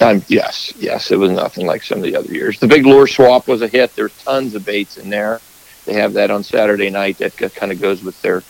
um, 0.00 0.22
yes, 0.28 0.72
yes, 0.78 1.10
it 1.10 1.16
was 1.16 1.30
nothing 1.32 1.66
like 1.66 1.82
some 1.82 1.98
of 1.98 2.04
the 2.04 2.14
other 2.16 2.32
years. 2.32 2.58
The 2.60 2.68
big 2.68 2.86
lure 2.86 3.06
swap 3.08 3.48
was 3.48 3.62
a 3.62 3.68
hit. 3.68 3.94
There's 3.96 4.16
tons 4.22 4.54
of 4.54 4.64
baits 4.64 4.96
in 4.96 5.10
there. 5.10 5.40
They 5.88 5.94
have 5.94 6.12
that 6.12 6.30
on 6.30 6.42
Saturday 6.42 6.90
night. 6.90 7.16
That 7.16 7.34
kind 7.54 7.72
of 7.72 7.80
goes 7.80 8.02
with 8.04 8.20
their 8.20 8.42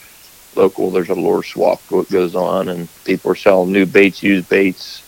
local. 0.57 0.91
There's 0.91 1.09
a 1.09 1.15
lure 1.15 1.45
swap 1.45 1.81
that 1.87 2.11
goes 2.11 2.35
on, 2.35 2.69
and 2.69 2.89
people 3.05 3.31
are 3.31 3.37
selling 3.37 3.71
new 3.71 3.87
baits, 3.87 4.25
used 4.25 4.49
baits. 4.49 5.05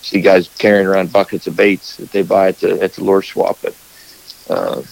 See 0.00 0.20
guys 0.20 0.48
carrying 0.58 0.86
around 0.86 1.12
buckets 1.12 1.48
of 1.48 1.56
baits 1.56 1.96
that 1.96 2.12
they 2.12 2.22
buy 2.22 2.50
at 2.50 2.60
the 2.60 2.80
at 2.80 2.92
the 2.92 3.02
lure 3.02 3.22
swap. 3.22 3.58
But 3.60 3.74
uh, 4.48 4.82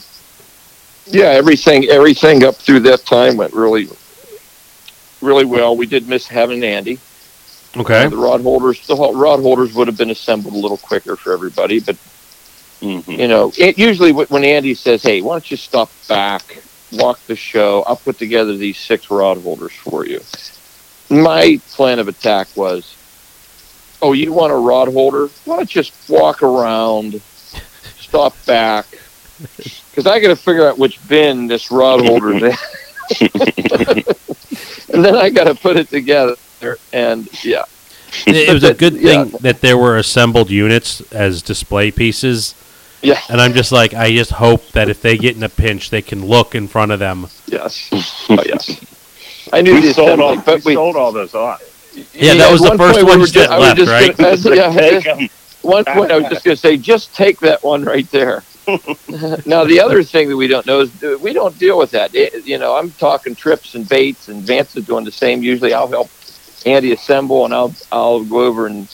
yeah, 1.06 1.28
everything 1.28 1.84
everything 1.84 2.42
up 2.42 2.56
through 2.56 2.80
that 2.80 3.06
time 3.06 3.36
went 3.36 3.52
really 3.52 3.86
really 5.22 5.44
well. 5.44 5.76
We 5.76 5.86
did 5.86 6.08
miss 6.08 6.26
having 6.26 6.64
Andy. 6.64 6.98
Okay. 7.76 8.08
The 8.08 8.16
rod 8.16 8.40
holders, 8.40 8.84
the 8.88 8.96
rod 8.96 9.38
holders 9.38 9.72
would 9.74 9.86
have 9.86 9.96
been 9.96 10.10
assembled 10.10 10.54
a 10.54 10.58
little 10.58 10.78
quicker 10.78 11.14
for 11.14 11.32
everybody, 11.32 11.78
but 11.78 11.96
Mhm. 12.82 13.18
you 13.18 13.28
know, 13.28 13.52
it, 13.56 13.78
usually 13.78 14.12
when 14.12 14.44
Andy 14.44 14.74
says, 14.74 15.02
"Hey, 15.02 15.22
why 15.22 15.34
don't 15.34 15.50
you 15.50 15.56
stop 15.56 15.90
back, 16.08 16.58
walk 16.92 17.18
the 17.26 17.36
show? 17.36 17.82
I'll 17.86 17.96
put 17.96 18.18
together 18.18 18.56
these 18.56 18.78
six 18.78 19.10
rod 19.10 19.38
holders 19.42 19.72
for 19.72 20.06
you." 20.06 20.20
My 21.08 21.58
plan 21.72 21.98
of 21.98 22.08
attack 22.08 22.48
was, 22.54 22.94
"Oh, 24.02 24.12
you 24.12 24.32
want 24.32 24.52
a 24.52 24.56
rod 24.56 24.88
holder? 24.92 25.28
Why 25.44 25.56
don't 25.56 25.74
you 25.74 25.82
just 25.82 25.92
walk 26.08 26.42
around, 26.42 27.20
stop 27.98 28.34
back, 28.44 28.86
because 29.90 30.06
I 30.06 30.20
got 30.20 30.28
to 30.28 30.36
figure 30.36 30.68
out 30.68 30.78
which 30.78 30.98
bin 31.08 31.46
this 31.46 31.70
rod 31.70 32.00
holder 32.06 32.34
is 32.36 32.42
in, 33.20 33.24
and 34.92 35.04
then 35.04 35.16
I 35.16 35.30
got 35.30 35.44
to 35.44 35.54
put 35.54 35.76
it 35.76 35.88
together." 35.88 36.36
And 36.92 37.28
yeah, 37.44 37.64
It 38.26 38.52
was 38.52 38.64
a 38.64 38.74
good 38.74 38.94
Yeah. 38.94 39.24
thing 39.24 39.34
that 39.40 39.60
there 39.60 39.76
were 39.78 39.96
assembled 39.96 40.50
units 40.50 41.00
as 41.12 41.42
display 41.42 41.90
pieces. 41.90 42.54
Yeah, 43.06 43.20
And 43.28 43.40
I'm 43.40 43.52
just 43.54 43.72
like, 43.72 43.94
I 43.94 44.10
just 44.12 44.32
hope 44.32 44.62
that 44.72 44.88
if 44.88 45.00
they 45.00 45.16
get 45.16 45.36
in 45.36 45.42
a 45.42 45.48
pinch, 45.48 45.90
they 45.90 46.02
can 46.02 46.26
look 46.26 46.54
in 46.54 46.66
front 46.68 46.92
of 46.92 46.98
them. 46.98 47.28
yes, 47.46 47.88
oh, 48.30 48.42
yes. 48.44 48.80
I 49.52 49.62
knew 49.62 49.74
We 49.74 49.80
the 49.80 49.94
sold 49.94 50.20
all, 50.20 50.36
but 50.40 50.64
we 50.64 50.70
we 50.72 50.74
sold 50.74 50.96
all 50.96 51.12
those 51.12 51.34
off. 51.34 51.62
Yeah, 52.12 52.34
that 52.34 52.50
was 52.50 52.60
the 52.60 52.76
first 52.76 53.02
one 53.04 53.20
we 53.20 53.24
just, 53.26 53.36
were 53.36 53.46
that 53.46 53.60
left, 53.60 53.78
just 53.78 53.92
right? 53.92 54.16
gonna- 54.16 54.30
I 54.30 54.54
yeah, 54.54 55.00
Take 55.00 55.30
one 55.62 55.84
point 55.84 56.10
I 56.12 56.18
was 56.18 56.28
just 56.28 56.44
going 56.44 56.56
to 56.56 56.60
say, 56.60 56.76
just 56.76 57.14
take 57.14 57.38
that 57.40 57.62
one 57.64 57.84
right 57.84 58.08
there. 58.10 58.42
now 59.46 59.62
the 59.64 59.80
other 59.80 60.02
thing 60.02 60.28
that 60.28 60.36
we 60.36 60.48
don't 60.48 60.66
know 60.66 60.80
is 60.80 60.90
we 61.20 61.32
don't 61.32 61.56
deal 61.58 61.78
with 61.78 61.92
that. 61.92 62.14
It- 62.14 62.44
you 62.44 62.58
know, 62.58 62.76
I'm 62.76 62.90
talking 62.92 63.34
trips 63.34 63.74
and 63.76 63.88
baits, 63.88 64.28
and 64.28 64.42
Vance 64.42 64.76
is 64.76 64.84
doing 64.84 65.04
the 65.04 65.12
same. 65.12 65.42
Usually, 65.42 65.72
I'll 65.72 65.88
help 65.88 66.10
Andy 66.66 66.92
assemble, 66.92 67.44
and 67.44 67.54
I'll 67.54 67.74
I'll 67.92 68.24
go 68.24 68.40
over 68.44 68.66
and 68.66 68.88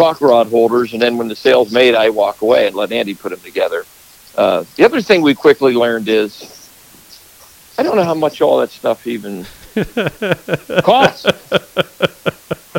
talk 0.00 0.20
rod 0.20 0.48
holders, 0.48 0.92
and 0.94 1.02
then 1.02 1.18
when 1.18 1.28
the 1.28 1.36
sale's 1.36 1.72
made, 1.72 1.94
I 1.94 2.08
walk 2.08 2.40
away 2.40 2.66
and 2.66 2.74
let 2.74 2.90
Andy 2.90 3.14
put 3.14 3.30
them 3.30 3.40
together. 3.40 3.84
Uh, 4.34 4.64
the 4.76 4.84
other 4.84 5.02
thing 5.02 5.20
we 5.20 5.34
quickly 5.34 5.74
learned 5.74 6.08
is 6.08 6.70
I 7.78 7.82
don't 7.82 7.96
know 7.96 8.04
how 8.04 8.14
much 8.14 8.40
all 8.40 8.58
that 8.60 8.70
stuff 8.70 9.06
even 9.06 9.44
costs. 10.82 11.24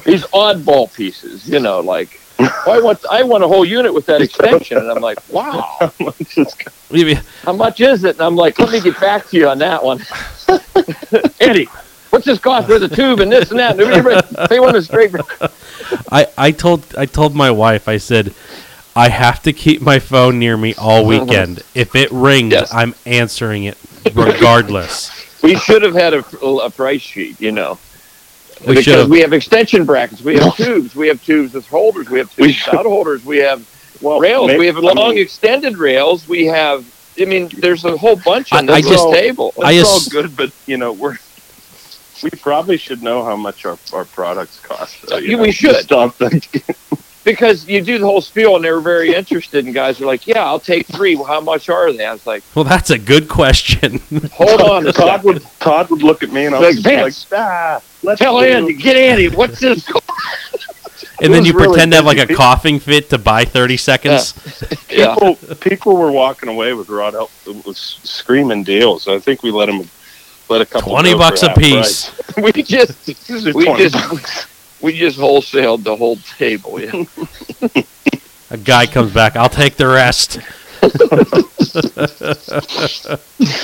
These 0.06 0.24
oddball 0.34 0.94
pieces, 0.94 1.48
you 1.48 1.60
know, 1.60 1.80
like 1.82 2.20
I 2.40 2.80
want 2.82 3.06
I 3.10 3.22
want 3.24 3.44
a 3.44 3.48
whole 3.48 3.66
unit 3.66 3.94
with 3.94 4.08
that 4.08 4.22
extension, 4.22 4.78
and 4.78 4.90
I'm 4.90 5.02
like, 5.02 5.20
wow, 5.30 5.78
how 7.44 7.54
much 7.54 7.82
is 7.82 8.04
it? 8.04 8.14
And 8.14 8.22
I'm 8.22 8.36
like, 8.36 8.58
let 8.58 8.72
me 8.72 8.82
get 8.82 9.00
back 9.00 9.28
to 9.28 9.38
you 9.38 9.48
on 9.48 9.60
that 9.60 9.84
one, 9.84 10.04
Andy. 11.40 11.68
What's 12.12 12.26
this 12.26 12.40
cost 12.40 12.68
with 12.68 12.82
the 12.82 12.94
tube 12.96 13.20
and 13.22 13.32
this 13.32 13.52
and 13.52 13.60
that? 13.60 13.80
And 13.80 13.82
everybody, 13.82 14.28
they 14.50 14.60
want 14.60 14.76
to 14.76 14.82
straight. 14.82 15.14
I, 16.12 16.28
I 16.38 16.52
told 16.52 16.86
I 16.98 17.06
told 17.06 17.34
my 17.36 17.52
wife 17.52 17.88
I 17.88 17.98
said 17.98 18.34
I 18.96 19.10
have 19.10 19.42
to 19.44 19.54
keep 19.54 19.82
my 19.82 20.00
phone 20.00 20.38
near 20.38 20.56
me 20.58 20.76
all 20.76 21.06
weekend. 21.06 21.64
If 21.74 21.96
it 21.96 22.12
rings, 22.12 22.52
Yes. 22.52 22.74
I'm 22.74 22.94
answering 23.06 23.64
it 23.64 23.78
regardless. 24.14 25.20
We 25.42 25.56
should 25.56 25.82
have 25.82 25.96
had 25.96 26.14
a, 26.14 26.20
a 26.46 26.70
price 26.70 27.02
sheet, 27.02 27.42
you 27.42 27.52
know. 27.52 27.80
We 28.60 28.68
because 28.76 28.84
should 28.84 29.00
have. 29.00 29.10
we 29.10 29.22
have 29.22 29.34
extension 29.34 29.86
brackets, 29.86 30.22
we 30.22 30.38
have 30.38 30.56
tubes, 30.56 30.96
we 30.96 31.08
have 31.08 31.24
tubes 31.26 31.56
with 31.56 31.68
holders, 31.68 32.12
we 32.12 32.20
have 32.20 32.38
We 32.38 32.54
tubes 32.54 32.64
without 32.68 32.86
holders, 32.86 33.26
we 33.26 33.40
have 33.40 33.68
Well, 34.04 34.20
rails, 34.20 34.46
maybe- 34.50 34.60
we 34.60 34.66
have 34.68 34.78
I 34.78 34.82
long 34.82 35.16
mean, 35.16 35.18
extended 35.18 35.78
rails, 35.80 36.28
we 36.28 36.46
have. 36.46 36.86
I 37.20 37.26
mean, 37.26 37.50
there's 37.58 37.84
a 37.86 37.98
whole 37.98 38.18
bunch 38.18 38.54
I- 38.54 38.60
on 38.60 38.70
I 38.70 38.82
this 38.82 38.92
just- 38.92 39.10
table. 39.12 39.52
I 39.64 39.72
It's 39.72 39.90
all 39.90 39.96
ass- 39.96 40.10
good, 40.10 40.38
but 40.38 40.52
you 40.68 40.78
know 40.78 40.92
we're 40.94 41.18
we 42.24 42.30
probably 42.32 42.78
should 42.78 43.02
know 43.04 43.24
how 43.24 43.36
much 43.36 43.66
our, 43.66 43.78
our 43.94 44.06
products 44.06 44.60
cost. 44.60 45.02
though, 45.08 45.18
you 45.18 45.32
Yeah, 45.32 45.36
know, 45.38 45.42
we 45.44 45.52
should. 45.52 45.76
Stop 45.78 46.16
because 47.24 47.68
you 47.68 47.82
do 47.82 48.00
the 48.00 48.06
whole 48.06 48.22
spiel 48.22 48.56
and 48.56 48.66
they're 48.66 48.80
very 48.82 49.14
interested 49.14 49.64
and 49.66 49.76
guys 49.76 50.02
are 50.02 50.08
like 50.08 50.26
yeah 50.26 50.44
i'll 50.44 50.60
take 50.60 50.88
three 50.88 51.16
well, 51.16 51.26
how 51.26 51.40
much 51.40 51.70
are 51.70 51.94
they 51.94 52.04
i 52.04 52.12
was 52.12 52.26
like 52.26 52.44
Well, 52.56 52.66
that's 52.66 52.90
a 52.90 52.98
good 52.98 53.30
question. 53.30 54.00
hold 54.34 54.60
on 54.60 54.88
a 54.88 54.92
Todd 54.92 55.08
second. 55.22 55.26
would 55.26 55.44
Todd 55.60 55.90
would 55.92 56.02
look 56.02 56.24
at 56.24 56.32
me 56.32 56.48
and 56.48 56.56
I 56.56 56.60
Like, 56.60 56.76
was 56.78 56.84
like, 56.86 56.96
Vince, 56.96 57.28
ah, 57.32 57.80
let's 58.02 58.20
tell 58.20 58.40
do- 58.40 58.46
andy 58.48 58.74
get 58.74 58.96
andy 58.98 59.30
what's 59.30 59.60
this 59.60 59.88
and 61.22 61.32
then 61.32 61.46
you 61.46 61.54
really 61.54 61.68
pretend 61.70 61.92
to 61.92 61.98
have 61.98 62.06
like 62.06 62.18
a 62.18 62.26
busy. 62.26 62.34
coughing 62.38 62.80
fit 62.80 63.12
to 63.12 63.20
buy 63.20 63.46
30 63.46 63.78
seconds. 63.78 64.34
yeah 64.90 65.14
People 65.14 65.36
people 65.58 65.98
were 65.98 66.12
walking 66.12 66.50
away 66.50 66.74
with 66.74 66.90
Rod 66.90 67.14
Help 67.14 67.30
with 67.46 67.78
screaming 67.78 68.64
deals. 68.64 69.08
I 69.08 69.20
think 69.20 69.44
we 69.44 69.52
let 69.52 69.68
them 69.68 69.88
let 70.52 70.62
a 70.62 70.66
couple 70.66 70.92
20 70.92 71.14
bucks 71.16 71.44
a 71.50 71.54
piece. 71.54 72.10
price. 72.10 72.38
we 72.56 72.64
just 72.64 73.08
we 73.56 73.64
20 73.66 73.90
just 73.90 74.48
we 74.82 74.94
just 74.98 75.18
wholesaled 75.18 75.84
the 75.84 75.96
whole 75.96 76.18
table 76.38 76.80
yeah 76.80 77.04
A 78.54 78.58
guy 78.58 78.86
comes 78.86 79.14
back, 79.14 79.38
I'll 79.38 79.48
take 79.48 79.78
the 79.78 79.88
rest. 79.88 80.40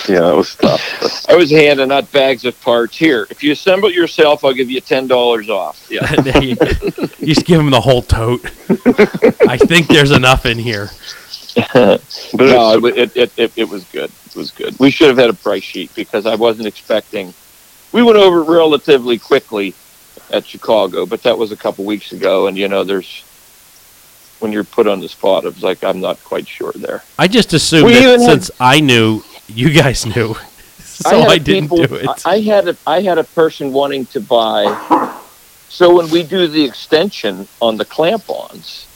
Yeah, 0.08 0.22
that 0.22 0.34
was 0.36 0.56
tough. 0.56 1.30
i 1.30 1.36
was 1.36 1.52
handing 1.52 1.92
out 1.92 2.10
bags 2.14 2.46
of 2.46 2.60
parts 2.62 2.96
here 2.98 3.28
if 3.30 3.44
you 3.44 3.52
assemble 3.52 3.92
yourself 3.92 4.46
i'll 4.46 4.54
give 4.54 4.70
you 4.72 4.80
ten 4.80 5.08
dollars 5.08 5.50
off 5.50 5.86
yeah 5.90 6.10
you, 6.40 6.56
you 7.20 7.34
just 7.34 7.46
give 7.46 7.60
him 7.60 7.70
the 7.70 7.82
whole 7.82 8.02
tote. 8.02 8.46
I 9.50 9.58
think 9.58 9.88
there's 9.88 10.12
enough 10.12 10.46
in 10.46 10.58
here. 10.58 10.90
But 12.34 12.45
no 12.45 12.86
it's- 12.88 13.12
it, 13.16 13.18
it, 13.18 13.32
it, 13.38 13.51
it 13.55 13.70
was 13.70 13.84
good 13.86 14.12
it 14.28 14.36
was 14.36 14.51
good 14.51 14.78
we 14.80 14.91
should 14.91 15.08
have 15.08 15.18
had 15.18 15.30
a 15.30 15.34
price 15.34 15.64
sheet 15.64 15.93
because 15.95 16.26
i 16.26 16.36
wasn't 16.36 16.68
expecting 16.68 17.34
we 17.91 18.01
went 18.03 18.18
over 18.18 18.43
relatively 18.43 19.18
quickly 19.18 19.74
at 20.32 20.45
chicago 20.45 21.05
but 21.05 21.24
that 21.24 21.38
was 21.38 21.51
a 21.51 21.58
couple 21.58 21.84
weeks 21.86 22.12
ago 22.12 22.47
and 22.47 22.58
you 22.58 22.68
know 22.68 22.84
there's 22.84 23.24
when 24.39 24.51
you're 24.51 24.64
put 24.64 24.86
on 24.88 24.99
the 24.99 25.10
spot 25.10 25.45
it 25.45 25.53
was 25.53 25.64
like 25.64 25.84
i'm 25.84 25.99
not 25.99 26.24
quite 26.24 26.47
sure 26.47 26.72
there 26.76 27.03
I 27.18 27.28
just 27.28 27.53
assumed 27.53 27.88
We 27.88 27.93
that 27.93 28.03
even 28.03 28.20
had- 28.22 28.30
since 28.43 28.51
I 28.60 28.80
knew, 28.80 29.24
you 29.47 29.70
guys 29.72 30.05
knew. 30.05 30.36
So 30.80 31.20
had 31.22 31.30
I, 31.30 31.38
didn't 31.38 31.70
people- 31.70 31.86
do 31.86 31.95
it. 31.95 32.08
I 32.26 32.32
I 32.36 32.41
had 32.41 32.68
a 32.70 32.76
I 32.88 33.01
had 33.01 33.20
a 33.20 33.24
person 33.24 33.72
wanting 33.72 34.08
to 34.08 34.20
buy. 34.20 34.64
So 35.70 35.95
when 35.95 36.10
we 36.10 36.24
do 36.24 36.47
the 36.47 36.64
extension 36.64 37.47
on 37.62 37.78
the 37.78 37.86
clamp-ons, 37.86 38.87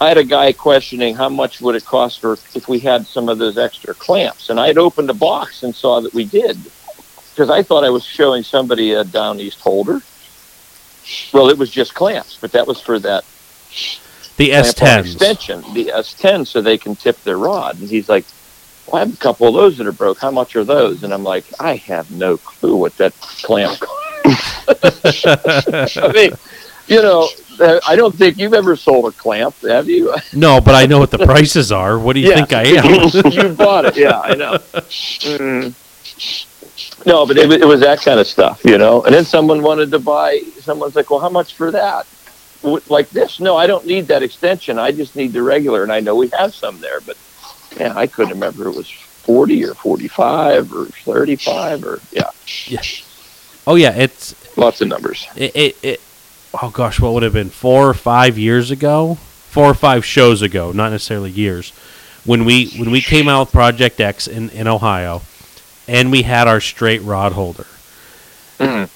I 0.00 0.08
had 0.08 0.18
a 0.18 0.24
guy 0.24 0.52
questioning 0.52 1.14
how 1.14 1.28
much 1.28 1.60
would 1.60 1.74
it 1.74 1.84
cost 1.84 2.20
for 2.20 2.34
if 2.54 2.68
we 2.68 2.78
had 2.78 3.06
some 3.06 3.28
of 3.28 3.38
those 3.38 3.56
extra 3.56 3.94
clamps, 3.94 4.50
and 4.50 4.60
I 4.60 4.66
had 4.66 4.78
opened 4.78 5.08
a 5.10 5.14
box 5.14 5.62
and 5.62 5.74
saw 5.74 6.00
that 6.00 6.12
we 6.12 6.24
did, 6.24 6.58
because 7.30 7.48
I 7.50 7.62
thought 7.62 7.84
I 7.84 7.90
was 7.90 8.04
showing 8.04 8.42
somebody 8.42 8.92
a 8.92 9.04
down 9.04 9.40
east 9.40 9.60
holder. 9.60 10.02
Well, 11.32 11.48
it 11.48 11.56
was 11.56 11.70
just 11.70 11.94
clamps, 11.94 12.36
but 12.40 12.52
that 12.52 12.66
was 12.66 12.80
for 12.80 12.98
that 12.98 13.24
the 14.36 14.50
S10 14.50 15.00
extension, 15.00 15.62
the 15.72 15.86
S10, 15.86 16.46
so 16.46 16.60
they 16.60 16.76
can 16.76 16.94
tip 16.94 17.22
their 17.22 17.38
rod. 17.38 17.78
And 17.78 17.88
he's 17.88 18.08
like, 18.08 18.26
well, 18.86 18.96
I 18.96 19.00
have 19.00 19.14
a 19.14 19.16
couple 19.16 19.48
of 19.48 19.54
those 19.54 19.78
that 19.78 19.86
are 19.86 19.92
broke. 19.92 20.18
How 20.18 20.30
much 20.30 20.56
are 20.56 20.64
those? 20.64 21.02
And 21.02 21.12
I'm 21.14 21.24
like, 21.24 21.44
I 21.58 21.76
have 21.76 22.10
no 22.10 22.36
clue 22.36 22.76
what 22.76 22.96
that 22.98 23.14
clamp. 23.20 23.78
I 24.26 26.12
mean, 26.12 26.32
you 26.88 27.02
know, 27.02 27.28
uh, 27.60 27.80
I 27.86 27.96
don't 27.96 28.14
think 28.14 28.36
you've 28.38 28.54
ever 28.54 28.76
sold 28.76 29.12
a 29.12 29.16
clamp, 29.16 29.54
have 29.62 29.88
you? 29.88 30.14
No, 30.32 30.60
but 30.60 30.74
I 30.74 30.86
know 30.86 30.98
what 30.98 31.10
the 31.10 31.18
prices 31.18 31.72
are. 31.72 31.98
What 31.98 32.14
do 32.14 32.20
you 32.20 32.30
Yeah. 32.30 32.44
think 32.44 32.52
I 32.52 32.62
am? 32.64 33.32
you 33.32 33.48
bought 33.54 33.84
it, 33.86 33.96
yeah, 33.96 34.20
I 34.20 34.34
know. 34.34 34.54
Mm. 34.54 35.74
No, 37.06 37.24
but 37.26 37.36
it, 37.38 37.50
it 37.52 37.64
was 37.66 37.80
that 37.80 38.00
kind 38.00 38.18
of 38.20 38.26
stuff, 38.26 38.64
you 38.64 38.78
know. 38.78 39.02
And 39.02 39.14
then 39.14 39.24
someone 39.24 39.62
wanted 39.62 39.90
to 39.92 39.98
buy. 39.98 40.40
Someone's 40.60 40.96
like, 40.96 41.08
"Well, 41.10 41.20
how 41.20 41.28
much 41.28 41.54
for 41.54 41.70
that?" 41.70 42.06
Like 42.88 43.08
this? 43.10 43.38
No, 43.38 43.56
I 43.56 43.66
don't 43.66 43.86
need 43.86 44.08
that 44.08 44.22
extension. 44.22 44.78
I 44.78 44.90
just 44.92 45.14
need 45.14 45.32
the 45.32 45.42
regular, 45.42 45.82
and 45.84 45.92
I 45.92 46.00
know 46.00 46.16
we 46.16 46.28
have 46.38 46.54
some 46.54 46.80
there. 46.80 47.00
But 47.00 47.16
yeah, 47.78 47.92
I 47.96 48.06
couldn't 48.08 48.32
remember 48.34 48.66
it 48.68 48.74
was 48.74 48.90
forty 48.90 49.64
or 49.64 49.74
forty-five 49.74 50.72
or 50.72 50.86
thirty-five 50.86 51.84
or 51.84 52.00
yeah, 52.10 52.30
Yes. 52.66 53.02
oh 53.66 53.76
yeah, 53.76 53.94
it's 53.94 54.34
lots 54.56 54.80
of 54.80 54.88
numbers. 54.88 55.28
it, 55.36 55.54
it, 55.54 55.76
it. 55.84 56.00
Oh 56.54 56.70
gosh, 56.70 57.00
what 57.00 57.12
would 57.12 57.22
have 57.22 57.32
been 57.32 57.50
four 57.50 57.88
or 57.88 57.94
five 57.94 58.38
years 58.38 58.70
ago? 58.70 59.16
Four 59.50 59.66
or 59.66 59.74
five 59.74 60.04
shows 60.04 60.42
ago, 60.42 60.72
not 60.72 60.90
necessarily 60.92 61.30
years. 61.30 61.70
When 62.24 62.44
we 62.44 62.68
when 62.76 62.90
we 62.90 63.00
came 63.00 63.28
out 63.28 63.40
with 63.46 63.52
Project 63.52 64.00
X 64.00 64.26
in 64.26 64.50
in 64.50 64.66
Ohio, 64.66 65.22
and 65.88 66.10
we 66.10 66.22
had 66.22 66.48
our 66.48 66.60
straight 66.60 67.02
rod 67.02 67.32
holder. 67.32 67.66
Mhm. 68.58 68.88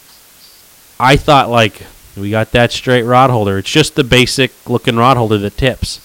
I 0.99 1.17
thought 1.17 1.49
like 1.51 1.83
we 2.17 2.31
got 2.31 2.51
that 2.53 2.73
straight 2.73 3.05
rod 3.05 3.31
holder. 3.31 3.59
It's 3.59 3.71
just 3.71 3.95
the 3.95 4.05
basic 4.05 4.53
looking 4.69 4.97
rod 4.97 5.17
holder 5.17 5.39
that 5.39 5.57
tips. 5.57 6.01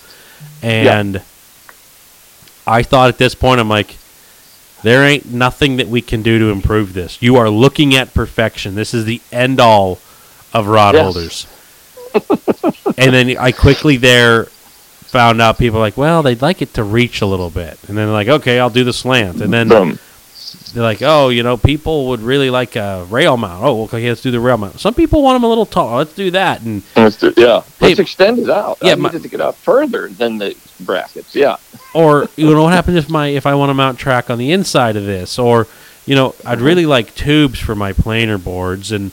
And 0.62 1.22
I 2.68 2.84
thought 2.84 3.10
at 3.10 3.18
this 3.18 3.36
point 3.36 3.60
I'm 3.60 3.70
like 3.70 3.98
there 4.84 5.04
ain't 5.04 5.26
nothing 5.32 5.78
that 5.78 5.88
we 5.88 6.02
can 6.02 6.22
do 6.22 6.38
to 6.38 6.50
improve 6.50 6.94
this. 6.94 7.18
You 7.22 7.38
are 7.38 7.50
looking 7.50 7.96
at 7.96 8.14
perfection. 8.14 8.76
This 8.76 8.94
is 8.94 9.06
the 9.06 9.20
end 9.32 9.60
all 9.60 10.00
of 10.56 10.68
rod 10.68 10.96
Yes. 10.96 11.04
holders. 11.04 11.48
and 12.98 13.14
then 13.14 13.38
I 13.38 13.52
quickly 13.52 13.98
there 13.98 14.46
found 14.46 15.42
out 15.42 15.58
people 15.58 15.80
like, 15.80 15.98
well, 15.98 16.24
they'd 16.24 16.42
like 16.42 16.62
it 16.62 16.74
to 16.76 16.84
reach 16.84 17.22
a 17.22 17.26
little 17.26 17.50
bit. 17.50 17.78
And 17.88 17.98
then 17.98 18.12
like, 18.12 18.28
okay, 18.28 18.60
I'll 18.60 18.70
do 18.70 18.84
the 18.84 18.94
slant. 18.94 19.42
And 19.42 19.52
then 19.54 19.68
Boom. 19.70 20.00
they're 20.74 20.84
like, 20.84 21.02
oh, 21.02 21.30
you 21.30 21.44
know, 21.44 21.58
people 21.58 22.08
would 22.10 22.22
really 22.22 22.50
like 22.50 22.76
a 22.76 23.06
rail 23.10 23.38
mount. 23.38 23.64
Oh, 23.64 23.84
okay, 23.84 24.08
let's 24.08 24.22
do 24.22 24.32
the 24.32 24.40
rail 24.40 24.58
mount. 24.58 24.80
Some 24.80 24.94
people 24.94 25.22
want 25.24 25.36
them 25.36 25.44
a 25.44 25.48
little 25.50 25.66
tall. 25.66 25.98
Let's 25.98 26.14
do 26.16 26.32
that. 26.32 26.62
And 26.62 26.84
Let's 26.96 27.18
do- 27.18 27.34
yeah, 27.38 27.62
Hey, 27.80 27.90
let's 27.90 28.00
extend 28.00 28.40
it 28.40 28.50
out. 28.50 28.78
yeah, 28.82 28.94
I 28.94 28.96
my- 28.96 29.10
to 29.10 29.18
it 29.34 29.42
out 29.42 29.56
further 29.56 30.08
than 30.08 30.38
the 30.38 30.56
brackets. 30.80 31.36
Yeah, 31.36 31.58
or 31.94 32.28
you 32.38 32.50
know, 32.54 32.64
what 32.64 32.74
happens 32.74 32.98
if 32.98 33.10
my 33.10 33.28
if 33.28 33.46
I 33.46 33.56
want 33.56 33.70
to 33.70 33.74
mount 33.74 34.00
track 34.00 34.30
on 34.30 34.38
the 34.38 34.52
inside 34.52 34.96
of 34.96 35.06
this? 35.06 35.38
Or 35.40 35.68
you 36.06 36.16
know, 36.16 36.36
I'd 36.46 36.60
really 36.62 36.86
like 36.86 37.16
tubes 37.16 37.60
for 37.60 37.76
my 37.76 37.92
planer 37.94 38.38
boards 38.38 38.92
and. 38.94 39.12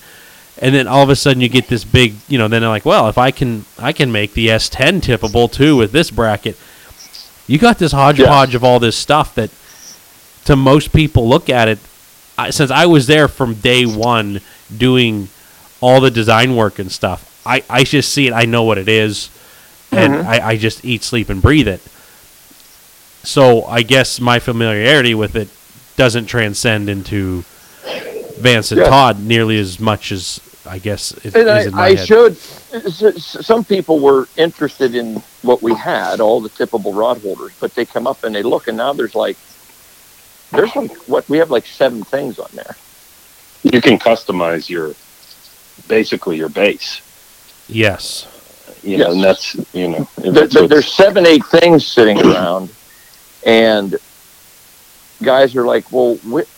And 0.60 0.74
then 0.74 0.86
all 0.86 1.02
of 1.02 1.08
a 1.08 1.16
sudden 1.16 1.40
you 1.40 1.48
get 1.48 1.68
this 1.68 1.84
big, 1.84 2.14
you 2.28 2.38
know. 2.38 2.46
Then 2.46 2.60
they're 2.60 2.68
like, 2.68 2.84
"Well, 2.84 3.08
if 3.08 3.18
I 3.18 3.30
can, 3.30 3.64
I 3.78 3.92
can 3.92 4.12
make 4.12 4.34
the 4.34 4.48
S10 4.48 5.00
tippable 5.00 5.50
too 5.50 5.76
with 5.76 5.92
this 5.92 6.10
bracket." 6.10 6.56
You 7.46 7.58
got 7.58 7.78
this 7.78 7.92
hodgepodge 7.92 8.54
of 8.54 8.62
all 8.62 8.78
this 8.78 8.96
stuff 8.96 9.34
that, 9.34 9.50
to 10.44 10.56
most 10.56 10.92
people, 10.92 11.28
look 11.28 11.48
at 11.48 11.68
it. 11.68 11.78
I, 12.38 12.50
since 12.50 12.70
I 12.70 12.86
was 12.86 13.06
there 13.06 13.28
from 13.28 13.54
day 13.54 13.84
one, 13.84 14.40
doing 14.74 15.28
all 15.80 16.00
the 16.00 16.10
design 16.10 16.54
work 16.54 16.78
and 16.78 16.90
stuff, 16.90 17.42
I, 17.44 17.64
I 17.68 17.84
just 17.84 18.12
see 18.12 18.26
it. 18.26 18.32
I 18.32 18.44
know 18.44 18.62
what 18.62 18.78
it 18.78 18.88
is, 18.88 19.30
and 19.90 20.14
mm-hmm. 20.14 20.28
I, 20.28 20.48
I 20.48 20.56
just 20.56 20.84
eat, 20.84 21.02
sleep, 21.02 21.28
and 21.28 21.42
breathe 21.42 21.68
it. 21.68 21.80
So 23.24 23.64
I 23.64 23.82
guess 23.82 24.20
my 24.20 24.38
familiarity 24.38 25.14
with 25.14 25.36
it 25.36 25.48
doesn't 25.96 26.26
transcend 26.26 26.88
into 26.88 27.44
Vance 28.42 28.72
and 28.72 28.80
Yeah. 28.80 28.88
Todd 28.88 29.20
nearly 29.20 29.58
as 29.58 29.78
much 29.80 30.12
as 30.12 30.40
I 30.66 30.78
guess 30.78 31.10
it 31.12 31.26
is 31.26 31.34
and 31.34 31.48
in 31.68 31.74
my 31.74 31.82
I, 31.82 31.86
I 31.86 31.94
head. 31.96 32.06
showed. 32.06 32.32
s- 32.72 33.02
s- 33.02 33.46
Some 33.46 33.64
people 33.64 33.98
were 33.98 34.28
interested 34.36 34.94
in 34.94 35.22
what 35.42 35.60
we 35.62 35.74
had, 35.74 36.20
all 36.20 36.40
the 36.40 36.48
tippable 36.50 36.94
rod 36.94 37.20
holders, 37.22 37.52
but 37.60 37.74
they 37.74 37.84
come 37.84 38.06
up 38.06 38.22
and 38.24 38.32
they 38.34 38.42
look, 38.44 38.68
and 38.68 38.76
now 38.76 38.92
there's 38.92 39.14
like, 39.16 39.36
there's 40.52 40.74
like 40.76 40.92
what 41.08 41.28
we 41.28 41.38
have 41.38 41.50
like 41.50 41.66
seven 41.66 42.04
things 42.04 42.38
on 42.38 42.48
there. 42.54 42.76
you 43.64 43.80
can 43.80 43.98
customize 43.98 44.68
your 44.68 44.94
basically 45.88 46.36
your 46.36 46.48
base. 46.48 47.00
Yes. 47.68 48.26
You 48.84 48.98
know, 48.98 49.12
and 49.12 49.22
that's 49.22 49.54
you 49.72 49.88
know 49.88 50.08
There, 50.16 50.46
there- 50.46 50.68
there's 50.68 50.92
seven, 50.92 51.26
eight 51.26 51.44
things 51.46 51.86
sitting 51.86 52.18
around, 52.20 52.70
and 53.44 53.96
guys 55.22 55.54
are 55.56 55.66
like, 55.66 55.90
"Well, 55.92 56.16
wh- 56.28 56.40
wh- 56.40 56.48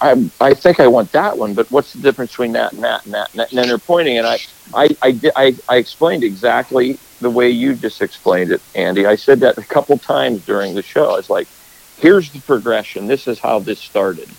I, 0.00 0.30
I 0.40 0.54
think 0.54 0.80
I 0.80 0.86
want 0.88 1.12
that 1.12 1.38
one, 1.38 1.54
but 1.54 1.70
what's 1.70 1.92
the 1.92 2.00
difference 2.00 2.32
between 2.32 2.52
that 2.52 2.72
and 2.72 2.82
that 2.84 3.04
and 3.04 3.14
that?" 3.14 3.30
And 3.34 3.46
then 3.58 3.68
they're 3.68 3.78
pointing, 3.78 4.18
and 4.18 4.26
I, 4.26 4.38
I, 4.74 4.88
I, 5.02 5.20
I, 5.36 5.56
I 5.68 5.76
explained 5.76 6.24
exactly 6.24 7.00
the 7.20 7.30
way 7.30 7.50
you 7.50 7.74
just 7.74 8.02
explained 8.02 8.52
it, 8.52 8.62
Andy. 8.74 9.06
I 9.06 9.16
said 9.16 9.40
that 9.40 9.58
a 9.58 9.64
couple 9.64 9.98
times 9.98 10.44
during 10.44 10.74
the 10.74 10.82
show. 10.82 11.16
It's 11.16 11.30
like, 11.30 11.48
here's 11.96 12.30
the 12.32 12.40
progression. 12.40 13.06
This 13.06 13.26
is 13.28 13.38
how 13.38 13.60
this 13.60 13.80
started. 13.80 14.30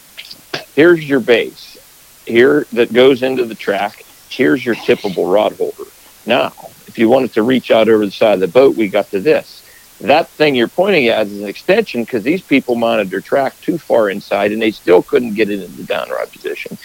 Here's 0.75 1.07
your 1.07 1.19
base. 1.21 1.77
Here 2.25 2.67
that 2.73 2.93
goes 2.93 3.23
into 3.23 3.45
the 3.45 3.55
track. 3.55 4.05
Here's 4.29 4.65
your 4.65 4.75
tippable 4.75 5.31
rod 5.31 5.53
holder. 5.57 5.91
Now, 6.25 6.53
if 6.87 6.97
you 6.97 7.09
wanted 7.09 7.33
to 7.33 7.43
reach 7.43 7.71
out 7.71 7.89
over 7.89 8.05
the 8.05 8.11
side 8.11 8.35
of 8.35 8.39
the 8.41 8.47
boat, 8.47 8.75
we 8.75 8.89
got 8.89 9.09
to 9.11 9.21
this. 9.21 9.60
That 10.01 10.31
thing 10.37 10.55
you're 10.55 10.67
pointing 10.67 11.07
at 11.09 11.27
is 11.27 11.39
an 11.39 11.47
extension 11.47 12.03
because 12.03 12.23
these 12.23 12.43
people 12.43 12.75
mounted 12.75 13.09
their 13.11 13.21
track 13.21 13.59
too 13.61 13.77
far 13.77 14.09
inside 14.09 14.51
and 14.51 14.61
they 14.61 14.71
still 14.71 15.03
couldn't 15.03 15.35
get 15.35 15.49
it 15.49 15.61
into 15.61 15.83
down 15.83 16.09
rod 16.09 16.31
position. 16.31 16.77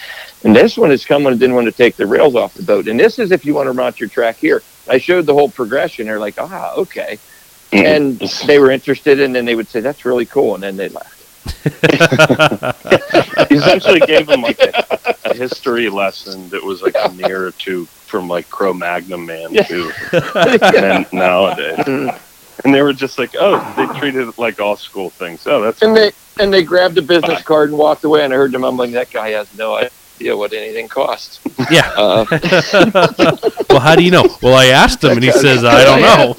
And 0.43 0.55
this 0.55 0.77
one 0.77 0.91
is 0.91 1.05
coming 1.05 1.27
and 1.31 1.39
didn't 1.39 1.55
want 1.55 1.65
to 1.65 1.71
take 1.73 1.97
the 1.97 2.07
rails 2.07 2.35
off 2.35 2.53
the 2.53 2.63
boat. 2.63 2.87
And 2.87 2.99
this 2.99 3.17
is 3.19 3.31
if 3.31 3.43
you 3.45 3.55
want 3.55 3.67
to 3.67 3.73
mount 3.73 3.99
your 3.99 4.09
track 4.09 4.37
here. 4.39 4.63
I 4.87 4.97
showed 4.99 5.25
the 5.25 5.33
whole 5.33 5.51
progression. 5.51 6.05
They're 6.07 6.19
like, 6.19 6.35
ah, 6.39 6.71
okay. 6.77 7.19
And 7.73 8.21
they 8.45 8.59
were 8.59 8.71
interested, 8.71 9.19
and 9.19 9.35
then 9.35 9.43
they 9.45 9.55
would 9.55 9.69
say, 9.69 9.81
that's 9.81 10.05
really 10.05 10.25
cool. 10.25 10.55
And 10.55 10.63
then 10.63 10.77
they 10.77 10.89
left. 10.89 11.25
He 13.49 13.55
essentially 13.55 13.99
gave 14.01 14.29
him 14.29 14.41
like 14.41 14.59
a, 14.61 14.73
a 15.25 15.33
history 15.33 15.89
lesson 15.89 16.49
that 16.49 16.63
was 16.63 16.81
like 16.81 16.95
a 17.03 17.11
near 17.13 17.47
or 17.47 17.51
two 17.51 17.89
from 18.05 18.27
like 18.27 18.49
Cro 18.49 18.73
Magnon 18.73 19.25
Man 19.25 19.47
Yeah. 19.51 19.63
too. 19.63 19.91
And 20.75 21.05
nowadays, 21.11 21.83
and 22.63 22.73
they 22.73 22.81
were 22.81 22.93
just 22.93 23.17
like, 23.17 23.35
oh, 23.39 23.73
they 23.77 23.99
treated 23.99 24.27
it 24.27 24.37
like 24.37 24.59
all 24.59 24.75
school 24.75 25.09
things. 25.09 25.45
Oh, 25.47 25.61
that's 25.61 25.81
And 25.81 25.95
they 25.95 26.11
and 26.39 26.53
they 26.53 26.63
grabbed 26.63 26.97
a 26.97 27.01
business 27.01 27.41
card 27.43 27.69
and 27.69 27.77
walked 27.77 28.03
away. 28.03 28.23
And 28.23 28.33
I 28.33 28.37
heard 28.37 28.51
them 28.51 28.61
mumbling, 28.61 28.91
"That 28.91 29.11
guy 29.11 29.29
has 29.31 29.47
no 29.57 29.75
idea 29.75 30.35
what 30.35 30.53
anything 30.53 30.87
costs." 30.87 31.39
Yeah. 31.71 31.91
Uh, 31.97 32.25
Well, 33.69 33.79
how 33.79 33.95
do 33.95 34.03
you 34.03 34.11
know? 34.11 34.25
Well, 34.41 34.55
I 34.55 34.67
asked 34.67 35.03
him, 35.03 35.11
and 35.11 35.23
he 35.23 35.31
says, 35.31 35.63
"I 35.63 35.83
don't 35.83 36.01
know." 36.01 36.33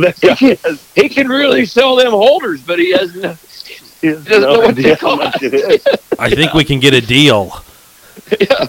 that 0.00 0.18
guy 0.22 0.34
has, 0.34 0.92
he 0.94 1.08
can 1.08 1.28
really 1.28 1.66
sell 1.66 1.96
them 1.96 2.10
holders, 2.10 2.62
but 2.62 2.78
he 2.78 2.92
has 2.92 3.14
no. 3.14 3.34
he 4.00 4.06
has 4.08 4.24
Doesn't 4.24 4.42
know 4.42 4.54
no 4.54 4.60
what 4.60 4.76
they 4.76 4.92
idea 4.92 4.96
how 4.96 5.16
much 5.16 5.42
it 5.42 5.54
is. 5.54 5.86
I 6.18 6.30
think 6.30 6.54
we 6.54 6.64
can 6.64 6.78
get 6.80 6.94
a 6.94 7.00
deal. 7.00 7.62
Yeah. 8.40 8.68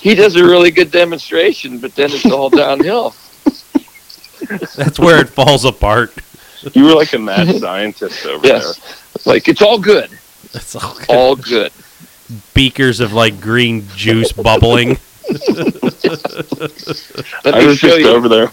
He 0.00 0.14
does 0.14 0.36
a 0.36 0.44
really 0.44 0.70
good 0.70 0.90
demonstration, 0.90 1.78
but 1.78 1.94
then 1.94 2.10
it's 2.12 2.24
all 2.26 2.48
downhill. 2.50 3.14
That's 4.76 4.98
where 4.98 5.20
it 5.20 5.28
falls 5.28 5.64
apart. 5.64 6.12
You 6.72 6.84
were 6.84 6.94
like 6.94 7.12
a 7.12 7.18
mad 7.18 7.54
scientist 7.60 8.26
over 8.26 8.46
there. 8.46 8.56
Yes, 8.58 9.26
like 9.26 9.48
it's 9.48 9.62
all 9.62 9.78
good, 9.78 10.10
It's 10.54 10.74
all 10.74 10.94
good. 10.94 11.06
all 11.08 11.36
good. 11.36 11.72
beakers 12.54 13.00
of 13.00 13.12
like 13.12 13.40
green 13.40 13.86
juice 13.94 14.32
bubbling. 14.32 14.98
I 17.44 17.64
was 17.66 17.78
just 17.80 17.98
you. 17.98 18.08
over 18.08 18.28
there. 18.28 18.50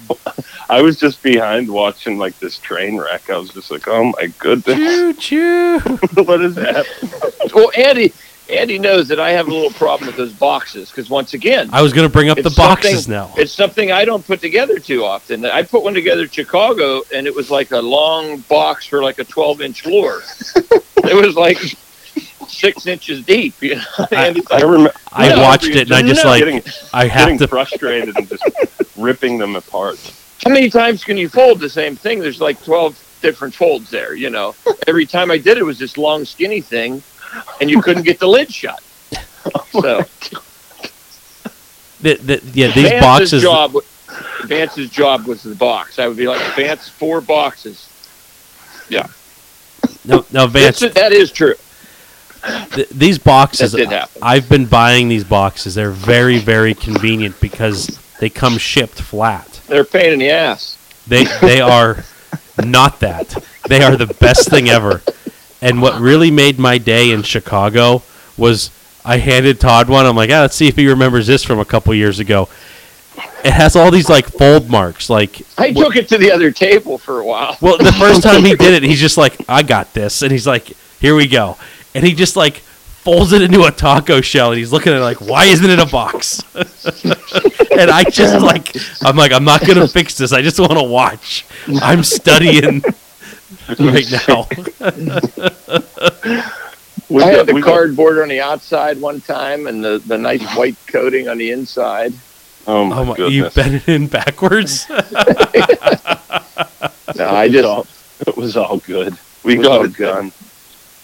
I 0.70 0.82
was 0.82 1.00
just 1.00 1.22
behind 1.24 1.70
watching 1.70 2.18
like 2.18 2.38
this 2.40 2.58
train 2.58 2.98
wreck. 2.98 3.30
I 3.30 3.38
was 3.38 3.50
just 3.50 3.72
like, 3.72 3.88
oh 3.88 4.12
my 4.20 4.28
goodness, 4.40 4.78
choo 4.78 5.14
choo. 5.14 5.80
what 6.24 6.42
is 6.42 6.56
that? 6.56 6.86
Well, 7.54 7.72
Andy, 7.78 8.12
Andy 8.50 8.78
knows 8.78 9.08
that 9.08 9.20
I 9.20 9.32
have 9.32 9.48
a 9.48 9.52
little 9.54 9.72
problem 9.72 10.08
with 10.08 10.18
those 10.18 10.34
boxes 10.34 10.90
because 10.90 11.10
once 11.10 11.34
again, 11.34 11.70
I 11.74 11.82
was 11.82 11.94
gonna 11.94 12.10
bring 12.10 12.30
up 12.30 12.38
the 12.38 12.54
boxes 12.56 13.08
now. 13.08 13.34
it's 13.38 13.52
something 13.52 13.92
I 13.92 14.06
don't 14.06 14.26
put 14.26 14.40
together 14.42 14.78
too 14.78 15.04
often. 15.04 15.46
I 15.46 15.64
put 15.64 15.84
one 15.84 15.94
together 15.96 16.24
in 16.24 16.30
Chicago, 16.30 17.02
and 17.14 17.26
it 17.26 17.34
was 17.36 17.50
like 17.50 17.72
a 17.72 17.80
long 17.80 18.40
box 18.42 18.86
for 18.86 19.02
like 19.02 19.18
a 19.20 19.24
12 19.24 19.62
inch 19.62 19.86
lure. 19.86 20.22
it 20.98 21.16
was 21.26 21.36
like 21.36 21.58
six 22.48 22.86
inches 22.86 23.26
deep. 23.26 23.56
You 23.62 23.76
know? 23.78 23.82
I 24.12 24.30
like, 24.30 24.62
remember. 24.64 24.94
I 25.12 25.30
No, 25.30 25.42
watched 25.42 25.66
it 25.66 25.90
and 25.90 25.94
I 25.94 26.02
just 26.04 26.24
no. 26.24 26.30
like 26.30 26.40
getting, 26.44 26.62
I 26.94 27.08
have 27.08 27.24
getting 27.26 27.38
to. 27.40 27.48
frustrated 27.48 28.16
and 28.16 28.30
just 28.30 28.44
ripping 28.98 29.38
them 29.40 29.56
apart. 29.56 29.98
how 30.46 30.52
many 30.52 30.70
times 30.70 31.04
can 31.04 31.18
you 31.18 31.30
fold 31.30 31.60
the 31.60 31.70
same 31.70 31.96
thing? 31.96 32.20
There's 32.20 32.42
like 32.42 32.64
12 32.64 33.20
different 33.22 33.56
folds 33.56 33.90
there. 33.90 34.14
You 34.14 34.30
know, 34.30 34.54
every 34.88 35.06
time 35.08 35.32
I 35.32 35.38
did 35.40 35.58
it 35.58 35.64
was 35.64 35.80
this 35.80 35.98
long, 35.98 36.26
skinny 36.26 36.62
thing, 36.62 37.02
and 37.62 37.70
you 37.70 37.82
couldn't 37.82 38.04
get 38.04 38.20
the 38.20 38.28
lid 38.28 38.52
shut. 38.54 38.82
Oh 39.54 39.64
so 39.72 40.04
The, 42.02 42.16
the, 42.16 42.42
yeah, 42.54 42.68
these 42.74 42.90
Vance's 42.90 43.02
boxes. 43.02 43.42
job, 43.44 43.74
Vance's 44.46 44.90
job 44.90 45.26
was 45.28 45.44
the 45.44 45.56
box. 45.56 45.98
I 46.00 46.08
would 46.08 46.18
be 46.18 46.28
like, 46.28 46.42
Vance, 46.56 46.90
four 46.90 47.22
boxes. 47.22 47.88
Yeah. 48.90 49.08
No, 50.04 50.26
no, 50.32 50.48
Vance. 50.48 50.80
That's, 50.80 50.94
that 50.96 51.12
is 51.12 51.32
true. 51.32 51.56
th- 52.72 52.90
these 52.90 53.18
boxes. 53.18 53.72
That 53.72 53.78
did 53.78 53.90
happen. 53.90 54.22
I've 54.24 54.50
been 54.50 54.66
buying 54.66 55.08
these 55.10 55.24
boxes. 55.24 55.76
They're 55.76 55.92
very, 55.92 56.38
very 56.40 56.74
convenient 56.74 57.40
because 57.40 57.88
they 58.20 58.30
come 58.30 58.58
shipped 58.58 59.02
flat. 59.02 59.62
They're 59.68 59.82
a 59.82 59.86
pain 59.86 60.14
in 60.14 60.20
the 60.20 60.30
ass. 60.30 60.78
They 61.08 61.26
they 61.42 61.62
are 61.62 62.04
not 62.64 63.00
that. 63.00 63.36
They 63.68 63.82
are 63.84 63.96
the 63.96 64.08
best 64.20 64.50
thing 64.50 64.70
ever. 64.70 65.02
And 65.62 65.82
what 65.82 66.00
really 66.00 66.32
made 66.32 66.60
my 66.60 66.78
day 66.78 67.12
in 67.12 67.24
Chicago 67.24 68.04
was 68.38 68.70
I 69.06 69.18
handed 69.18 69.60
Todd 69.60 69.88
one. 69.88 70.06
I'm 70.06 70.16
like, 70.16 70.32
ah, 70.32 70.42
let's 70.42 70.56
see 70.56 70.68
if 70.68 70.76
he 70.76 70.88
remembers 70.88 71.28
this 71.28 71.44
from 71.44 71.60
a 71.60 71.66
couple 71.66 71.94
years 71.94 72.20
ago. 72.20 72.50
It 73.44 73.54
has 73.54 73.76
all 73.76 73.92
these 73.92 74.10
like 74.10 74.26
fold 74.26 74.70
marks. 74.70 75.10
Like, 75.10 75.44
I 75.58 75.72
took 75.72 75.96
it 75.96 76.10
to 76.10 76.18
the 76.18 76.32
other 76.32 76.52
table 76.52 76.98
for 76.98 77.20
a 77.20 77.26
while. 77.26 77.58
well, 77.62 77.78
the 77.78 77.94
first 77.94 78.24
time 78.24 78.44
he 78.44 78.56
did 78.56 78.74
it, 78.74 78.84
he's 78.84 79.00
just 79.00 79.18
like, 79.18 79.38
I 79.48 79.62
got 79.62 79.94
this, 79.94 80.24
and 80.24 80.32
he's 80.32 80.48
like, 80.48 80.74
here 81.00 81.16
we 81.16 81.28
go, 81.28 81.58
and 81.94 82.04
he 82.04 82.14
just 82.14 82.36
like 82.36 82.58
folds 82.58 83.32
it 83.34 83.44
into 83.44 83.64
a 83.66 83.72
taco 83.72 84.20
shell, 84.20 84.52
and 84.52 84.58
he's 84.58 84.74
looking 84.74 84.92
at 84.92 84.98
it 84.98 85.04
like, 85.04 85.22
why 85.22 85.46
isn't 85.46 85.70
it 85.70 85.80
a 85.80 85.86
box? 85.86 86.44
and 86.56 87.92
I 87.92 88.04
just 88.10 88.44
like, 88.44 88.76
I'm 89.04 89.16
like, 89.16 89.32
I'm 89.32 89.46
not 89.46 89.66
gonna 89.66 89.88
fix 89.88 90.18
this. 90.18 90.34
I 90.34 90.42
just 90.42 90.60
want 90.60 90.74
to 90.74 90.84
watch. 90.84 91.46
I'm 91.82 92.04
studying 92.04 92.84
right 93.80 94.12
now. 94.28 94.48
We 97.08 97.22
I 97.22 97.26
got- 97.30 97.38
had 97.38 97.46
the 97.48 97.54
we 97.54 97.62
got- 97.62 97.68
cardboard 97.70 98.18
on 98.20 98.30
the 98.30 98.42
outside 98.42 99.00
one 99.00 99.22
time 99.22 99.68
and 99.68 99.84
the, 99.84 100.00
the 100.08 100.18
nice 100.18 100.42
mm-hmm. 100.42 100.58
white 100.58 100.76
coating 100.88 101.30
on 101.30 101.38
the 101.38 101.52
inside. 101.52 102.14
oh 102.66 102.84
my, 102.86 102.98
Oh 102.98 103.06
my, 103.06 103.16
goodness! 103.16 103.34
you 103.56 103.62
bent 103.64 103.76
it 103.76 103.88
in 103.88 104.08
backwards. 104.08 104.88
No, 107.16 107.28
I 107.28 107.46
It 107.46 107.52
just 107.52 107.66
all- 107.66 107.88
it 108.28 108.36
was 108.36 108.58
all 108.58 108.78
good. 108.80 109.16
We 109.44 109.54
It 109.60 109.62
got 109.64 109.72
all 109.80 109.86
it 109.86 109.96
done. 109.96 110.32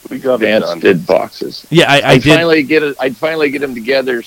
We 0.10 0.18
got 0.20 0.42
it 0.42 0.60
done. 0.60 0.80
did 0.80 1.06
boxes. 1.06 1.66
yeah, 1.70 1.86
I, 1.90 2.00
I 2.02 2.10
I'd 2.14 2.24
did. 2.24 2.34
finally 2.36 2.64
get 2.64 2.84
it. 2.84 2.96
I'd 3.00 3.16
finally 3.16 3.50
get 3.52 3.60
them 3.62 3.74
together. 3.76 4.24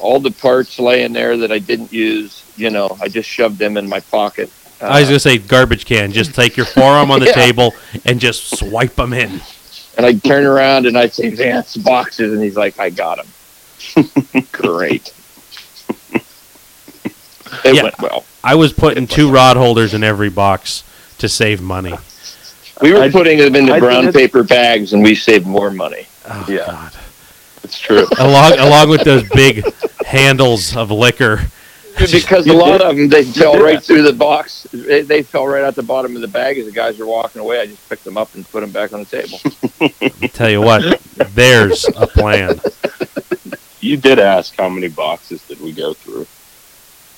All 0.00 0.18
the 0.20 0.30
parts 0.32 0.78
laying 0.78 1.12
there 1.12 1.36
that 1.36 1.52
I 1.52 1.58
didn't 1.58 1.92
use. 1.92 2.42
You 2.56 2.70
know, 2.70 2.96
I 3.00 3.08
just 3.08 3.28
shoved 3.28 3.58
them 3.58 3.76
in 3.76 3.88
my 3.88 4.00
pocket. 4.00 4.50
Uh, 4.80 4.86
I 4.86 5.00
was 5.00 5.08
gonna 5.08 5.18
say 5.20 5.38
garbage 5.38 5.84
can. 5.86 6.12
Just 6.12 6.34
take 6.34 6.56
your 6.56 6.66
forearm 6.66 7.10
on 7.10 7.20
the 7.20 7.26
Yeah. 7.30 7.32
table 7.32 7.74
and 8.04 8.20
just 8.20 8.56
swipe 8.58 8.94
them 8.94 9.12
in. 9.12 9.40
and 9.96 10.06
I'd 10.06 10.22
turn 10.22 10.44
around 10.44 10.86
and 10.86 10.96
I'd 10.96 11.12
say 11.12 11.30
Vance 11.30 11.76
boxes, 11.76 12.32
and 12.32 12.42
he's 12.42 12.56
like, 12.56 12.78
"I 12.78 12.90
got 12.90 13.18
them." 13.18 14.08
Great. 14.52 15.12
It 17.64 17.74
Yeah. 17.74 17.82
went 17.84 17.98
well. 18.00 18.24
I 18.44 18.54
was 18.54 18.72
putting 18.72 19.06
two 19.06 19.30
rod 19.30 19.56
holders 19.56 19.94
in 19.94 20.04
every 20.04 20.28
box 20.28 20.84
to 21.18 21.28
save 21.28 21.60
money. 21.60 21.94
We 22.80 22.92
were 22.92 23.00
I- 23.02 23.10
putting 23.10 23.38
them 23.38 23.56
in 23.56 23.66
the 23.66 23.74
I 23.74 23.80
brown 23.80 24.12
paper 24.12 24.42
bags, 24.44 24.92
and 24.92 25.02
we 25.02 25.14
saved 25.14 25.46
more 25.46 25.70
money. 25.70 26.06
Oh 26.28 26.46
Yeah. 26.48 26.66
God! 26.66 26.92
It's 27.64 27.78
true. 27.80 28.06
Along 28.18 28.52
along 28.58 28.90
with 28.90 29.02
those 29.02 29.24
big 29.34 29.64
handles 30.06 30.76
of 30.76 30.90
liquor. 30.90 31.40
Because 31.98 32.46
a 32.46 32.52
lot 32.52 32.78
did- 32.78 32.86
of 32.86 32.96
them 32.96 33.08
they 33.08 33.24
fell 33.24 33.52
did 33.54 33.62
right 33.62 33.74
that. 33.76 33.84
through 33.84 34.02
the 34.02 34.12
box. 34.12 34.66
They, 34.72 35.02
they 35.02 35.22
fell 35.22 35.46
right 35.46 35.64
out 35.64 35.74
the 35.74 35.82
bottom 35.82 36.14
of 36.14 36.22
the 36.22 36.28
bag 36.28 36.58
as 36.58 36.66
the 36.66 36.72
guys 36.72 36.98
were 36.98 37.06
walking 37.06 37.40
away. 37.40 37.60
I 37.60 37.66
just 37.66 37.88
picked 37.88 38.04
them 38.04 38.16
up 38.16 38.34
and 38.34 38.48
put 38.50 38.60
them 38.60 38.70
back 38.70 38.92
on 38.92 39.00
the 39.04 39.06
table. 39.06 39.38
Tell 40.32 40.50
you 40.50 40.60
what, 40.60 41.00
there's 41.34 41.84
a 41.96 42.06
plan. 42.06 42.60
You 43.80 43.96
did 43.96 44.18
ask 44.18 44.56
how 44.56 44.68
many 44.68 44.88
boxes 44.88 45.46
did 45.46 45.60
we 45.60 45.72
go 45.72 45.94
through. 45.94 46.26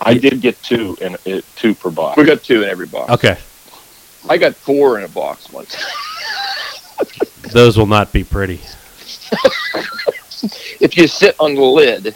I 0.00 0.14
did 0.14 0.40
get 0.40 0.62
two 0.62 0.96
and 1.02 1.16
it 1.24 1.44
uh, 1.44 1.46
two 1.56 1.74
per 1.74 1.90
box. 1.90 2.16
We 2.16 2.24
got 2.24 2.42
two 2.42 2.62
in 2.62 2.68
every 2.70 2.86
box. 2.86 3.10
Okay, 3.12 3.38
I 4.28 4.38
got 4.38 4.54
four 4.54 4.98
in 4.98 5.04
a 5.04 5.08
box 5.08 5.52
once. 5.52 5.76
those 7.52 7.76
will 7.76 7.86
not 7.86 8.12
be 8.12 8.24
pretty. 8.24 8.60
if 10.80 10.96
you 10.96 11.06
sit 11.06 11.36
on 11.38 11.54
the 11.54 11.60
lid, 11.62 12.14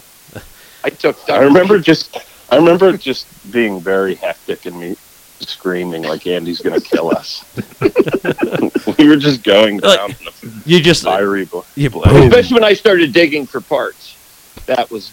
I 0.83 0.91
took. 0.91 1.19
I 1.29 1.43
remember 1.43 1.79
just 1.79 2.17
I 2.55 2.59
remember 2.59 2.97
just 2.97 3.27
being 3.53 3.81
very 3.81 4.15
hectic 4.15 4.65
and 4.67 4.79
me 4.79 4.97
screaming 5.41 6.05
like 6.05 6.25
Andy's 6.27 6.61
gonna 6.61 6.81
kill 6.81 7.11
us. 7.11 7.45
we 8.99 9.09
were 9.09 9.17
just 9.17 9.43
going 9.43 9.79
down 9.79 10.13
in 10.13 10.17
a 10.29 10.53
You 10.65 10.81
just 10.81 11.05
uh, 11.05 11.11
fiery 11.11 11.47
bl- 11.47 11.61
you 11.75 11.89
especially 11.89 12.55
when 12.55 12.65
I 12.65 12.75
started 12.75 13.13
digging 13.13 13.45
for 13.45 13.61
parts. 13.61 14.17
That 14.67 14.89
was 14.91 15.11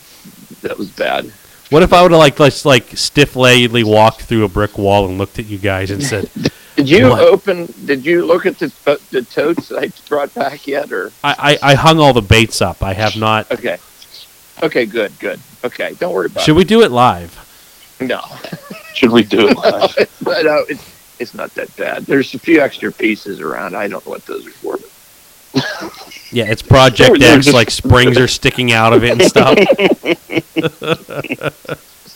that 0.61 0.77
was 0.77 0.91
bad. 0.91 1.31
What 1.71 1.81
if 1.81 1.93
I 1.93 2.03
would 2.03 2.11
have 2.11 2.19
like 2.19 2.39
like 2.39 2.63
like 2.63 2.95
stiff 2.95 3.33
leggedly 3.33 3.83
walked 3.83 4.21
through 4.21 4.43
a 4.45 4.49
brick 4.49 4.77
wall 4.77 5.07
and 5.07 5.17
looked 5.17 5.39
at 5.39 5.45
you 5.47 5.57
guys 5.57 5.89
and 5.89 6.03
said, 6.03 6.29
Did 6.75 6.89
you 6.89 7.09
What? 7.09 7.21
open? 7.21 7.73
Did 7.85 8.05
you 8.05 8.23
look 8.25 8.45
at 8.45 8.59
the 8.59 8.71
the 9.09 9.23
totes 9.23 9.69
that 9.69 9.79
I 9.79 9.91
brought 10.07 10.31
back 10.35 10.67
yet? 10.67 10.91
Or 10.91 11.11
I, 11.23 11.57
I, 11.63 11.71
I 11.71 11.73
hung 11.75 11.99
all 11.99 12.13
the 12.13 12.21
baits 12.21 12.61
up. 12.61 12.83
I 12.83 12.93
have 12.93 13.15
not. 13.17 13.51
okay, 13.51 13.79
okay, 14.63 14.85
good, 14.85 15.11
good. 15.19 15.39
Okay, 15.63 15.93
don't 15.99 16.13
worry 16.13 16.27
about 16.27 16.41
it. 16.41 16.45
Should 16.45 16.55
we 16.55 16.63
do 16.63 16.81
it 16.81 16.91
live? 16.91 17.37
No, 17.99 18.21
Should 18.93 19.11
we 19.11 19.23
do 19.23 19.47
it 19.49 19.57
live? 19.57 19.95
but 20.21 20.45
uh, 20.45 20.63
it's 20.69 20.89
it's 21.19 21.33
not 21.35 21.53
that 21.55 21.75
bad. 21.77 22.03
There's 22.05 22.33
a 22.33 22.39
few 22.39 22.59
extra 22.61 22.91
pieces 22.91 23.39
around. 23.39 23.75
I 23.75 23.87
don't 23.87 24.03
know 24.05 24.11
what 24.11 24.25
those 24.25 24.47
are 24.47 24.51
for. 24.51 24.77
Yeah, 26.33 26.45
it's 26.45 26.61
Project 26.61 27.09
They're- 27.09 27.19
they're 27.19 27.35
X. 27.35 27.45
just- 27.47 27.55
Like 27.55 27.69
springs 27.69 28.17
are 28.17 28.27
sticking 28.29 28.71
out 28.71 28.93
of 28.93 29.03
it 29.03 29.11
and 29.11 29.21
stuff. 29.23 29.57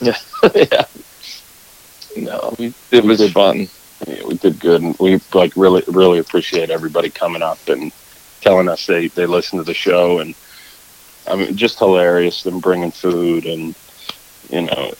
yeah. 0.54 0.84
No, 2.16 2.54
We, 2.58 2.72
it 2.90 3.04
was 3.04 3.18
did, 3.18 3.32
fun. 3.32 3.68
yeah, 4.06 4.24
we 4.26 4.36
did 4.36 4.58
good, 4.58 4.80
and 4.82 4.96
we 4.98 5.20
like 5.34 5.52
really 5.54 5.82
really 5.88 6.18
appreciate 6.18 6.70
everybody 6.70 7.10
coming 7.10 7.42
up 7.42 7.58
and 7.68 7.92
telling 8.40 8.68
us 8.70 8.86
they 8.86 9.08
they 9.08 9.26
listen 9.26 9.58
to 9.58 9.64
the 9.64 9.74
show, 9.74 10.20
and 10.20 10.34
I 11.28 11.36
mean 11.36 11.56
just 11.56 11.78
hilarious 11.78 12.42
them 12.42 12.60
bringing 12.60 12.90
food 12.90 13.46
and 13.46 13.74
you 14.50 14.62
know 14.62 14.92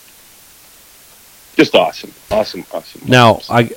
just 1.56 1.74
awesome, 1.74 2.12
awesome, 2.30 2.64
awesome. 2.72 3.00
Now, 3.06 3.40
I 3.48 3.70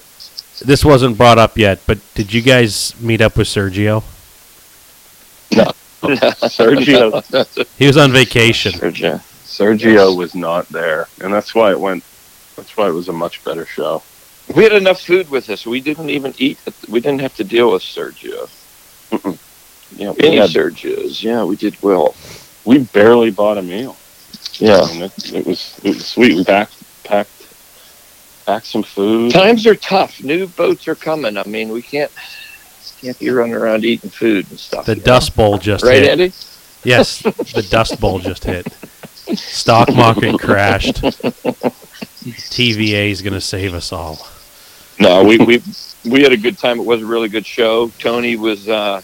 this 0.62 0.84
wasn't 0.84 1.18
brought 1.18 1.38
up 1.38 1.58
yet, 1.58 1.80
but 1.88 1.98
did 2.14 2.34
you 2.34 2.42
guys 2.42 3.00
meet 3.00 3.22
up 3.22 3.38
with 3.38 3.48
Sergio? 3.48 4.04
No, 5.56 5.72
Sergio 6.50 7.68
He 7.78 7.88
was 7.88 7.96
on 7.96 8.12
vacation. 8.12 8.74
Sergio. 8.74 9.22
Sergio 9.46 10.16
was 10.16 10.36
not 10.36 10.68
there, 10.70 11.08
and 11.22 11.34
that's 11.34 11.56
why 11.56 11.72
it 11.72 11.80
went. 11.80 12.04
That's 12.58 12.76
why 12.76 12.90
it 12.90 12.94
was 12.94 13.08
a 13.08 13.14
much 13.14 13.44
better 13.46 13.66
show. 13.66 14.04
We 14.54 14.64
had 14.64 14.74
enough 14.74 15.02
food 15.02 15.30
with 15.30 15.50
us. 15.50 15.66
We 15.66 15.80
didn't 15.80 16.10
even 16.10 16.34
eat. 16.38 16.60
We 16.90 17.00
didn't 17.00 17.22
have 17.22 17.36
to 17.38 17.46
deal 17.46 17.72
with 17.72 17.82
Sergio. 17.82 18.50
You 19.96 20.06
know, 20.06 20.12
we, 20.14 20.28
Any 20.28 20.38
had, 20.38 20.50
Sergios. 20.50 21.24
Yeah, 21.24 21.44
we 21.44 21.56
did 21.56 21.82
well. 21.82 22.16
We 22.66 22.80
barely 22.80 23.32
bought 23.32 23.58
a 23.58 23.62
meal. 23.62 23.96
Yeah. 24.56 24.82
I 24.82 24.94
mean, 24.94 25.02
it, 25.04 25.34
it 25.34 25.46
was 25.46 25.80
it 25.84 25.96
was 25.96 26.06
sweet. 26.06 26.36
We 26.36 26.44
packed 26.44 26.74
packed 27.04 27.30
packed 28.46 28.66
some 28.66 28.84
food. 28.84 29.32
Times 29.32 29.66
are 29.66 29.76
tough. 29.76 30.24
New 30.24 30.48
boats 30.48 30.88
are 30.88 30.96
coming. 30.96 31.38
I 31.38 31.44
mean, 31.46 31.70
we 31.70 31.82
can't 31.82 32.12
can't 33.02 33.18
be 33.20 33.30
running 33.30 33.54
around 33.56 33.86
eating 33.86 34.10
food 34.10 34.50
and 34.50 34.60
stuff. 34.60 34.86
The 34.86 34.96
you 34.96 35.00
know? 35.00 35.06
Dust 35.06 35.36
Bowl 35.36 35.58
just 35.58 35.84
Right, 35.84 36.02
hit. 36.02 36.12
Andy? 36.12 36.34
Yes, 36.84 37.22
the 37.22 37.66
Dust 37.70 38.00
Bowl 38.00 38.20
just 38.20 38.44
hit. 38.44 38.68
Stock 39.36 39.94
market 39.94 40.40
crashed. 40.40 40.96
TVA 42.24 43.12
is 43.12 43.22
going 43.22 43.34
to 43.34 43.42
save 43.42 43.74
us 43.74 43.92
all. 43.92 44.26
No, 45.00 45.24
we, 45.24 45.38
we 45.38 45.62
we 46.06 46.22
had 46.24 46.32
a 46.34 46.38
good 46.38 46.58
time. 46.58 46.80
It 46.80 46.86
was 46.86 47.02
a 47.02 47.06
really 47.06 47.30
good 47.30 47.46
show. 47.46 47.90
Tony 48.00 48.36
was 48.36 48.68
uh, 48.68 49.02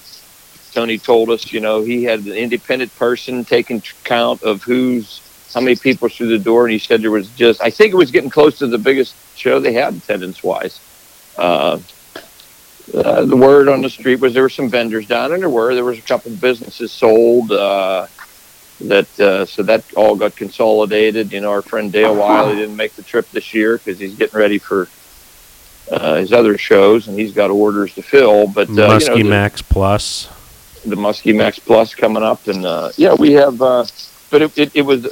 Tony 0.75 0.97
told 0.97 1.29
us, 1.29 1.53
you 1.53 1.61
know, 1.61 1.81
he 1.81 2.03
had 2.03 2.19
an 2.25 2.33
independent 2.33 2.93
person 2.97 3.45
taking 3.45 3.81
count 4.03 4.43
of 4.43 4.61
who's 4.61 5.21
how 5.53 5.61
many 5.61 5.77
people 5.77 6.09
through 6.09 6.27
the 6.27 6.37
door, 6.37 6.65
and 6.65 6.73
he 6.73 6.79
said 6.79 7.01
there 7.01 7.11
was 7.11 7.29
just 7.29 7.61
I 7.61 7.69
think 7.69 7.93
it 7.93 7.95
was 7.95 8.11
getting 8.11 8.29
close 8.29 8.59
to 8.59 8.67
the 8.67 8.77
biggest 8.77 9.15
show 9.37 9.59
they 9.59 9.71
had 9.71 9.93
attendance 9.93 10.43
wise. 10.43 10.81
Uh, 11.37 11.79
uh, 12.93 13.25
the 13.25 13.37
word 13.37 13.69
on 13.69 13.81
the 13.81 13.89
street 13.89 14.19
was 14.19 14.33
there 14.33 14.43
were 14.43 14.49
some 14.49 14.69
vendors 14.69 15.07
down, 15.07 15.31
and 15.31 15.41
there 15.41 15.49
were 15.49 15.73
there 15.73 15.85
was 15.85 15.97
a 15.97 16.01
couple 16.01 16.31
of 16.31 16.41
businesses 16.41 16.91
sold. 16.91 17.51
Uh, 17.51 18.07
that 18.81 19.19
uh, 19.21 19.45
so 19.45 19.63
that 19.63 19.85
all 19.95 20.17
got 20.17 20.35
consolidated. 20.35 21.31
You 21.31 21.39
know, 21.39 21.51
our 21.51 21.61
friend 21.61 21.89
Dale 21.89 22.13
Wiley 22.13 22.57
didn't 22.57 22.75
make 22.75 22.93
the 22.95 23.03
trip 23.03 23.29
this 23.31 23.53
year 23.53 23.77
because 23.77 23.97
he's 23.97 24.15
getting 24.15 24.37
ready 24.37 24.57
for 24.57 24.89
uh, 25.89 26.15
his 26.15 26.33
other 26.33 26.57
shows, 26.57 27.07
and 27.07 27.17
he's 27.17 27.31
got 27.31 27.49
orders 27.49 27.93
to 27.95 28.01
fill. 28.01 28.47
But 28.47 28.67
uh, 28.67 28.73
you 28.73 28.77
know, 28.77 28.89
Muskie 28.89 29.23
the, 29.23 29.23
Max 29.23 29.61
Plus. 29.61 30.29
The 30.89 30.95
Muskie 30.95 31.35
Max 31.35 31.59
Plus 31.59 31.93
coming 31.95 32.23
up, 32.23 32.47
and 32.47 32.65
uh, 32.65 32.91
yeah, 32.97 33.13
we 33.13 33.33
have. 33.33 33.61
Uh, 33.61 33.85
but 34.29 34.41
it, 34.41 34.57
it, 34.57 34.75
it 34.75 34.81
was. 34.81 35.05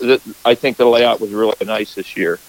I 0.44 0.56
think 0.56 0.78
the 0.78 0.86
layout 0.86 1.20
was 1.20 1.32
really 1.32 1.56
nice 1.66 1.96
this 1.96 2.16
year. 2.18 2.40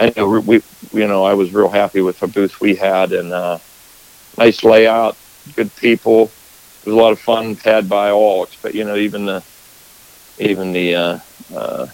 I 0.00 0.12
know 0.16 0.40
we, 0.40 0.62
you 0.92 1.06
know, 1.06 1.24
I 1.24 1.34
was 1.34 1.52
real 1.52 1.68
happy 1.68 2.00
with 2.00 2.20
the 2.20 2.26
booth 2.26 2.60
we 2.60 2.74
had, 2.74 3.12
and 3.12 3.32
uh, 3.32 3.58
nice 4.38 4.64
layout, 4.64 5.16
good 5.54 5.74
people. 5.76 6.30
It 6.80 6.86
was 6.86 6.94
a 6.94 6.98
lot 6.98 7.12
of 7.12 7.20
fun 7.20 7.54
had 7.56 7.88
by 7.88 8.10
all. 8.10 8.48
But 8.62 8.74
you 8.74 8.84
know, 8.84 8.96
even 8.96 9.26
the, 9.26 9.42
even 10.38 10.72
the, 10.72 10.94
uh, 10.94 11.18
uh, 11.54 11.86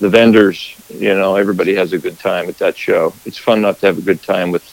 the 0.00 0.08
vendors. 0.08 0.74
You 0.88 1.14
know, 1.14 1.36
everybody 1.36 1.74
has 1.74 1.92
a 1.92 1.98
good 1.98 2.18
time 2.18 2.48
at 2.48 2.58
that 2.58 2.76
show. 2.76 3.12
It's 3.24 3.38
fun 3.38 3.60
not 3.60 3.78
to 3.80 3.86
have 3.86 3.98
a 3.98 4.02
good 4.02 4.22
time 4.22 4.50
with 4.50 4.64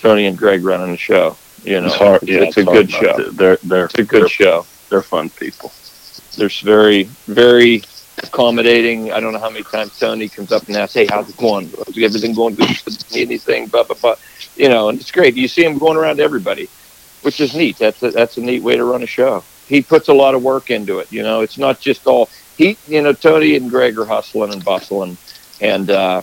Tony 0.00 0.26
and 0.26 0.36
Greg 0.36 0.64
running 0.64 0.90
the 0.90 0.96
show. 0.96 1.36
You 1.64 1.80
know, 1.80 1.86
it's 1.86 1.94
hard. 1.96 2.22
it's, 2.22 2.30
Yeah, 2.30 2.42
it's 2.42 2.56
a 2.58 2.64
hard 2.64 2.76
good 2.76 2.90
show. 2.90 3.16
to- 3.16 3.30
They're 3.30 3.58
they're 3.64 3.84
It's 3.86 3.94
a 3.94 4.04
good 4.04 4.22
they're, 4.22 4.28
show. 4.28 4.66
they're 4.90 5.02
fun 5.02 5.30
people. 5.30 5.72
They're 6.36 6.50
very, 6.62 7.04
very 7.26 7.82
accommodating. 8.22 9.12
I 9.12 9.20
don't 9.20 9.32
know 9.32 9.38
how 9.38 9.50
many 9.50 9.64
times 9.64 9.98
Tony 9.98 10.28
comes 10.28 10.52
up 10.52 10.66
and 10.66 10.76
asks, 10.76 10.94
"Hey, 10.94 11.06
how's 11.08 11.28
it 11.28 11.36
going? 11.36 11.70
Is 11.88 12.02
everything 12.02 12.34
going 12.34 12.54
good? 12.56 12.68
Need 13.12 13.22
anything?" 13.28 13.66
Blah 13.68 13.84
blah 13.84 13.96
blah. 14.00 14.14
You 14.56 14.68
know, 14.68 14.88
and 14.88 15.00
it's 15.00 15.10
great. 15.10 15.34
You 15.36 15.48
see 15.48 15.64
him 15.64 15.78
going 15.78 15.96
around 15.96 16.16
to 16.18 16.22
everybody, 16.22 16.68
which 17.22 17.40
is 17.40 17.54
neat. 17.54 17.78
That's 17.78 18.02
a, 18.02 18.10
that's 18.10 18.36
a 18.36 18.40
neat 18.40 18.62
way 18.62 18.76
to 18.76 18.84
run 18.84 19.02
a 19.02 19.06
show. 19.06 19.42
He 19.66 19.80
puts 19.82 20.08
a 20.08 20.14
lot 20.14 20.34
of 20.34 20.42
work 20.42 20.70
into 20.70 20.98
it. 20.98 21.10
You 21.10 21.22
know, 21.22 21.40
it's 21.40 21.58
not 21.58 21.80
just 21.80 22.06
all 22.06 22.28
he. 22.56 22.76
You 22.88 23.02
know, 23.02 23.12
Tony 23.12 23.56
and 23.56 23.70
Greg 23.70 23.98
are 23.98 24.04
hustling 24.04 24.52
and 24.52 24.64
bustling, 24.64 25.16
and 25.60 25.90
uh, 25.90 26.22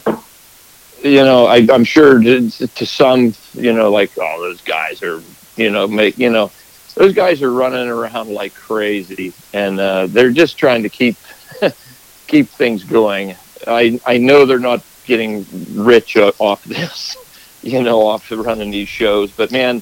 you 1.04 1.24
know, 1.24 1.46
I, 1.48 1.68
I'm 1.72 1.84
sure 1.84 2.20
to, 2.20 2.50
to 2.50 2.86
some, 2.86 3.34
you 3.54 3.74
know, 3.74 3.92
like, 3.92 4.12
oh, 4.18 4.42
those 4.42 4.62
guys 4.62 5.02
are, 5.04 5.22
you 5.56 5.70
know, 5.72 5.88
make, 5.88 6.18
you 6.18 6.30
know, 6.30 6.52
those 6.96 7.14
guys 7.14 7.42
are 7.42 7.52
running 7.52 7.88
around 7.88 8.30
like 8.30 8.54
crazy, 8.54 9.34
and 9.54 9.80
uh, 9.80 10.08
they're 10.08 10.32
just 10.32 10.58
trying 10.58 10.84
to 10.84 10.90
keep 10.90 11.16
keep 12.28 12.48
things 12.50 12.84
going. 12.84 13.36
I 13.68 14.00
I 14.06 14.18
know 14.18 14.46
they're 14.46 14.60
not 14.60 14.84
getting 15.06 15.46
rich 15.74 16.18
off 16.18 16.64
this, 16.66 17.18
you 17.62 17.82
know, 17.82 18.06
off 18.08 18.30
of 18.32 18.40
running 18.40 18.72
these 18.72 18.90
shows, 18.90 19.32
but 19.32 19.52
man, 19.52 19.82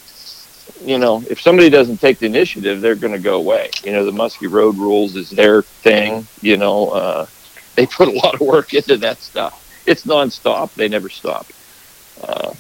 you 0.84 0.98
know, 0.98 1.24
if 1.30 1.42
somebody 1.42 1.70
doesn't 1.70 1.98
take 1.98 2.20
the 2.20 2.26
initiative, 2.28 2.82
they're 2.82 2.96
going 2.96 3.14
to 3.14 3.20
go 3.20 3.36
away. 3.36 3.70
You 3.84 3.92
know, 3.92 4.06
the 4.06 4.12
Muskie 4.12 4.50
Road 4.50 4.78
Rules 4.78 5.16
is 5.16 5.30
their 5.30 5.64
thing. 5.64 6.28
You 6.42 6.58
know, 6.58 6.90
uh, 6.90 7.26
they 7.76 7.86
put 7.86 8.08
a 8.08 8.12
lot 8.12 8.36
of 8.36 8.42
work 8.42 8.74
into 8.74 8.98
that 8.98 9.18
stuff. 9.20 9.69
It's 9.90 10.06
nonstop. 10.06 10.74
They 10.76 10.88
never 10.88 11.10
stop. 11.10 11.48
Uh, 12.24 12.54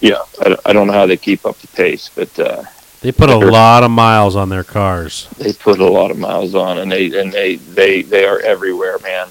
yeah, 0.00 0.22
I, 0.44 0.48
don't- 0.50 0.60
I 0.66 0.72
don't 0.72 0.86
know 0.88 0.92
how 0.92 1.06
they 1.06 1.16
keep 1.16 1.46
up 1.46 1.56
the 1.58 1.68
pace, 1.68 2.10
but 2.14 2.36
uh, 2.38 2.62
They 3.00 3.12
put 3.12 3.30
a 3.30 3.36
lot 3.38 3.82
of 3.84 3.90
miles 3.90 4.36
on 4.36 4.48
their 4.48 4.64
cars. 4.64 5.28
they 5.38 5.52
put 5.52 5.78
a 5.80 5.86
lot 5.88 6.10
of 6.10 6.18
miles 6.18 6.54
on, 6.54 6.78
and 6.78 6.90
they 6.90 7.04
and 7.18 7.32
they 7.32 7.56
they 7.56 8.02
they 8.02 8.24
are 8.26 8.40
everywhere, 8.40 8.98
man. 9.02 9.28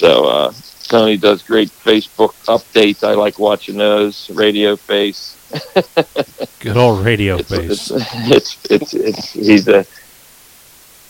So 0.00 0.26
uh, 0.26 0.52
Tony 0.84 1.16
does 1.16 1.42
great 1.42 1.70
Facebook 1.70 2.34
updates. 2.46 3.02
I 3.06 3.14
like 3.14 3.38
watching 3.38 3.76
those. 3.78 4.28
Radio 4.30 4.76
Face. 4.76 5.30
Good 6.60 6.76
old 6.76 7.04
radio 7.04 7.36
It's, 7.36 7.48
face. 7.50 7.90
it's, 7.90 8.58
it's 8.70 8.70
it's 8.70 8.94
it's 8.94 9.32
he's 9.32 9.68
a 9.68 9.84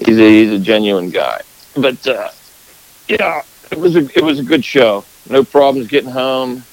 he's 0.05 0.19
a 0.19 0.29
he's 0.31 0.53
a 0.53 0.59
genuine 0.59 1.11
guy. 1.11 1.41
But 1.77 2.07
uh, 2.07 2.29
yeah, 3.09 3.43
it 3.71 3.79
was 3.79 3.97
a 3.97 4.05
it 4.19 4.23
was 4.23 4.39
a 4.41 4.43
good 4.43 4.65
show. 4.65 5.05
No 5.29 5.45
problems 5.45 5.89
getting 5.89 6.11
home. 6.11 6.65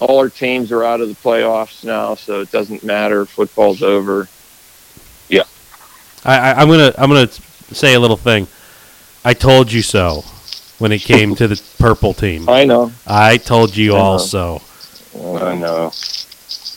All 0.00 0.18
our 0.18 0.30
teams 0.30 0.72
are 0.72 0.82
out 0.82 1.00
of 1.00 1.08
the 1.08 1.14
playoffs 1.14 1.84
now, 1.84 2.14
so 2.14 2.40
it 2.40 2.50
doesn't 2.50 2.82
matter. 2.82 3.24
Football's 3.26 3.82
over. 3.82 4.28
I, 6.24 6.38
I, 6.38 6.52
I'm 6.60 6.68
gonna 6.68 6.92
I'm 6.98 7.08
gonna 7.10 7.28
say 7.72 7.94
a 7.94 8.00
little 8.00 8.16
thing. 8.16 8.46
I 9.24 9.34
told 9.34 9.72
you 9.72 9.82
so 9.82 10.22
when 10.78 10.92
it 10.92 11.00
came 11.00 11.34
to 11.36 11.48
the 11.48 11.60
purple 11.78 12.14
team. 12.14 12.48
I 12.48 12.64
know. 12.64 12.92
I 13.06 13.36
told 13.36 13.76
you 13.76 13.94
I 13.94 13.98
know. 13.98 14.18
I 15.38 15.54
know. 15.56 15.92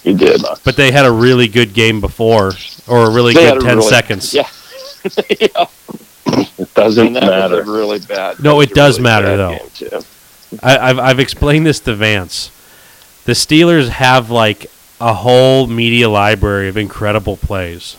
You 0.04 0.18
did. 0.18 0.42
But 0.64 0.76
they 0.76 0.92
had 0.92 1.06
a 1.06 1.12
really 1.12 1.48
good 1.48 1.74
game 1.74 2.02
before, 2.02 2.52
or 2.88 3.06
a 3.06 3.10
really 3.12 3.34
They 3.34 3.50
good 3.52 3.62
ten 3.62 3.78
really- 3.78 3.90
seconds. 3.90 4.34
Yeah. 4.34 4.50
yeah. 5.40 5.66
It 6.76 6.80
doesn't 6.80 7.14
that 7.14 7.24
matter. 7.24 7.58
was 7.58 7.68
a 7.68 7.72
really 7.72 8.00
bad. 8.00 8.40
No, 8.42 8.60
it 8.60 8.74
does 8.74 8.98
really 9.00 9.04
matter, 9.04 9.38
though. 9.38 9.60
I, 10.62 10.78
I've 10.90 11.00
I've 11.00 11.20
explained 11.20 11.66
this 11.66 11.80
to 11.82 11.94
Vance. 11.94 12.50
The 13.26 13.34
Steelers 13.34 13.90
have 13.90 14.30
like 14.32 14.66
a 15.00 15.14
whole 15.14 15.68
media 15.68 16.10
library 16.10 16.68
of 16.70 16.78
incredible 16.78 17.38
plays. 17.38 17.96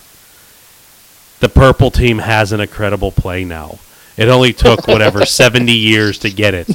The 1.40 1.48
purple 1.48 1.90
team 1.90 2.18
has 2.18 2.52
an 2.52 2.60
incredible 2.60 3.12
play 3.12 3.44
now. 3.44 3.78
It 4.16 4.28
only 4.28 4.52
took 4.52 4.88
whatever 4.88 5.24
seventy 5.26 5.72
years 5.72 6.18
to 6.20 6.30
get 6.30 6.54
it, 6.54 6.68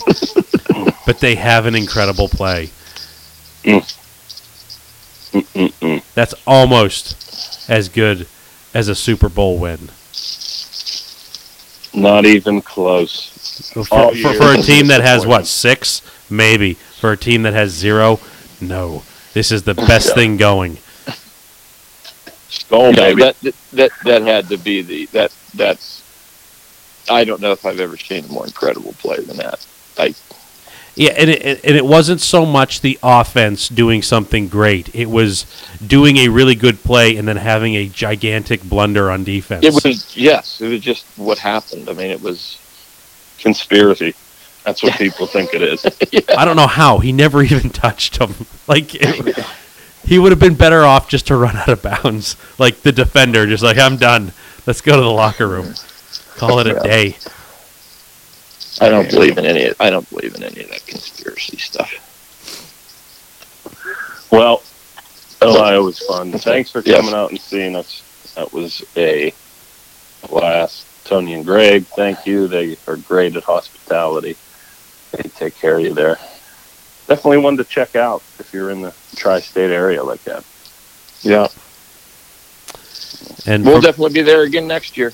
but 1.06 1.20
they 1.20 1.36
have 1.36 1.66
an 1.66 1.76
incredible 1.76 2.30
play. 2.30 2.70
Mm. 3.64 3.96
Mm-mm-mm. 5.32 6.04
That's 6.16 6.34
almost 6.48 7.70
as 7.70 7.90
good 7.90 8.28
as 8.74 8.88
a 8.88 8.96
Super 8.96 9.30
Bowl 9.30 9.60
win. 9.60 9.90
Not 11.94 12.26
even 12.26 12.62
close. 12.62 13.72
For, 13.74 13.84
for, 13.84 14.34
for 14.34 14.54
a 14.54 14.62
team 14.62 14.88
that 14.88 15.02
has 15.02 15.26
what 15.26 15.48
six, 15.48 16.02
maybe. 16.30 16.76
For 16.76 17.12
a 17.14 17.18
team 17.18 17.44
that 17.44 17.54
has 17.54 17.72
zero, 17.72 18.20
no. 18.62 19.04
This 19.34 19.52
is 19.52 19.64
the 19.64 19.74
best 19.74 20.14
thing 20.14 20.38
going. 20.38 20.78
Skull, 22.50 22.94
Yeah, 22.94 23.14
baby. 23.14 23.22
that, 23.24 23.36
that 23.74 23.92
that 24.04 24.22
had 24.24 24.50
to 24.50 24.58
be 24.58 24.82
the 24.82 25.06
that 25.08 25.34
that's. 25.56 26.04
I 27.10 27.24
don't 27.24 27.42
know 27.42 27.52
if 27.52 27.66
I've 27.66 27.80
ever 27.80 27.98
seen 27.98 28.26
a 28.26 28.28
more 28.28 28.46
incredible 28.46 28.94
play 29.00 29.18
than 29.18 29.38
that. 29.38 29.66
I 29.98 30.14
Yeah, 31.00 31.14
and 31.18 31.30
it, 31.30 31.64
and 31.64 31.78
it 31.78 31.86
wasn't 31.86 32.20
so 32.20 32.46
much 32.46 32.82
the 32.82 33.00
offense 33.02 33.70
doing 33.70 34.02
something 34.02 34.50
great. 34.50 34.94
It 34.94 35.06
was 35.10 35.46
doing 35.88 36.18
a 36.18 36.28
really 36.28 36.56
good 36.56 36.84
play 36.84 37.16
and 37.16 37.26
then 37.26 37.38
having 37.38 37.76
a 37.76 37.88
gigantic 37.88 38.62
blunder 38.64 39.10
on 39.10 39.24
defense. 39.24 39.64
it 39.64 39.74
was 39.74 40.18
yes, 40.18 40.60
it 40.60 40.68
was 40.68 40.82
just 40.82 41.06
what 41.16 41.38
happened. 41.38 41.88
I 41.88 41.94
mean, 41.94 42.12
it 42.12 42.22
was 42.22 42.58
conspiracy. 43.40 44.14
That's 44.66 44.84
what 44.84 44.94
people 44.96 45.26
think 45.26 45.54
it 45.54 45.62
is. 45.62 45.86
I 46.38 46.44
don't 46.44 46.58
know 46.58 46.68
how 46.68 47.00
he 47.00 47.14
never 47.14 47.42
even 47.44 47.70
touched 47.70 48.18
him. 48.18 48.34
Like 48.68 48.94
it- 48.96 49.46
he 50.04 50.20
would 50.20 50.34
have 50.34 50.40
been 50.40 50.56
better 50.56 50.84
off 50.84 51.08
just 51.08 51.28
to 51.28 51.36
run 51.38 51.56
out 51.56 51.70
of 51.70 51.82
bounds, 51.82 52.36
like 52.58 52.82
the 52.82 52.92
defender, 52.92 53.48
just 53.48 53.64
like 53.64 53.78
I'm 53.78 53.96
done. 53.96 54.34
Let's 54.68 54.82
go 54.82 54.98
to 54.98 55.02
the 55.02 55.10
locker 55.10 55.48
room. 55.48 55.76
Call 56.36 56.60
it 56.60 56.68
a 56.68 56.80
day. 56.82 57.16
I 58.82 58.90
don't 58.90 59.10
believe 59.10 59.38
in 59.38 59.46
any. 59.46 59.66
Of, 59.68 59.76
I 59.80 59.90
don't 59.90 60.10
believe 60.10 60.36
in 60.36 60.44
any 60.44 60.62
of 60.62 60.70
that 60.70 60.86
conspiracy 60.86 61.58
stuff. 61.58 61.92
Well, 64.32 64.62
Ohio 65.42 65.84
was 65.84 66.00
fun. 66.00 66.32
Thanks 66.34 66.72
for 66.72 66.82
Yes. 66.86 66.98
coming 67.02 67.14
out 67.16 67.32
and 67.32 67.40
seeing 67.42 67.76
us. 67.76 68.04
That 68.36 68.54
was 68.54 68.84
a 68.96 69.34
blast. 70.30 70.86
Tony 71.06 71.34
and 71.34 71.46
Greg, 71.46 71.86
thank 71.96 72.26
you. 72.28 72.48
They 72.48 72.78
are 72.88 72.96
great 72.98 73.36
at 73.36 73.44
hospitality. 73.44 74.36
They 75.12 75.24
take 75.30 75.56
care 75.60 75.78
of 75.78 75.82
you 75.84 75.94
there. 75.94 76.18
Definitely 77.08 77.40
one 77.40 77.58
to 77.58 77.64
check 77.64 77.96
out 77.96 78.22
if 78.38 78.54
you're 78.54 78.70
in 78.70 78.82
the 78.82 78.94
tri-state 79.16 79.72
area 79.72 80.04
like 80.04 80.24
that. 80.26 80.44
Yeah, 81.22 81.48
And 83.48 83.66
we'll 83.66 83.76
from- 83.76 83.82
definitely 83.84 84.14
be 84.14 84.22
there 84.22 84.44
again 84.44 84.68
next 84.68 84.96
year. 84.98 85.12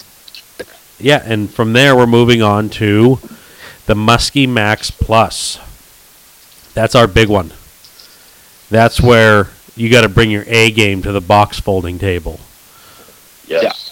yeah, 1.00 1.22
and 1.26 1.50
from 1.50 1.72
there 1.74 1.96
we're 1.96 2.06
moving 2.06 2.42
on 2.42 2.70
to 2.72 3.18
the 3.86 3.94
Muskie 3.94 4.50
Max 4.50 4.92
Plus. 4.92 5.60
That's 6.74 6.96
our 6.96 7.08
big 7.08 7.30
one. 7.30 7.54
That's 8.70 9.00
where 9.00 9.50
you 9.76 9.90
got 9.90 10.02
to 10.02 10.10
bring 10.10 10.32
your 10.32 10.44
A 10.48 10.72
game 10.72 11.02
to 11.04 11.12
the 11.12 11.22
box 11.22 11.60
folding 11.60 12.00
table. 12.00 12.40
Yes. 13.48 13.92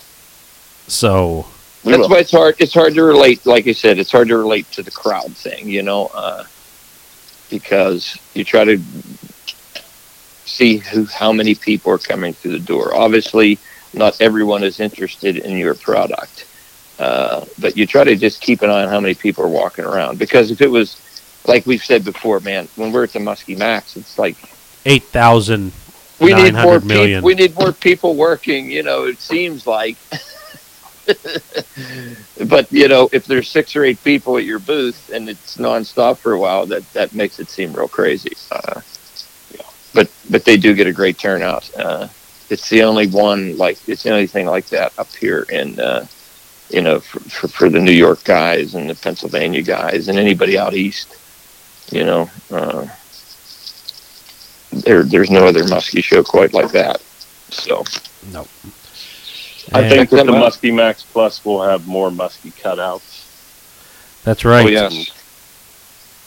So 0.88 1.46
That's 1.84 1.98
will. 2.00 2.10
why 2.10 2.20
it's 2.20 2.32
hard. 2.32 2.56
It's 2.60 2.74
hard 2.74 2.94
to 2.96 3.04
relate. 3.04 3.46
Like 3.46 3.68
I 3.68 3.74
said, 3.74 4.00
it's 4.00 4.12
hard 4.12 4.28
to 4.30 4.38
relate 4.38 4.70
to 4.72 4.84
the 4.84 4.92
crowd 4.92 5.36
thing. 5.36 5.70
You 5.70 5.84
know, 5.84 6.10
uh, 6.14 6.44
because 7.50 8.18
you 8.34 8.44
try 8.44 8.66
to 8.66 8.82
see 10.46 10.78
who, 10.78 11.06
how 11.06 11.32
many 11.32 11.56
people 11.56 11.92
are 11.92 11.98
coming 11.98 12.34
through 12.34 12.52
the 12.52 12.60
door. 12.60 12.96
Obviously, 12.96 13.60
not 13.94 14.20
everyone 14.20 14.64
is 14.64 14.80
interested 14.80 15.38
in 15.38 15.58
your 15.58 15.76
product, 15.76 16.46
uh, 17.00 17.46
but 17.60 17.76
you 17.76 17.86
try 17.86 18.04
to 18.04 18.16
just 18.16 18.42
keep 18.42 18.62
an 18.62 18.70
eye 18.70 18.84
on 18.84 18.90
how 18.90 19.00
many 19.00 19.16
people 19.16 19.44
are 19.44 19.50
walking 19.50 19.86
around. 19.86 20.20
Because 20.20 20.52
if 20.52 20.62
it 20.62 20.70
was, 20.70 21.00
like 21.46 21.66
we've 21.66 21.84
said 21.84 22.04
before, 22.06 22.40
man, 22.40 22.68
when 22.76 22.92
we're 22.92 23.04
at 23.04 23.14
the 23.14 23.20
Muskie 23.20 23.58
Max, 23.58 23.96
it's 23.98 24.18
like 24.18 24.38
eight 24.86 25.04
thousand 25.04 25.72
we 26.20 26.34
need 26.34 26.54
more 26.54 26.80
900 26.80 26.86
million. 26.86 27.18
people. 27.20 27.28
We 27.28 27.36
need 27.36 27.56
more 27.56 27.72
people 27.72 28.16
working. 28.16 28.70
You 28.72 28.84
know, 28.84 29.06
it 29.06 29.20
seems 29.20 29.68
like. 29.68 29.98
but 32.48 32.72
you 32.72 32.88
know, 32.88 33.10
if 33.12 33.26
there's 33.26 33.50
six 33.50 33.76
or 33.76 33.84
eight 33.84 34.02
people 34.04 34.38
at 34.38 34.46
your 34.46 34.60
booth 34.60 35.12
and 35.14 35.28
it's 35.30 35.58
nonstop 35.58 36.18
for 36.18 36.34
a 36.34 36.40
while, 36.40 36.66
that 36.68 36.92
that 36.94 37.14
makes 37.14 37.40
it 37.40 37.50
seem 37.50 37.74
real 37.74 37.88
crazy. 37.88 38.34
Uh, 38.52 38.82
yeah. 39.52 39.66
But 39.94 40.10
but 40.30 40.46
they 40.46 40.58
do 40.58 40.74
get 40.74 40.88
a 40.88 40.94
great 40.94 41.18
turnout. 41.18 41.70
Uh, 41.78 42.08
it's 42.50 42.70
the 42.70 42.84
only 42.84 43.08
one 43.08 43.58
like 43.58 43.78
it's 43.88 44.04
the 44.04 44.12
only 44.12 44.28
thing 44.28 44.46
like 44.46 44.68
that 44.68 44.94
up 44.98 45.14
here 45.16 45.44
in 45.50 45.80
uh, 45.80 46.06
you 46.70 46.82
know 46.82 47.00
for, 47.00 47.20
for 47.22 47.48
for 47.48 47.70
the 47.70 47.80
New 47.80 47.92
York 47.92 48.24
guys 48.24 48.76
and 48.76 48.90
the 48.90 48.96
Pennsylvania 48.96 49.62
guys 49.62 50.08
and 50.08 50.18
anybody 50.18 50.58
out 50.58 50.74
east. 50.74 51.16
You 51.92 52.06
know. 52.06 52.30
Uh, 52.52 52.88
there, 54.72 55.04
there's 55.04 55.30
no 55.30 55.46
other 55.46 55.64
muskie 55.64 56.04
show 56.04 56.24
quite 56.24 56.52
like 56.54 56.72
that. 56.72 57.00
So 57.50 57.84
no. 58.32 58.48
I 59.72 59.82
And 59.82 59.90
think 59.90 60.12
with 60.12 60.20
Check 60.22 60.26
the 60.26 60.32
them 60.32 60.42
out. 60.42 60.52
Muskie 60.52 60.74
Max 60.74 61.04
Plus, 61.04 61.46
we'll 61.46 61.62
have 61.62 61.88
more 61.88 62.10
Muskie 62.10 62.52
cutouts 62.52 63.24
that's 64.24 64.46
right. 64.46 64.66
Oh, 64.66 64.70
yes. 64.70 64.94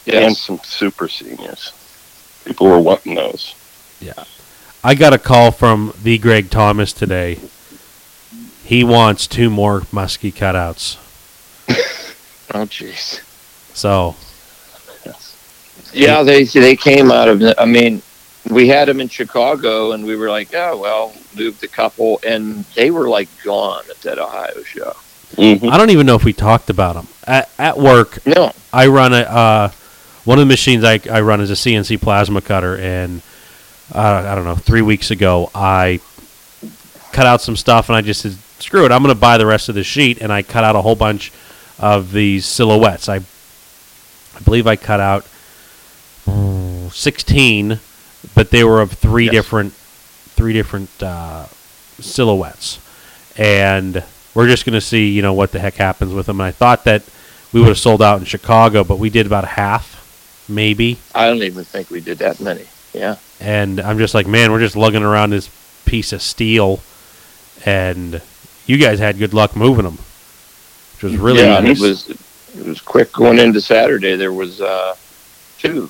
and 0.05 0.13
yes, 0.13 0.39
some 0.39 0.59
super 0.63 1.07
seniors. 1.07 1.73
People 2.45 2.67
were 2.67 2.79
wanting 2.79 3.15
those. 3.15 3.55
Yeah. 3.99 4.23
I 4.83 4.93
got 4.93 5.13
a 5.13 5.17
call 5.17 5.51
from 5.51 5.93
the 6.01 6.17
Greg 6.17 6.49
Thomas 6.49 6.93
today. 6.93 7.39
He 8.67 8.83
wants 8.83 9.27
two 9.27 9.49
more 9.49 9.81
muskie 9.93 10.33
cutouts. 10.33 10.97
oh 12.53 12.65
jeez. 12.65 13.21
So 13.73 14.15
Yeah, 15.93 16.23
they 16.23 16.43
they 16.43 16.75
came 16.75 17.09
out 17.09 17.29
of. 17.29 17.41
I 17.57 17.63
mean, 17.63 18.01
we 18.49 18.67
had 18.67 18.89
them 18.89 18.99
in 18.99 19.07
Chicago, 19.07 19.93
and 19.93 20.05
we 20.05 20.17
were 20.17 20.29
like, 20.29 20.53
oh 20.53 20.75
well, 20.75 21.13
moved 21.33 21.63
a 21.63 21.69
couple, 21.69 22.19
and 22.27 22.65
they 22.75 22.91
were 22.91 23.07
like 23.07 23.29
gone 23.41 23.83
at 23.89 24.01
that 24.01 24.19
Ohio 24.19 24.61
show. 24.63 24.97
Mm-hmm. 25.35 25.69
I 25.69 25.77
don't 25.77 25.91
even 25.91 26.05
know 26.05 26.15
if 26.15 26.25
we 26.25 26.33
talked 26.33 26.69
about 26.69 26.95
them 26.95 27.07
at, 27.25 27.49
at 27.57 27.77
work. 27.77 28.25
No, 28.25 28.51
I 28.73 28.87
run 28.87 29.13
a 29.13 29.21
uh, 29.21 29.71
one 30.25 30.39
of 30.39 30.41
the 30.45 30.51
machines 30.51 30.83
I, 30.83 30.99
I 31.09 31.21
run 31.21 31.39
is 31.39 31.51
a 31.51 31.53
CNC 31.53 32.01
plasma 32.01 32.41
cutter, 32.41 32.77
and 32.77 33.21
uh, 33.95 34.25
I 34.27 34.35
don't 34.35 34.43
know. 34.43 34.55
Three 34.55 34.81
weeks 34.81 35.09
ago, 35.09 35.49
I 35.55 36.01
cut 37.13 37.25
out 37.25 37.39
some 37.39 37.55
stuff, 37.55 37.87
and 37.87 37.95
I 37.95 38.01
just 38.01 38.21
said, 38.21 38.37
"Screw 38.59 38.85
it! 38.85 38.91
I'm 38.91 39.01
going 39.03 39.13
to 39.13 39.19
buy 39.19 39.37
the 39.37 39.45
rest 39.45 39.69
of 39.69 39.75
the 39.75 39.83
sheet." 39.83 40.19
And 40.21 40.31
I 40.31 40.41
cut 40.43 40.63
out 40.63 40.75
a 40.75 40.81
whole 40.81 40.95
bunch 40.95 41.31
of 41.79 42.11
these 42.11 42.45
silhouettes. 42.45 43.07
I 43.09 43.17
I 43.17 44.39
believe 44.43 44.67
I 44.67 44.75
cut 44.75 44.99
out 44.99 45.25
mm, 46.25 46.91
sixteen, 46.91 47.79
but 48.35 48.49
they 48.51 48.63
were 48.63 48.81
of 48.81 48.91
three 48.93 49.25
Yes. 49.25 49.33
different 49.33 49.73
three 49.73 50.53
different 50.53 50.89
uh, 51.01 51.45
silhouettes, 51.99 52.79
and 53.37 54.03
we're 54.35 54.47
just 54.47 54.65
going 54.65 54.73
to 54.75 54.81
see, 54.81 55.09
you 55.09 55.21
know, 55.23 55.33
what 55.33 55.51
the 55.51 55.59
heck 55.59 55.75
happens 55.75 56.13
with 56.13 56.27
them. 56.27 56.39
And 56.39 56.45
I 56.47 56.51
thought 56.51 56.83
that 56.83 57.01
we 57.51 57.59
would 57.59 57.69
have 57.69 57.79
sold 57.79 58.03
out 58.03 58.19
in 58.19 58.25
Chicago, 58.25 58.83
but 58.83 58.99
we 58.99 59.09
did 59.09 59.25
about 59.25 59.45
half, 59.45 60.45
maybe. 60.47 60.99
I 61.15 61.25
don't 61.27 61.41
even 61.41 61.63
think 61.63 61.89
we 61.89 62.01
did 62.01 62.19
that 62.19 62.39
many. 62.39 62.65
Yeah, 62.93 63.15
And 63.39 63.79
I'm 63.79 63.97
just 63.97 64.13
like, 64.13 64.27
man, 64.27 64.51
we're 64.51 64.59
just 64.59 64.75
lugging 64.75 65.03
around 65.03 65.31
this 65.31 65.49
piece 65.85 66.13
of 66.13 66.21
steel, 66.21 66.81
and 67.65 68.21
you 68.67 68.77
guys 68.77 68.99
had 68.99 69.17
good 69.17 69.33
luck 69.33 69.55
moving 69.55 69.85
them, 69.85 69.97
which 70.93 71.03
was 71.03 71.17
really 71.17 71.41
yeah, 71.41 71.59
nice. 71.59 71.79
it 71.79 71.81
was 71.81 72.09
it 72.09 72.65
was 72.65 72.81
quick 72.81 73.11
going 73.11 73.39
into 73.39 73.61
Saturday. 73.61 74.15
There 74.15 74.33
was 74.33 74.61
uh, 74.61 74.95
two, 75.57 75.89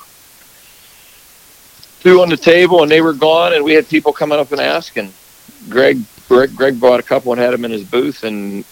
two 2.01 2.21
on 2.21 2.30
the 2.30 2.38
table, 2.38 2.84
and 2.84 2.91
they 2.91 3.01
were 3.01 3.13
gone. 3.13 3.53
And 3.53 3.63
we 3.63 3.73
had 3.73 3.89
people 3.89 4.13
coming 4.13 4.39
up 4.39 4.51
and 4.51 4.61
asking. 4.61 5.11
Greg, 5.69 5.99
Greg, 6.28 6.55
Greg 6.55 6.80
bought 6.80 6.99
a 6.99 7.03
couple 7.03 7.32
and 7.32 7.41
had 7.41 7.53
them 7.53 7.65
in 7.65 7.71
his 7.71 7.84
booth, 7.84 8.23
and 8.23 8.63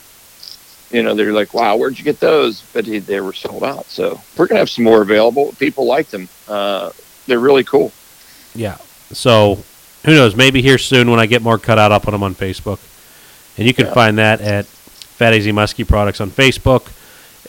you 0.91 1.03
know 1.03 1.15
they're 1.15 1.33
like, 1.33 1.53
"Wow, 1.53 1.77
where'd 1.77 1.97
you 1.97 2.05
get 2.05 2.19
those?" 2.19 2.61
But 2.73 2.85
he, 2.85 2.99
they 2.99 3.19
were 3.21 3.33
sold 3.33 3.63
out. 3.63 3.85
So 3.87 4.21
we're 4.37 4.47
gonna 4.47 4.59
have 4.59 4.69
some 4.69 4.83
more 4.83 5.01
available. 5.01 5.53
People 5.53 5.85
like 5.85 6.09
them. 6.09 6.29
Uh, 6.47 6.91
they're 7.27 7.39
really 7.39 7.63
cool. 7.63 7.91
Yeah. 8.53 8.77
So 9.11 9.59
who 10.05 10.13
knows? 10.13 10.35
Maybe 10.35 10.61
here 10.61 10.77
soon 10.77 11.09
when 11.09 11.19
I 11.19 11.25
get 11.25 11.41
more 11.41 11.57
cut 11.57 11.79
out, 11.79 11.91
I'll 11.91 11.99
put 11.99 12.11
them 12.11 12.23
on 12.23 12.35
Facebook, 12.35 12.79
and 13.57 13.67
you 13.67 13.73
can 13.73 13.87
Yeah. 13.87 13.93
find 13.93 14.17
that 14.17 14.41
at 14.41 14.65
Fat 14.65 15.33
Easy 15.33 15.51
Muskie 15.51 15.87
Products 15.87 16.19
on 16.21 16.29
Facebook. 16.31 16.87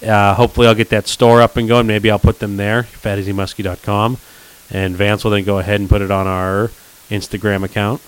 Uh, 0.06 0.34
hopefully, 0.34 0.66
I'll 0.66 0.74
get 0.74 0.90
that 0.90 1.08
store 1.08 1.40
up 1.40 1.56
and 1.56 1.66
going. 1.68 1.86
Maybe 1.86 2.10
I'll 2.10 2.18
put 2.18 2.38
them 2.38 2.56
there, 2.58 2.82
fateasymuskie.com, 3.02 4.18
and 4.70 4.96
Vance 4.96 5.24
will 5.24 5.30
then 5.30 5.44
go 5.44 5.58
ahead 5.58 5.80
and 5.80 5.88
put 5.88 6.02
it 6.02 6.10
on 6.10 6.26
our 6.26 6.70
Instagram 7.10 7.64
account. 7.64 8.00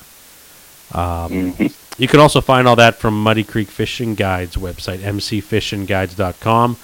Um, 0.94 1.52
Mhm. 1.54 1.72
You 1.98 2.06
can 2.06 2.20
also 2.20 2.40
find 2.40 2.68
all 2.68 2.76
that 2.76 3.00
from 3.00 3.20
Muddy 3.20 3.42
Creek 3.42 3.66
Fishing 3.68 4.14
Guides 4.14 4.54
website, 4.54 4.98
mcfishingguides.com. 5.00 6.76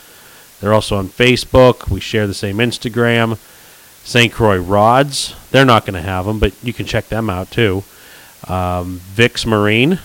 They're 0.60 0.74
also 0.74 0.96
on 0.96 1.08
Facebook. 1.08 1.88
We 1.88 2.00
share 2.00 2.26
the 2.26 2.34
same 2.34 2.56
Instagram. 2.58 3.38
St. 4.02 4.32
Croix 4.32 4.56
Rods. 4.58 5.34
They're 5.52 5.64
not 5.64 5.86
going 5.86 5.94
to 5.94 6.00
have 6.02 6.26
them, 6.26 6.40
but 6.40 6.52
you 6.64 6.72
can 6.72 6.84
check 6.86 7.08
them 7.10 7.30
out 7.30 7.52
too. 7.52 7.84
Um, 8.48 9.00
Vic's 9.14 9.46
Marine. 9.46 10.00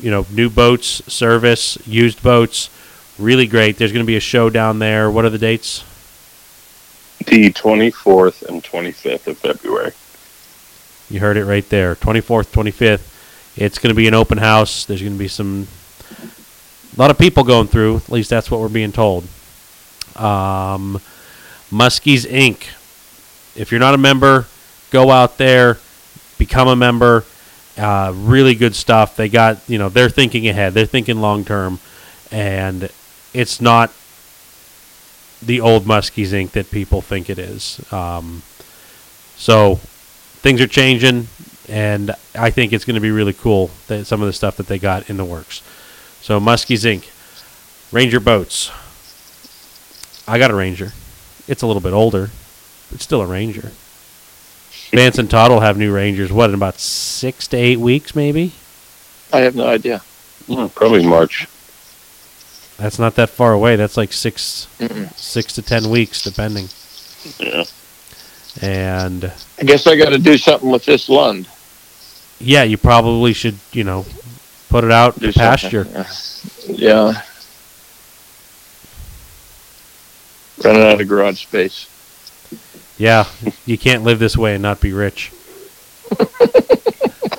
You 0.00 0.10
know, 0.10 0.26
new 0.30 0.50
boats, 0.50 1.02
service, 1.12 1.78
used 1.86 2.22
boats. 2.22 2.70
Really 3.18 3.46
great. 3.46 3.78
There's 3.78 3.92
going 3.92 4.04
to 4.04 4.06
be 4.06 4.16
a 4.16 4.20
show 4.20 4.50
down 4.50 4.78
there. 4.78 5.10
What 5.10 5.24
are 5.24 5.30
the 5.30 5.38
dates? 5.38 5.84
The 7.26 7.50
24th 7.52 8.42
and 8.42 8.62
25th 8.62 9.26
of 9.26 9.38
February. 9.38 9.92
You 11.08 11.20
heard 11.20 11.36
it 11.36 11.44
right 11.44 11.66
there. 11.68 11.94
24th, 11.94 12.48
25th. 12.48 13.56
It's 13.56 13.78
going 13.78 13.90
to 13.90 13.96
be 13.96 14.06
an 14.06 14.14
open 14.14 14.38
house. 14.38 14.84
There's 14.84 15.00
going 15.00 15.14
to 15.14 15.18
be 15.18 15.28
some 15.28 15.66
a 16.96 17.00
lot 17.00 17.10
of 17.10 17.18
people 17.18 17.44
going 17.44 17.66
through. 17.66 17.96
At 17.96 18.10
least 18.10 18.30
that's 18.30 18.50
what 18.50 18.60
we're 18.60 18.68
being 18.68 18.92
told. 18.92 19.24
Um, 20.16 20.98
Muskies 21.70 22.26
Inc. 22.26 22.68
If 23.54 23.70
you're 23.70 23.80
not 23.80 23.94
a 23.94 23.98
member, 23.98 24.46
go 24.90 25.10
out 25.10 25.36
there, 25.36 25.78
become 26.38 26.68
a 26.68 26.76
member. 26.76 27.24
Uh, 27.76 28.12
really 28.14 28.54
good 28.54 28.74
stuff. 28.74 29.16
They 29.16 29.28
got 29.28 29.58
you 29.68 29.78
know 29.78 29.88
they're 29.88 30.08
thinking 30.08 30.48
ahead. 30.48 30.74
They're 30.74 30.86
thinking 30.86 31.20
long 31.20 31.44
term, 31.44 31.78
and 32.30 32.90
it's 33.34 33.60
not 33.60 33.92
the 35.42 35.60
old 35.60 35.84
Muskies 35.84 36.28
Inc. 36.28 36.52
that 36.52 36.70
people 36.70 37.02
think 37.02 37.28
it 37.28 37.38
is. 37.38 37.80
Um, 37.92 38.42
so 39.36 39.76
things 39.76 40.60
are 40.60 40.66
changing, 40.66 41.28
and 41.68 42.12
I 42.34 42.50
think 42.50 42.72
it's 42.72 42.84
going 42.84 42.94
to 42.94 43.00
be 43.00 43.10
really 43.10 43.34
cool 43.34 43.70
that 43.88 44.06
some 44.06 44.22
of 44.22 44.26
the 44.26 44.32
stuff 44.32 44.56
that 44.56 44.66
they 44.66 44.78
got 44.78 45.10
in 45.10 45.18
the 45.18 45.24
works. 45.24 45.62
So 46.22 46.40
Muskies 46.40 46.84
Inc. 46.84 47.12
Ranger 47.92 48.20
boats. 48.20 48.70
I 50.26 50.38
got 50.38 50.50
a 50.50 50.54
Ranger. 50.54 50.92
It's 51.46 51.62
a 51.62 51.66
little 51.66 51.82
bit 51.82 51.92
older, 51.92 52.30
but 52.90 53.00
still 53.00 53.20
a 53.20 53.26
Ranger. 53.26 53.72
Vance 54.92 55.18
and 55.18 55.30
Todd 55.30 55.50
will 55.50 55.60
have 55.60 55.76
new 55.76 55.92
Rangers. 55.92 56.32
What 56.32 56.50
in 56.50 56.54
about 56.54 56.78
six 56.78 57.46
to 57.48 57.56
eight 57.56 57.78
weeks, 57.80 58.14
maybe? 58.14 58.52
I 59.32 59.38
have 59.40 59.54
no 59.56 59.66
idea. 59.66 59.98
Hmm, 60.46 60.66
probably 60.68 61.04
March. 61.04 61.46
That's 62.78 62.98
not 62.98 63.14
that 63.16 63.30
far 63.30 63.52
away. 63.52 63.76
That's 63.76 63.96
like 63.96 64.12
6 64.12 64.68
Mm-mm. 64.78 65.12
six 65.18 65.52
to 65.54 65.62
ten 65.62 65.88
weeks, 65.90 66.22
depending. 66.22 66.68
Yeah. 67.40 67.64
And 68.62 69.32
I 69.58 69.64
guess 69.64 69.86
I 69.86 69.96
got 69.96 70.10
to 70.10 70.18
do 70.18 70.38
something 70.38 70.70
with 70.70 70.84
this 70.84 71.08
Lund. 71.08 71.48
yeah, 72.38 72.62
you 72.62 72.76
probably 72.78 73.32
should, 73.32 73.56
you 73.72 73.82
know, 73.84 74.04
put 74.68 74.84
it 74.84 74.92
out 74.92 75.18
Do 75.18 75.32
to 75.32 75.38
pasture. 75.38 75.84
something. 75.84 76.76
Yeah. 76.76 77.22
Running 80.64 80.82
out 80.82 81.00
of 81.00 81.08
garage 81.08 81.42
space. 81.42 81.86
Yeah, 82.98 83.26
you 83.66 83.76
can't 83.76 84.04
live 84.04 84.18
this 84.18 84.36
way 84.36 84.54
and 84.54 84.62
not 84.62 84.80
be 84.80 84.92
rich. 84.92 85.32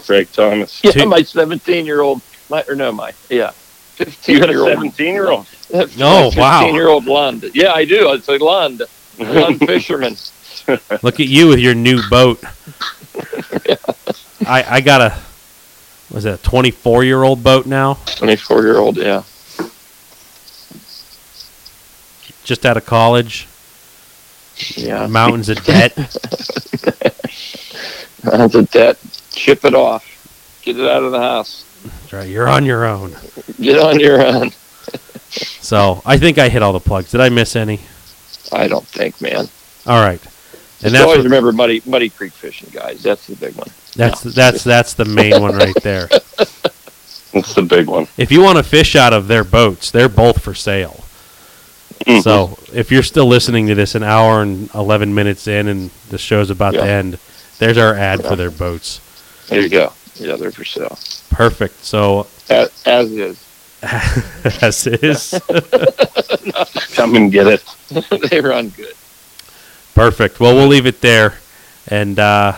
Craig 0.06 0.28
Thomas. 0.32 0.82
Yeah, 0.84 0.92
Two- 0.92 1.06
my 1.08 1.22
17 1.24 1.86
year 1.86 2.02
old, 2.02 2.22
my 2.50 2.64
or 2.68 2.76
no, 2.76 2.92
my 2.92 3.14
yeah, 3.30 3.52
15 3.96 4.34
You 4.36 4.40
got 4.40 4.50
a 4.50 4.54
year 4.54 4.62
old. 4.62 4.70
17 4.70 5.14
year 5.14 5.30
old. 5.30 5.48
Oh, 5.74 6.32
wow. 6.38 6.60
15 6.62 6.76
year 6.76 6.88
old 6.88 7.06
Lund. 7.06 7.50
Yeah, 7.54 7.74
I 7.74 7.86
do. 7.86 8.14
It's 8.14 8.28
a 8.30 8.38
Lund. 8.38 8.84
Lund 9.18 9.60
fisherman. 9.68 10.16
Look 11.02 11.20
at 11.20 11.28
you 11.28 11.48
with 11.48 11.60
your 11.60 11.74
new 11.74 12.02
boat. 12.10 12.44
I 14.46 14.64
I 14.70 14.82
got 14.82 15.02
a 15.02 15.18
was 16.12 16.26
it 16.26 16.40
a 16.40 16.44
24 16.44 17.04
year 17.04 17.24
old 17.24 17.44
boat 17.44 17.66
now, 17.66 17.96
24 18.16 18.64
year 18.64 18.78
old. 18.78 18.98
Yeah. 18.98 19.24
just 22.44 22.66
out 22.66 22.78
of 22.78 22.86
college. 22.86 23.48
Yeah. 24.76 25.08
Mountains 25.08 25.50
of 25.50 25.64
debt. 25.64 25.94
That's 28.24 28.56
a 28.56 28.64
debt. 28.64 28.98
Chip 29.32 29.64
it 29.66 29.76
off. 29.76 30.06
Get 30.64 30.80
it 30.80 30.88
out 30.90 31.04
of 31.04 31.12
the 31.12 31.20
house. 31.20 31.64
That's 31.84 32.14
right, 32.14 32.30
you're 32.30 32.48
on 32.48 32.66
your 32.66 32.86
own. 32.86 33.16
Get 33.62 33.80
on 33.80 34.00
your 34.00 34.26
own. 34.26 34.52
So 35.30 36.02
I 36.06 36.18
think 36.18 36.38
I 36.38 36.48
hit 36.48 36.64
all 36.64 36.72
the 36.72 36.80
plugs. 36.80 37.12
Did 37.12 37.20
I 37.20 37.28
miss 37.28 37.58
any? 37.58 37.82
I 38.54 38.70
don't 38.70 38.88
think, 38.88 39.20
man. 39.22 39.50
All 39.86 40.02
right, 40.02 40.22
Just 40.22 40.84
and 40.86 40.94
that's 40.96 41.04
always 41.04 41.18
what- 41.18 41.26
remember 41.26 41.52
Muddy 41.52 41.82
Muddy 41.86 42.10
Creek 42.10 42.32
fishing, 42.32 42.70
guys. 42.72 43.04
That's 43.04 43.28
the 43.28 43.36
big 43.36 43.54
one. 43.56 43.68
that's 43.96 44.22
that's 44.24 44.64
that's 44.64 44.94
the 44.94 45.04
main 45.04 45.42
one 45.42 45.56
right 45.56 45.76
there. 45.84 46.08
That's 47.34 47.54
the 47.54 47.62
big 47.62 47.88
one. 47.88 48.08
If 48.18 48.32
you 48.32 48.42
want 48.42 48.58
to 48.58 48.64
fish 48.64 48.96
out 48.96 49.14
of 49.14 49.28
their 49.28 49.44
boats, 49.44 49.92
they're 49.92 50.10
both 50.10 50.42
for 50.42 50.56
sale. 50.56 51.04
Mhm. 52.08 52.24
So 52.24 52.58
if 52.74 52.92
you're 52.92 53.04
still 53.04 53.26
listening 53.28 53.68
to 53.68 53.76
this 53.76 53.94
an 53.96 54.04
hour 54.04 54.42
and 54.42 54.70
11 54.74 55.14
minutes 55.14 55.48
in 55.48 55.68
and 55.68 55.90
the 56.10 56.18
show's 56.18 56.50
about 56.50 56.74
to 56.74 56.84
end, 56.84 57.18
there's 57.60 57.78
our 57.78 57.94
ad 57.96 58.22
Yeah. 58.24 58.30
for 58.30 58.36
their 58.36 58.52
boats. 58.52 59.02
There 59.50 59.62
you 59.62 59.70
go. 59.70 59.94
Yeah, 60.16 60.36
they're 60.38 60.52
for 60.52 60.66
sale. 60.66 60.98
Perfect. 61.30 61.84
So 61.84 62.28
As, 62.50 62.70
as 62.86 63.12
is. 63.12 63.44
as 64.62 64.88
is. 64.88 65.40
Come 66.96 67.16
and 67.16 67.32
get 67.32 67.48
it. 67.48 67.64
they 68.32 68.42
run 68.42 68.70
good. 68.70 68.94
Perfect. 69.94 70.40
Well, 70.40 70.56
we'll 70.56 70.68
leave 70.68 70.86
it 70.86 71.02
there. 71.02 71.36
And 71.88 72.18
uh, 72.20 72.54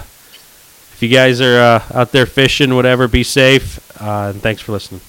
if 0.93 0.97
you 1.01 1.09
guys 1.09 1.41
are 1.41 1.59
uh, 1.59 1.83
out 1.93 2.11
there 2.11 2.25
fishing, 2.25 2.75
whatever, 2.75 3.07
be 3.07 3.23
safe. 3.23 3.79
Uh, 4.01 4.31
and 4.33 4.41
thanks 4.41 4.61
for 4.61 4.71
listening. 4.73 5.01